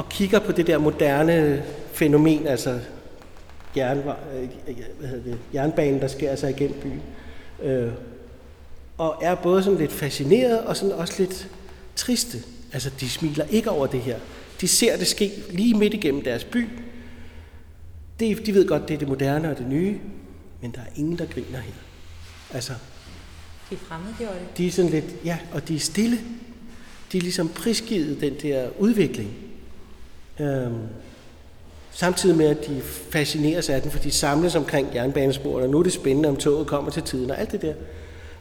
og 0.00 0.08
kigger 0.08 0.38
på 0.38 0.52
det 0.52 0.66
der 0.66 0.78
moderne 0.78 1.64
fænomen, 1.92 2.46
altså 2.46 2.80
jern, 3.76 3.98
hvad 4.98 5.08
hedder 5.08 5.24
det, 5.24 5.38
jernbanen, 5.54 6.00
der 6.00 6.08
skærer 6.08 6.36
sig 6.36 6.50
igennem 6.50 6.80
byen. 6.80 7.02
Øh, 7.62 7.92
og 8.98 9.18
er 9.22 9.34
både 9.34 9.62
sådan 9.62 9.78
lidt 9.78 9.92
fascineret 9.92 10.60
og 10.60 10.76
sådan 10.76 10.94
også 10.94 11.14
lidt 11.18 11.48
triste. 11.96 12.38
Altså, 12.72 12.90
de 13.00 13.10
smiler 13.10 13.44
ikke 13.50 13.70
over 13.70 13.86
det 13.86 14.00
her. 14.00 14.18
De 14.60 14.68
ser 14.68 14.96
det 14.96 15.06
ske 15.06 15.32
lige 15.50 15.74
midt 15.74 15.94
igennem 15.94 16.22
deres 16.22 16.44
by. 16.44 16.68
Det, 18.20 18.46
de 18.46 18.54
ved 18.54 18.68
godt, 18.68 18.88
det 18.88 18.94
er 18.94 18.98
det 18.98 19.08
moderne 19.08 19.50
og 19.50 19.58
det 19.58 19.68
nye, 19.68 19.98
men 20.62 20.70
der 20.70 20.80
er 20.80 20.90
ingen, 20.96 21.18
der 21.18 21.26
griner 21.26 21.58
her. 21.58 21.72
Altså, 22.54 22.72
de 23.70 23.74
er 23.74 23.78
fremmedgjorte. 23.78 24.40
De 24.56 24.66
er 24.66 24.70
sådan 24.70 24.90
lidt, 24.90 25.14
ja, 25.24 25.38
og 25.52 25.68
de 25.68 25.74
er 25.74 25.80
stille. 25.80 26.18
De 27.12 27.18
er 27.18 27.22
ligesom 27.22 27.48
prisgivet 27.48 28.20
den 28.20 28.34
der 28.42 28.68
udvikling. 28.78 29.49
Øhm, 30.40 30.78
samtidig 31.90 32.36
med, 32.36 32.46
at 32.46 32.66
de 32.66 32.80
fascineres 32.82 33.68
af 33.68 33.82
den, 33.82 33.90
for 33.90 33.98
de 33.98 34.10
samles 34.10 34.54
omkring 34.54 34.94
jernbanesporene, 34.94 35.66
og 35.66 35.70
nu 35.70 35.78
er 35.78 35.82
det 35.82 35.92
spændende, 35.92 36.28
om 36.28 36.36
toget 36.36 36.66
kommer 36.66 36.90
til 36.90 37.02
tiden, 37.02 37.30
og 37.30 37.40
alt 37.40 37.52
det 37.52 37.62
der. 37.62 37.74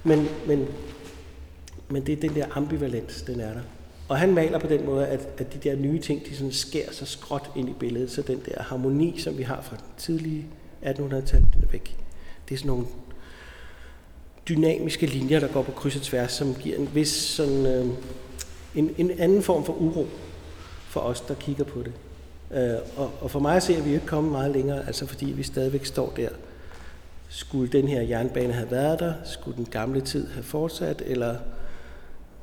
Men, 0.04 0.28
men, 0.48 0.68
men 1.90 2.06
det 2.06 2.14
er 2.14 2.30
den 2.30 2.36
der 2.36 2.46
ambivalens, 2.58 3.22
den 3.22 3.40
er 3.40 3.54
der. 3.54 3.62
Og 4.08 4.18
han 4.18 4.34
maler 4.34 4.60
på 4.60 4.68
den 4.68 4.86
måde, 4.86 5.08
at, 5.08 5.28
at 5.38 5.54
de 5.54 5.70
der 5.70 5.76
nye 5.76 6.00
ting, 6.00 6.26
de 6.26 6.36
sådan 6.36 6.52
skærer 6.52 6.92
sig 6.92 7.08
skråt 7.08 7.50
ind 7.56 7.70
i 7.70 7.74
billedet, 7.80 8.12
så 8.12 8.22
den 8.22 8.42
der 8.46 8.64
harmoni, 8.64 9.20
som 9.20 9.38
vi 9.38 9.44
har 9.44 9.62
fra 9.62 9.76
den 9.76 9.86
tidlige 9.98 10.46
1800-tal, 10.84 11.40
den 11.40 11.64
er 11.64 11.72
væk. 11.72 11.98
Det 12.50 12.56
er 12.56 12.60
sådan 12.60 12.68
nogle 12.68 12.86
dynamiske 14.50 15.06
linjer, 15.06 15.40
der 15.40 15.48
går 15.48 15.62
på 15.62 15.72
kryds 15.72 15.96
og 15.96 16.02
tværs, 16.02 16.32
som 16.32 16.56
giver 16.56 16.78
en 16.78 16.90
vis 16.94 17.10
sådan, 17.10 17.66
øh, 17.66 17.86
en, 18.76 18.96
en 18.98 19.12
anden 19.20 19.44
form 19.44 19.66
for 19.66 19.74
uro 19.74 20.08
for 20.90 21.00
os, 21.00 21.22
der 21.22 21.34
kigger 21.34 21.64
på 21.64 21.84
det. 21.84 21.94
Øh, 22.52 22.80
og, 22.98 23.12
og 23.22 23.32
for 23.32 23.40
mig 23.40 23.62
ser 23.62 23.82
vi 23.82 23.90
jo 23.90 23.96
ikke 23.96 24.08
komme 24.08 24.32
meget 24.32 24.52
længere, 24.52 24.88
altså 24.88 25.06
fordi 25.06 25.26
vi 25.26 25.44
stadigvæk 25.44 25.86
står 25.86 26.14
der 26.16 26.30
skulle 27.30 27.72
den 27.72 27.88
her 27.88 28.02
jernbane 28.02 28.54
have 28.54 28.72
været 28.72 29.00
der? 29.00 29.14
Skulle 29.24 29.58
den 29.58 29.66
gamle 29.66 30.02
tid 30.02 30.28
have 30.28 30.44
fortsat? 30.44 31.02
Eller 31.06 31.36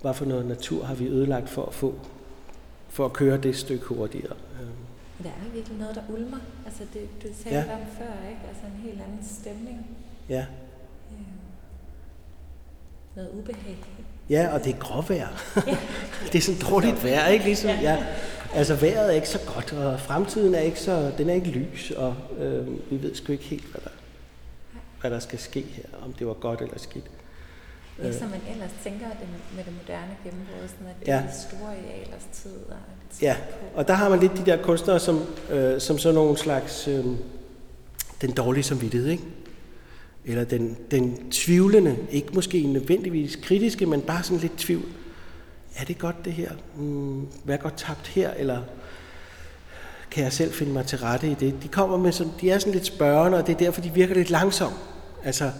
hvad 0.00 0.14
for 0.14 0.24
noget 0.24 0.46
natur 0.46 0.84
har 0.84 0.94
vi 0.94 1.06
ødelagt 1.06 1.48
for 1.48 1.66
at 1.66 1.74
få, 1.74 1.94
for 2.88 3.04
at 3.04 3.12
køre 3.12 3.38
det 3.38 3.56
stykke 3.56 3.84
hurtigere? 3.84 4.36
Der 5.22 5.28
er 5.28 5.52
virkelig 5.54 5.78
noget, 5.78 5.94
der 5.94 6.02
ulmer. 6.08 6.38
Altså 6.66 6.82
det, 6.94 7.08
du 7.22 7.28
sagde 7.42 7.58
ja. 7.58 7.74
om 7.74 7.80
før, 7.98 8.28
ikke? 8.28 8.40
Altså 8.48 8.62
en 8.66 8.80
helt 8.82 9.00
anden 9.00 9.24
stemning. 9.24 9.86
Ja. 10.28 10.46
Øh, 11.12 11.26
noget 13.16 13.30
ubehag. 13.30 13.78
Ja, 14.30 14.48
og 14.52 14.64
det 14.64 14.74
er 14.74 14.78
gråvejr. 14.78 15.28
Ja. 15.66 15.76
det 16.32 16.34
er 16.34 16.42
sådan 16.42 16.60
dårligt 16.70 17.04
vejr, 17.04 17.26
ikke? 17.26 17.44
Ligesom, 17.44 17.70
ja. 17.70 18.04
Altså 18.54 18.74
vejret 18.74 19.10
er 19.10 19.14
ikke 19.14 19.28
så 19.28 19.38
godt, 19.54 19.72
og 19.72 20.00
fremtiden 20.00 20.54
er 20.54 20.60
ikke 20.60 20.80
så, 20.80 21.12
den 21.18 21.30
er 21.30 21.34
ikke 21.34 21.50
lys, 21.50 21.90
og 21.90 22.14
øh, 22.38 22.66
vi 22.90 23.02
ved 23.02 23.14
sgu 23.14 23.32
ikke 23.32 23.44
helt, 23.44 23.64
hvad 23.64 23.80
der 23.84 23.90
hvad 25.00 25.10
der 25.10 25.18
skal 25.18 25.38
ske 25.38 25.60
her, 25.60 25.84
om 26.04 26.12
det 26.12 26.26
var 26.26 26.32
godt 26.32 26.60
eller 26.60 26.78
skidt. 26.78 27.04
Ja, 28.02 28.18
som 28.18 28.28
man 28.28 28.40
ellers 28.52 28.70
tænker 28.84 29.06
det 29.06 29.28
med 29.56 29.64
det 29.64 29.72
moderne 29.72 30.16
gennembrud, 30.24 30.68
sådan 30.68 30.86
at 30.86 31.00
det 31.00 31.08
ja. 31.08 31.14
er 31.14 31.32
store 31.48 31.74
idealers 31.78 32.26
tid. 32.32 32.56
Og 32.68 32.76
ja, 33.22 33.36
og 33.74 33.88
der 33.88 33.94
har 33.94 34.08
man 34.08 34.20
lidt 34.20 34.32
de 34.36 34.46
der 34.46 34.62
kunstnere, 34.62 35.00
som, 35.00 35.22
øh, 35.50 35.80
som 35.80 35.98
sådan 35.98 36.14
nogle 36.14 36.38
slags 36.38 36.88
øh, 36.88 37.04
den 38.20 38.30
dårlige 38.30 38.64
samvittighed, 38.64 39.08
ikke? 39.08 39.22
Eller 40.26 40.44
den, 40.44 40.76
den 40.90 41.30
tvivlende, 41.30 41.96
ikke 42.10 42.28
måske 42.34 42.62
nødvendigvis 42.62 43.36
kritiske, 43.36 43.86
men 43.86 44.00
bare 44.00 44.22
sådan 44.22 44.38
lidt 44.38 44.58
tvivl. 44.58 44.84
Er 45.76 45.84
det 45.84 45.98
godt 45.98 46.24
det 46.24 46.32
her? 46.32 46.50
Hmm, 46.76 47.26
hvad 47.44 47.54
er 47.54 47.58
godt 47.58 47.76
tabt 47.76 48.06
her? 48.06 48.30
Eller 48.30 48.62
kan 50.10 50.24
jeg 50.24 50.32
selv 50.32 50.52
finde 50.52 50.72
mig 50.72 50.86
til 50.86 50.98
rette 50.98 51.30
i 51.30 51.34
det? 51.34 51.54
De 51.62 51.68
kommer 51.68 51.96
med 51.96 52.12
sådan, 52.12 52.32
de 52.40 52.50
er 52.50 52.58
sådan 52.58 52.72
lidt 52.72 52.86
spørgende, 52.86 53.38
og 53.38 53.46
det 53.46 53.52
er 53.52 53.58
derfor, 53.58 53.80
de 53.80 53.90
virker 53.94 54.14
lidt 54.14 54.30
langsomme. 54.30 54.76
Altså, 55.24 55.50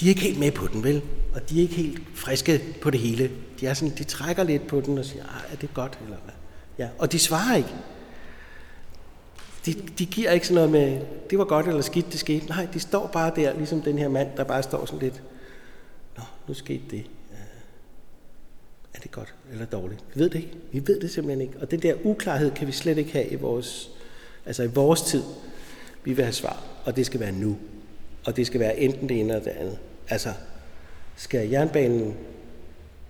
de 0.00 0.04
er 0.04 0.08
ikke 0.08 0.20
helt 0.20 0.38
med 0.38 0.52
på 0.52 0.66
den, 0.66 0.84
vel? 0.84 1.02
Og 1.34 1.50
de 1.50 1.58
er 1.58 1.62
ikke 1.62 1.74
helt 1.74 2.02
friske 2.14 2.62
på 2.82 2.90
det 2.90 3.00
hele. 3.00 3.30
De, 3.60 3.66
er 3.66 3.74
sådan, 3.74 3.94
de 3.98 4.04
trækker 4.04 4.44
lidt 4.44 4.66
på 4.66 4.80
den 4.80 4.98
og 4.98 5.04
siger, 5.04 5.22
ah, 5.22 5.52
er 5.52 5.56
det 5.56 5.74
godt, 5.74 5.98
eller 6.04 6.16
hvad? 6.24 6.34
Ja, 6.78 6.88
og 6.98 7.12
de 7.12 7.18
svarer 7.18 7.56
ikke. 7.56 7.74
De, 9.66 9.74
de 9.98 10.06
giver 10.06 10.30
ikke 10.30 10.46
sådan 10.46 10.54
noget 10.54 10.70
med, 10.70 11.06
det 11.30 11.38
var 11.38 11.44
godt 11.44 11.66
eller 11.66 11.82
skidt, 11.82 12.12
det 12.12 12.20
skete. 12.20 12.46
Nej, 12.46 12.68
de 12.74 12.80
står 12.80 13.06
bare 13.06 13.32
der, 13.36 13.54
ligesom 13.54 13.82
den 13.82 13.98
her 13.98 14.08
mand, 14.08 14.28
der 14.36 14.44
bare 14.44 14.62
står 14.62 14.86
sådan 14.86 15.00
lidt, 15.00 15.22
nå, 16.16 16.22
nu 16.48 16.54
skete 16.54 16.82
det. 16.90 17.04
Øh, 17.32 17.38
er 18.94 18.98
det 19.00 19.10
godt 19.10 19.34
eller 19.52 19.66
dårligt? 19.66 20.04
Vi 20.14 20.20
ved 20.20 20.30
det 20.30 20.38
ikke. 20.38 20.56
Vi 20.72 20.82
ved 20.86 21.00
det 21.00 21.10
simpelthen 21.10 21.40
ikke. 21.40 21.60
Og 21.60 21.70
den 21.70 21.82
der 21.82 21.94
uklarhed 22.04 22.50
kan 22.50 22.66
vi 22.66 22.72
slet 22.72 22.98
ikke 22.98 23.12
have 23.12 23.28
i 23.28 23.34
vores, 23.34 23.90
altså 24.46 24.62
i 24.62 24.66
vores 24.66 25.02
tid. 25.02 25.22
Vi 26.04 26.12
vil 26.12 26.24
have 26.24 26.32
svar, 26.32 26.62
og 26.84 26.96
det 26.96 27.06
skal 27.06 27.20
være 27.20 27.32
nu 27.32 27.56
og 28.24 28.36
det 28.36 28.46
skal 28.46 28.60
være 28.60 28.78
enten 28.78 29.08
det 29.08 29.20
ene 29.20 29.32
eller 29.32 29.44
det 29.44 29.60
andet. 29.60 29.78
Altså, 30.08 30.32
skal 31.16 31.48
jernbanen 31.48 32.14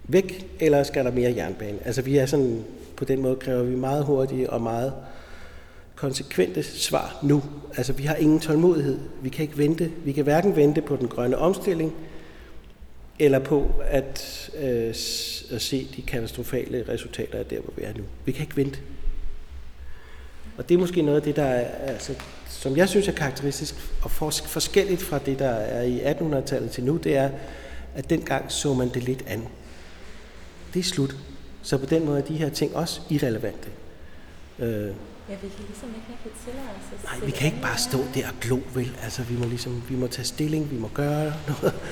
væk, 0.05 0.47
eller 0.61 0.83
skal 0.83 1.05
der 1.05 1.11
mere 1.11 1.35
jernbane? 1.37 1.79
Altså, 1.85 2.03
vi 2.03 2.17
er 2.17 2.27
sådan, 2.27 2.65
på 2.97 3.05
den 3.05 3.23
måde 3.23 3.37
kræver 3.37 3.63
vi 3.63 3.77
meget 3.77 4.05
hurtige 4.05 4.51
og 4.51 4.63
meget 4.63 4.93
konsekvente 5.97 6.63
svar 6.63 7.19
nu. 7.23 7.43
Altså, 7.77 7.93
vi 7.93 8.05
har 8.05 8.15
ingen 8.15 8.41
tålmodighed. 8.41 8.99
Vi 9.23 9.29
kan 9.29 9.43
ikke 9.43 9.59
vente. 9.59 9.91
Vi 10.05 10.13
kan 10.13 10.25
hverken 10.25 10.57
vente 10.57 10.83
på 10.83 10.97
den 10.97 11.09
grønne 11.09 11.39
omstilling, 11.39 11.95
eller 13.19 13.39
på 13.39 13.71
at, 13.85 14.51
øh, 14.59 14.89
at 15.51 15.63
se 15.63 15.89
de 15.97 16.03
katastrofale 16.03 16.85
resultater 16.89 17.39
af 17.39 17.47
der, 17.47 17.61
hvor 17.61 17.73
vi 17.77 17.83
er 17.83 17.93
nu. 17.97 18.05
Vi 18.25 18.33
kan 18.33 18.43
ikke 18.43 18.57
vente. 18.57 18.79
Og 20.57 20.69
det 20.69 20.75
er 20.75 20.79
måske 20.79 21.03
noget 21.03 21.17
af 21.17 21.23
det, 21.23 21.37
der 21.37 21.45
er, 21.45 21.93
altså, 21.93 22.15
som 22.49 22.77
jeg 22.77 22.89
synes 22.89 23.09
er 23.09 23.13
karakteristisk 23.13 23.75
og 24.03 24.11
forskelligt 24.11 25.03
fra 25.03 25.19
det, 25.19 25.39
der 25.39 25.49
er 25.49 25.83
i 25.83 26.01
1800-tallet 26.13 26.71
til 26.71 26.85
nu, 26.85 26.97
det 26.97 27.17
er, 27.17 27.31
at 27.95 28.11
dengang 28.11 28.53
så 28.53 28.75
man 28.75 28.89
det 28.89 29.03
lidt 29.03 29.25
an. 29.27 29.49
Det 30.75 30.81
er 30.81 30.85
slut. 30.85 31.17
Så 31.63 31.79
på 31.79 31.87
den 31.87 32.07
måde 32.07 32.19
er 32.19 32.25
de 32.25 32.37
her 32.37 32.49
ting 32.49 32.77
også 32.77 33.01
irrelevante. 33.11 33.69
Øh, 34.59 34.91
ja, 35.29 35.35
vi 35.35 35.49
kan 35.49 35.65
ligesom 35.69 35.89
ikke 35.89 36.07
have 36.07 36.33
tillade 36.45 36.69
os 36.69 37.05
Nej, 37.05 37.27
vi 37.27 37.31
kan 37.31 37.47
ikke 37.47 37.63
bare 37.63 37.79
stå 37.79 37.99
der 38.15 38.29
og 38.29 38.35
glo, 38.41 38.59
vel? 38.75 38.97
Altså, 39.03 39.23
vi 39.23 39.37
må 39.37 39.45
ligesom, 39.45 39.83
vi 39.89 39.97
må 39.97 40.07
tage 40.07 40.27
stilling, 40.27 40.71
vi 40.71 40.79
må 40.79 40.91
gøre 40.95 41.33
noget. 41.49 41.75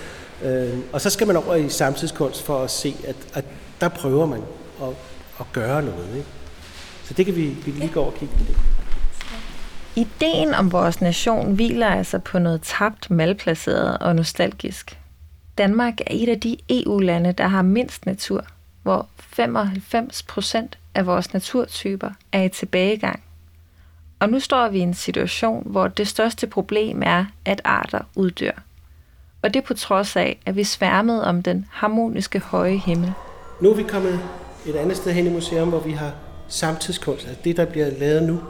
Øh, 0.45 0.79
og 0.93 1.01
så 1.01 1.11
skal 1.11 1.27
man 1.27 1.37
over 1.37 1.55
i 1.55 1.69
samtidskunst 1.69 2.43
for 2.43 2.65
at 2.65 2.71
se, 2.71 2.97
at, 3.07 3.17
at 3.35 3.45
der 3.81 3.89
prøver 3.89 4.27
man 4.27 4.43
at, 4.83 4.89
at 5.41 5.47
gøre 5.53 5.83
noget, 5.83 6.17
ikke? 6.17 6.29
Så 7.05 7.15
det 7.15 7.27
kan 7.27 7.37
vi, 7.37 7.47
vi 7.49 7.71
lige 7.71 7.93
gå 7.93 8.01
og 8.01 8.15
kigge 8.15 8.35
på 8.35 8.45
det. 8.45 8.57
Ideen 9.97 10.55
om 10.55 10.73
vores 10.73 11.01
nation 11.01 11.55
hviler 11.55 11.87
altså 11.87 12.19
på 12.19 12.39
noget 12.39 12.63
tabt, 12.63 13.11
malplaceret 13.11 13.99
og 13.99 14.17
nostalgisk. 14.17 14.99
Danmark 15.59 16.01
er 16.01 16.05
et 16.11 16.29
af 16.29 16.41
de 16.41 16.57
EU-lande, 16.71 17.33
der 17.33 17.47
har 17.47 17.63
mindst 17.63 18.07
natur, 18.07 18.45
hvor 18.83 19.09
95 19.19 20.23
procent 20.23 20.79
af 20.95 21.07
vores 21.07 21.33
naturtyper 21.33 22.11
er 22.33 22.43
i 22.43 22.49
tilbagegang. 22.49 23.23
Og 24.21 24.29
nu 24.29 24.41
står 24.41 24.69
vi 24.69 24.79
i 24.79 24.83
en 24.83 24.95
situation, 24.95 25.63
hvor 25.67 25.89
det 25.89 26.09
største 26.09 26.47
problem 26.47 27.03
er, 27.07 27.25
at 27.45 27.61
arter 27.65 28.01
uddør. 28.15 28.53
Og 29.43 29.55
det 29.55 29.65
på 29.65 29.75
trods 29.75 30.17
af, 30.17 30.39
at 30.47 30.57
vi 30.57 30.65
sværmede 30.65 31.25
om 31.27 31.43
den 31.43 31.67
harmoniske 31.71 32.39
høje 32.39 32.77
himmel. 32.77 33.13
Nu 33.61 33.71
er 33.71 33.75
vi 33.75 33.83
kommet 33.83 34.21
et 34.67 34.77
andet 34.77 34.97
sted 34.97 35.13
hen 35.13 35.27
i 35.27 35.31
museum, 35.31 35.69
hvor 35.69 35.81
vi 35.81 35.93
har 35.93 36.13
samtidskunst, 36.49 37.27
altså 37.27 37.41
det, 37.45 37.57
der 37.57 37.65
bliver 37.65 37.91
lavet 37.99 38.23
nu, 38.23 38.41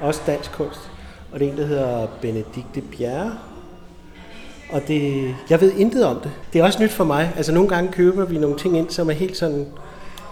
også 0.00 0.20
dansk 0.26 0.52
kunst. 0.52 0.90
Og 1.32 1.40
det 1.40 1.48
er 1.48 1.52
en, 1.52 1.58
der 1.58 1.66
hedder 1.66 2.06
Benedikte 2.06 2.80
Bjerre. 2.80 3.38
Og 4.70 4.82
det, 4.88 5.34
jeg 5.50 5.60
ved 5.60 5.72
intet 5.72 6.06
om 6.06 6.20
det. 6.20 6.32
Det 6.52 6.60
er 6.60 6.64
også 6.64 6.82
nyt 6.82 6.92
for 6.92 7.04
mig. 7.04 7.32
Altså 7.36 7.52
nogle 7.52 7.68
gange 7.68 7.92
køber 7.92 8.24
vi 8.24 8.38
nogle 8.38 8.58
ting 8.58 8.78
ind, 8.78 8.90
som 8.90 9.10
er 9.10 9.14
helt 9.14 9.36
sådan, 9.36 9.66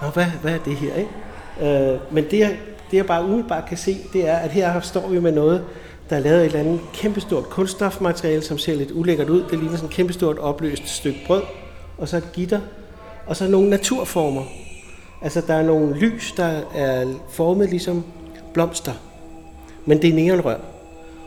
Nå, 0.03 0.09
hvad, 0.09 0.25
hvad 0.25 0.55
er 0.55 0.59
det 0.59 0.77
her, 0.77 0.95
ikke? 0.95 1.11
Øh, 1.63 2.15
men 2.15 2.25
det 2.31 2.39
jeg, 2.39 2.57
det, 2.91 2.97
jeg 2.97 3.07
bare 3.07 3.25
umiddelbart 3.25 3.65
kan 3.69 3.77
se, 3.77 3.97
det 4.13 4.29
er, 4.29 4.37
at 4.37 4.51
her 4.51 4.81
står 4.81 5.09
vi 5.09 5.21
med 5.21 5.33
noget, 5.33 5.65
der 6.11 6.17
er 6.17 6.21
lavet 6.21 6.41
et 6.41 6.45
eller 6.45 6.61
andet 6.61 6.81
kæmpestort 6.95 7.45
kunststofmateriale, 7.45 8.43
som 8.43 8.59
ser 8.59 8.75
lidt 8.75 8.91
ulækkert 8.91 9.29
ud. 9.29 9.43
Det 9.51 9.59
ligner 9.59 9.77
sådan 9.77 9.89
et 9.89 9.95
kæmpestort 9.95 10.39
opløst 10.39 10.89
stykke 10.89 11.19
brød, 11.27 11.43
og 11.99 12.09
så 12.09 12.17
et 12.17 12.33
gitter, 12.33 12.61
og 13.27 13.37
så 13.37 13.49
nogle 13.49 13.71
naturformer. 13.71 14.43
Altså, 15.23 15.43
der 15.47 15.55
er 15.55 15.63
nogle 15.63 15.95
lys, 15.95 16.33
der 16.33 16.61
er 16.75 17.15
formet 17.31 17.71
ligesom 17.71 18.05
blomster, 18.55 18.93
men 19.87 20.03
det 20.03 20.11
er 20.11 20.15
neonrør. 20.15 20.59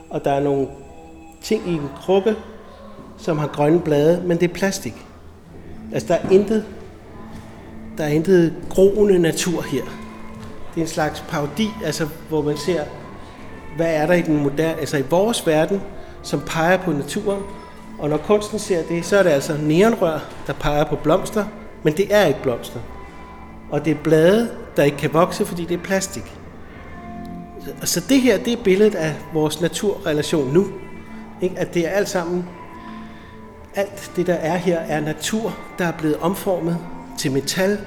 Og 0.09 0.25
der 0.25 0.31
er 0.31 0.39
nogle 0.39 0.67
ting 1.41 1.63
i 1.67 1.71
en 1.71 1.89
krukke, 2.01 2.35
som 3.17 3.37
har 3.37 3.47
grønne 3.47 3.79
blade, 3.79 4.23
men 4.25 4.39
det 4.39 4.49
er 4.49 4.53
plastik. 4.53 4.93
Altså, 5.93 6.07
der 6.07 6.13
er 6.15 6.29
intet, 6.29 6.65
der 7.97 8.03
er 8.03 8.09
intet 8.09 8.53
groende 8.69 9.19
natur 9.19 9.61
her. 9.61 10.04
Det 10.75 10.81
er 10.81 10.85
en 10.85 10.91
slags 10.91 11.23
parodi, 11.29 11.69
altså, 11.85 12.07
hvor 12.29 12.41
man 12.41 12.57
ser, 12.57 12.83
hvad 13.75 13.95
er 13.95 14.05
der 14.05 14.13
i 14.13 14.21
den 14.21 14.43
moderne, 14.43 14.79
altså 14.79 14.97
i 14.97 15.03
vores 15.09 15.47
verden, 15.47 15.81
som 16.23 16.41
peger 16.45 16.77
på 16.77 16.91
naturen. 16.91 17.43
Og 17.99 18.09
når 18.09 18.17
kunsten 18.17 18.59
ser 18.59 18.83
det, 18.83 19.05
så 19.05 19.17
er 19.17 19.23
det 19.23 19.29
altså 19.29 19.57
neonrør, 19.61 20.19
der 20.47 20.53
peger 20.53 20.83
på 20.83 20.95
blomster, 20.95 21.45
men 21.83 21.97
det 21.97 22.15
er 22.15 22.25
ikke 22.25 22.41
blomster. 22.41 22.79
Og 23.71 23.85
det 23.85 23.91
er 23.91 24.03
blade, 24.03 24.49
der 24.77 24.83
ikke 24.83 24.97
kan 24.97 25.13
vokse, 25.13 25.45
fordi 25.45 25.65
det 25.65 25.77
er 25.77 25.83
plastik. 25.83 26.37
Så 27.83 28.05
det 28.09 28.21
her, 28.21 28.37
det 28.37 28.53
er 28.53 28.63
billedet 28.63 28.95
af 28.95 29.15
vores 29.33 29.61
naturrelation 29.61 30.53
nu. 30.53 30.67
Ikke? 31.41 31.59
At 31.59 31.73
det 31.73 31.87
er 31.87 31.89
alt 31.89 32.09
sammen, 32.09 32.45
alt 33.75 34.11
det 34.15 34.27
der 34.27 34.33
er 34.33 34.57
her, 34.57 34.79
er 34.79 34.99
natur, 34.99 35.55
der 35.77 35.85
er 35.85 35.91
blevet 35.91 36.17
omformet 36.17 36.77
til 37.17 37.31
metal, 37.31 37.79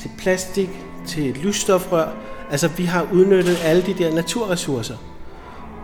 til 0.00 0.10
plastik, 0.18 0.70
til 1.06 1.30
et 1.30 1.36
lysstofrør. 1.36 2.08
Altså 2.50 2.68
vi 2.68 2.84
har 2.84 3.06
udnyttet 3.12 3.58
alle 3.64 3.82
de 3.82 3.94
der 3.94 4.14
naturressourcer. 4.14 4.96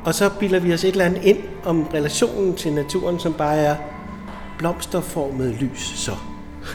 Og 0.05 0.15
så 0.15 0.31
bilder 0.41 0.59
vi 0.59 0.75
os 0.75 0.85
et 0.85 0.91
eller 0.91 1.05
andet 1.05 1.25
ind 1.25 1.39
om 1.65 1.83
relationen 1.83 2.55
til 2.55 2.73
naturen, 2.73 3.19
som 3.19 3.33
bare 3.33 3.57
er 3.57 3.77
blomsterformet 4.59 5.55
lys 5.61 5.81
så. 5.81 6.13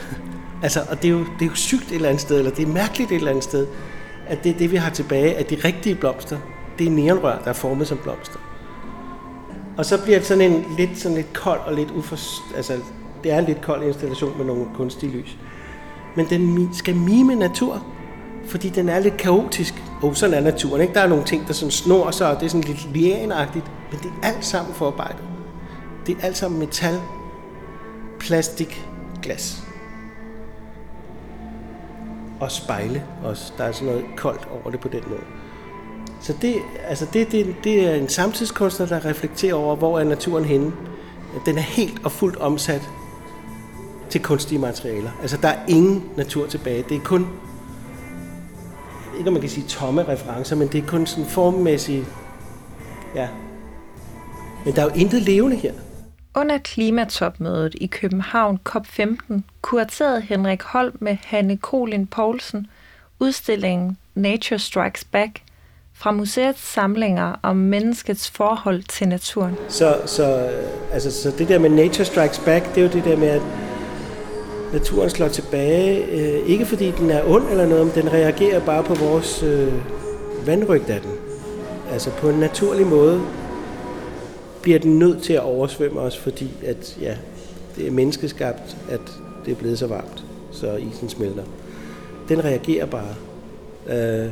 altså, 0.63 0.81
og 0.89 1.01
det 1.01 1.07
er, 1.07 1.11
jo, 1.11 1.19
det 1.19 1.45
er 1.45 1.49
jo 1.49 1.55
sygt 1.55 1.87
et 1.87 1.95
eller 1.95 2.09
andet 2.09 2.21
sted, 2.21 2.37
eller 2.37 2.51
det 2.51 2.63
er 2.67 2.71
mærkeligt 2.71 3.11
et 3.11 3.15
eller 3.15 3.29
andet 3.29 3.43
sted, 3.43 3.67
at 4.27 4.43
det 4.43 4.51
er 4.51 4.57
det, 4.57 4.71
vi 4.71 4.75
har 4.75 4.89
tilbage, 4.89 5.35
at 5.35 5.49
de 5.49 5.55
rigtige 5.65 5.95
blomster, 5.95 6.37
det 6.79 6.87
er 6.87 6.91
neonrør, 6.91 7.39
der 7.39 7.49
er 7.49 7.53
formet 7.53 7.87
som 7.87 7.97
blomster. 7.97 8.39
Og 9.77 9.85
så 9.85 10.03
bliver 10.03 10.17
det 10.17 10.27
sådan 10.27 10.51
en 10.51 10.65
lidt, 10.77 10.99
sådan 10.99 11.17
lidt 11.17 11.33
kold 11.33 11.59
og 11.59 11.73
lidt 11.73 11.91
ufor... 11.91 12.17
Altså, 12.55 12.73
det 13.23 13.31
er 13.31 13.39
en 13.39 13.45
lidt 13.45 13.61
kold 13.61 13.83
installation 13.83 14.37
med 14.37 14.45
nogle 14.45 14.65
kunstige 14.75 15.11
lys. 15.11 15.37
Men 16.15 16.25
den 16.29 16.69
skal 16.73 16.95
mime 16.95 17.35
natur, 17.35 17.85
fordi 18.47 18.69
den 18.69 18.89
er 18.89 18.99
lidt 18.99 19.17
kaotisk. 19.17 19.83
Og 20.01 20.17
sådan 20.17 20.35
er 20.35 20.41
naturen, 20.41 20.81
ikke? 20.81 20.93
Der 20.93 21.01
er 21.01 21.07
nogle 21.07 21.23
ting, 21.23 21.47
der 21.47 21.53
sådan 21.53 21.71
snor 21.71 22.11
sig, 22.11 22.29
og 22.29 22.39
det 22.39 22.45
er 22.45 22.49
sådan 22.49 22.63
lidt 22.63 22.93
lianagtigt, 22.93 23.65
men 23.91 23.99
det 23.99 24.11
er 24.21 24.27
alt 24.27 24.45
sammen 24.45 24.73
forarbejdet. 24.73 25.23
Det 26.07 26.17
er 26.17 26.25
alt 26.25 26.37
sammen 26.37 26.59
metal, 26.59 27.01
plastik, 28.19 28.87
glas. 29.21 29.63
Og 32.39 32.51
spejle 32.51 33.03
også. 33.23 33.53
Der 33.57 33.63
er 33.63 33.71
sådan 33.71 33.87
noget 33.87 34.05
koldt 34.17 34.47
over 34.51 34.71
det 34.71 34.79
på 34.79 34.87
den 34.87 35.01
måde. 35.07 35.21
Så 36.21 36.33
det, 36.41 36.55
altså 36.87 37.07
det, 37.13 37.31
det, 37.31 37.55
det 37.63 37.89
er 37.89 37.95
en 37.95 38.09
samtidskunstner, 38.09 38.85
der 38.85 39.05
reflekterer 39.05 39.53
over, 39.53 39.75
hvor 39.75 39.99
er 39.99 40.03
naturen 40.03 40.45
henne. 40.45 40.71
Den 41.45 41.57
er 41.57 41.61
helt 41.61 42.05
og 42.05 42.11
fuldt 42.11 42.35
omsat 42.35 42.89
til 44.09 44.23
kunstige 44.23 44.59
materialer. 44.59 45.11
Altså 45.21 45.37
der 45.41 45.47
er 45.47 45.59
ingen 45.67 46.03
natur 46.17 46.47
tilbage. 46.47 46.85
Det 46.89 46.97
er 46.97 47.01
kun, 47.01 47.27
ikke 49.17 49.27
om 49.27 49.33
man 49.33 49.41
kan 49.41 49.49
sige 49.49 49.67
tomme 49.67 50.07
referencer, 50.07 50.55
men 50.55 50.67
det 50.67 50.83
er 50.83 50.87
kun 50.87 51.05
sådan 51.05 51.25
formmæssige, 51.25 52.05
ja. 53.15 53.27
Men 54.65 54.75
der 54.75 54.81
er 54.81 54.85
jo 54.85 54.91
intet 54.95 55.21
levende 55.21 55.55
her. 55.55 55.73
Under 56.35 56.57
klimatopmødet 56.57 57.75
i 57.81 57.85
København 57.85 58.59
COP15 58.69 59.33
kuraterede 59.61 60.21
Henrik 60.21 60.61
Holm 60.61 60.97
med 60.99 61.17
Hanne 61.23 61.57
Kolin 61.57 62.07
Poulsen 62.07 62.67
udstillingen 63.19 63.97
Nature 64.15 64.59
Strikes 64.59 65.03
Back 65.03 65.41
fra 65.93 66.11
museets 66.11 66.61
samlinger 66.61 67.35
om 67.43 67.55
menneskets 67.55 68.29
forhold 68.29 68.83
til 68.83 69.07
naturen. 69.07 69.55
Så, 69.67 70.01
så, 70.05 70.49
altså, 70.91 71.11
så 71.11 71.31
det 71.37 71.47
der 71.47 71.59
med 71.59 71.69
Nature 71.69 72.05
Strikes 72.05 72.39
Back, 72.39 72.75
det 72.75 72.77
er 72.77 72.81
jo 72.81 72.93
det 72.93 73.05
der 73.05 73.17
med, 73.17 73.27
at 73.27 73.41
naturen 74.75 75.09
slår 75.09 75.27
tilbage, 75.27 76.05
øh, 76.05 76.49
ikke 76.49 76.65
fordi 76.65 76.91
den 76.91 77.09
er 77.09 77.23
ond 77.27 77.49
eller 77.49 77.65
noget, 77.65 77.85
men 77.85 77.95
den 77.95 78.13
reagerer 78.13 78.59
bare 78.59 78.83
på 78.83 78.93
vores 78.93 79.43
øh, 79.43 79.73
vandrygt 80.45 80.89
af 80.89 81.01
den. 81.01 81.11
Altså 81.91 82.09
på 82.11 82.29
en 82.29 82.39
naturlig 82.39 82.87
måde 82.87 83.21
bliver 84.61 84.79
den 84.79 84.99
nødt 84.99 85.23
til 85.23 85.33
at 85.33 85.41
oversvømme 85.41 85.99
os, 85.99 86.17
fordi 86.17 86.51
at, 86.65 86.97
ja, 87.01 87.15
det 87.75 87.87
er 87.87 87.91
menneskeskabt, 87.91 88.77
at 88.89 89.01
det 89.45 89.51
er 89.51 89.55
blevet 89.55 89.79
så 89.79 89.87
varmt, 89.87 90.23
så 90.51 90.75
isen 90.75 91.09
smelter. 91.09 91.43
Den 92.29 92.43
reagerer 92.43 92.85
bare. 92.85 93.15
Øh, 93.87 94.29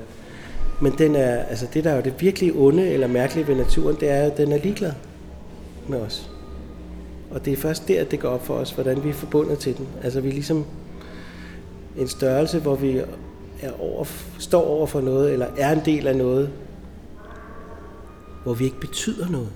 men 0.82 0.94
den 0.98 1.16
er, 1.16 1.44
altså 1.44 1.68
det 1.74 1.84
der 1.84 1.92
er 1.92 1.96
jo 1.96 2.02
det 2.02 2.14
virkelig 2.20 2.54
onde 2.56 2.88
eller 2.88 3.08
mærkelige 3.08 3.48
ved 3.48 3.56
naturen, 3.56 3.98
det 4.00 4.10
er 4.10 4.24
at 4.24 4.38
den 4.38 4.52
er 4.52 4.58
ligeglad 4.58 4.92
med 5.88 6.00
os. 6.00 6.33
Og 7.34 7.46
det 7.46 7.54
er 7.54 7.58
først 7.58 7.88
der, 7.88 8.02
at 8.02 8.12
det 8.12 8.20
går 8.20 8.30
op 8.30 8.46
for 8.46 8.54
os, 8.54 8.72
hvordan 8.72 9.04
vi 9.04 9.10
er 9.10 9.14
forbundet 9.14 9.60
til 9.60 9.78
den. 9.78 9.88
Altså 10.04 10.22
vi 10.22 10.30
er 10.30 10.34
ligesom 10.34 10.66
en 11.98 12.08
størrelse, 12.08 12.60
hvor 12.60 12.76
vi 12.76 13.02
er 13.62 13.72
over, 13.80 14.06
står 14.40 14.66
over 14.66 14.88
for 14.88 15.02
noget, 15.02 15.34
eller 15.34 15.48
er 15.58 15.72
en 15.72 15.82
del 15.86 16.08
af 16.08 16.16
noget, 16.16 16.50
hvor 18.44 18.54
vi 18.54 18.66
ikke 18.66 18.80
betyder 18.80 19.30
noget. 19.30 19.50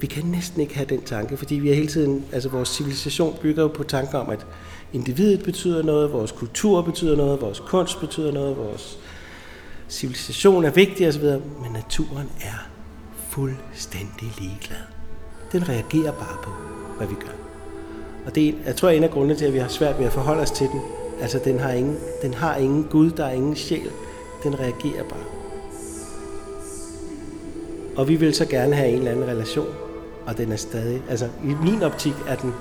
Vi 0.00 0.06
kan 0.06 0.24
næsten 0.24 0.60
ikke 0.60 0.74
have 0.74 0.86
den 0.88 1.02
tanke, 1.02 1.36
fordi 1.36 1.54
vi 1.54 1.70
er 1.70 1.74
hele 1.74 1.88
tiden, 1.88 2.24
altså 2.32 2.48
vores 2.48 2.68
civilisation 2.68 3.36
bygger 3.42 3.62
jo 3.62 3.68
på 3.68 3.82
tanker 3.82 4.18
om, 4.18 4.30
at 4.30 4.46
individet 4.92 5.42
betyder 5.44 5.82
noget, 5.82 6.12
vores 6.12 6.32
kultur 6.32 6.82
betyder 6.82 7.16
noget, 7.16 7.40
vores 7.40 7.60
kunst 7.60 8.00
betyder 8.00 8.32
noget, 8.32 8.56
vores 8.56 8.98
civilisation 9.88 10.64
er 10.64 10.70
vigtig 10.70 11.08
osv., 11.08 11.24
men 11.62 11.72
naturen 11.72 12.30
er 12.40 12.68
fuldstændig 13.28 14.32
ligeglad. 14.38 14.97
Den 15.52 15.68
reagerer 15.68 16.12
bare 16.12 16.36
på, 16.42 16.50
hvad 16.96 17.06
vi 17.06 17.14
gør. 17.14 17.32
Og 18.26 18.34
det 18.34 18.48
er, 18.48 18.52
jeg 18.66 18.76
tror, 18.76 18.88
er 18.88 18.92
en 18.92 19.04
af 19.04 19.10
grundene 19.10 19.34
til, 19.34 19.44
at 19.44 19.52
vi 19.52 19.58
har 19.58 19.68
svært 19.68 19.98
ved 19.98 20.06
at 20.06 20.12
forholde 20.12 20.42
os 20.42 20.50
til 20.50 20.68
den. 20.68 20.80
Altså, 21.20 21.40
den 21.44 21.60
har 21.60 21.70
ingen, 21.70 21.98
den 22.22 22.34
har 22.34 22.56
ingen 22.56 22.84
Gud, 22.84 23.10
der 23.10 23.24
er 23.24 23.32
ingen 23.32 23.56
sjæl. 23.56 23.90
Den 24.42 24.60
reagerer 24.60 25.02
bare. 25.02 25.24
Og 27.96 28.08
vi 28.08 28.16
vil 28.16 28.34
så 28.34 28.46
gerne 28.46 28.74
have 28.74 28.88
en 28.88 28.98
eller 28.98 29.10
anden 29.10 29.28
relation, 29.28 29.74
og 30.26 30.38
den 30.38 30.52
er 30.52 30.56
stadig, 30.56 31.02
altså 31.10 31.28
i 31.44 31.54
min 31.62 31.82
optik 31.82 32.14
er 32.28 32.36
den, 32.36 32.54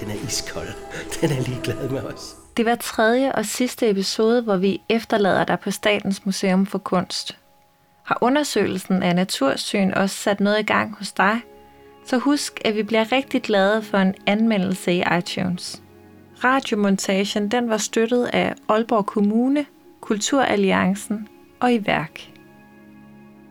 den 0.00 0.10
er 0.10 0.26
iskold. 0.26 0.68
Den 1.20 1.30
er 1.30 1.40
ligeglad 1.40 1.88
med 1.88 2.02
os. 2.02 2.36
Det 2.56 2.64
var 2.64 2.74
tredje 2.74 3.32
og 3.32 3.46
sidste 3.46 3.90
episode, 3.90 4.42
hvor 4.42 4.56
vi 4.56 4.80
efterlader 4.88 5.44
dig 5.44 5.60
på 5.60 5.70
Statens 5.70 6.26
Museum 6.26 6.66
for 6.66 6.78
Kunst. 6.78 7.38
Har 8.02 8.18
undersøgelsen 8.20 9.02
af 9.02 9.14
natursyn 9.14 9.90
også 9.90 10.16
sat 10.16 10.40
noget 10.40 10.58
i 10.58 10.62
gang 10.62 10.96
hos 10.98 11.12
dig? 11.12 11.40
Så 12.06 12.18
husk, 12.18 12.60
at 12.64 12.74
vi 12.74 12.82
bliver 12.82 13.12
rigtig 13.12 13.42
glade 13.42 13.82
for 13.82 13.98
en 13.98 14.14
anmeldelse 14.26 14.92
i 14.92 15.02
iTunes. 15.18 15.82
Radiomontagen 16.44 17.48
den 17.48 17.70
var 17.70 17.76
støttet 17.76 18.24
af 18.32 18.54
Aalborg 18.68 19.06
Kommune, 19.06 19.66
Kulturalliancen 20.00 21.28
og 21.60 21.74
i 21.74 21.86
værk. 21.86 22.20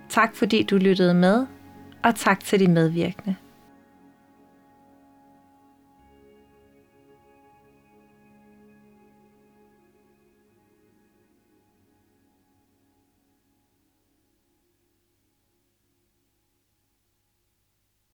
Tak 0.09 0.35
fordi 0.35 0.63
du 0.63 0.77
lyttede 0.77 1.13
med, 1.13 1.45
og 2.03 2.15
tak 2.15 2.43
til 2.43 2.59
de 2.59 2.67
medvirkende. 2.67 3.35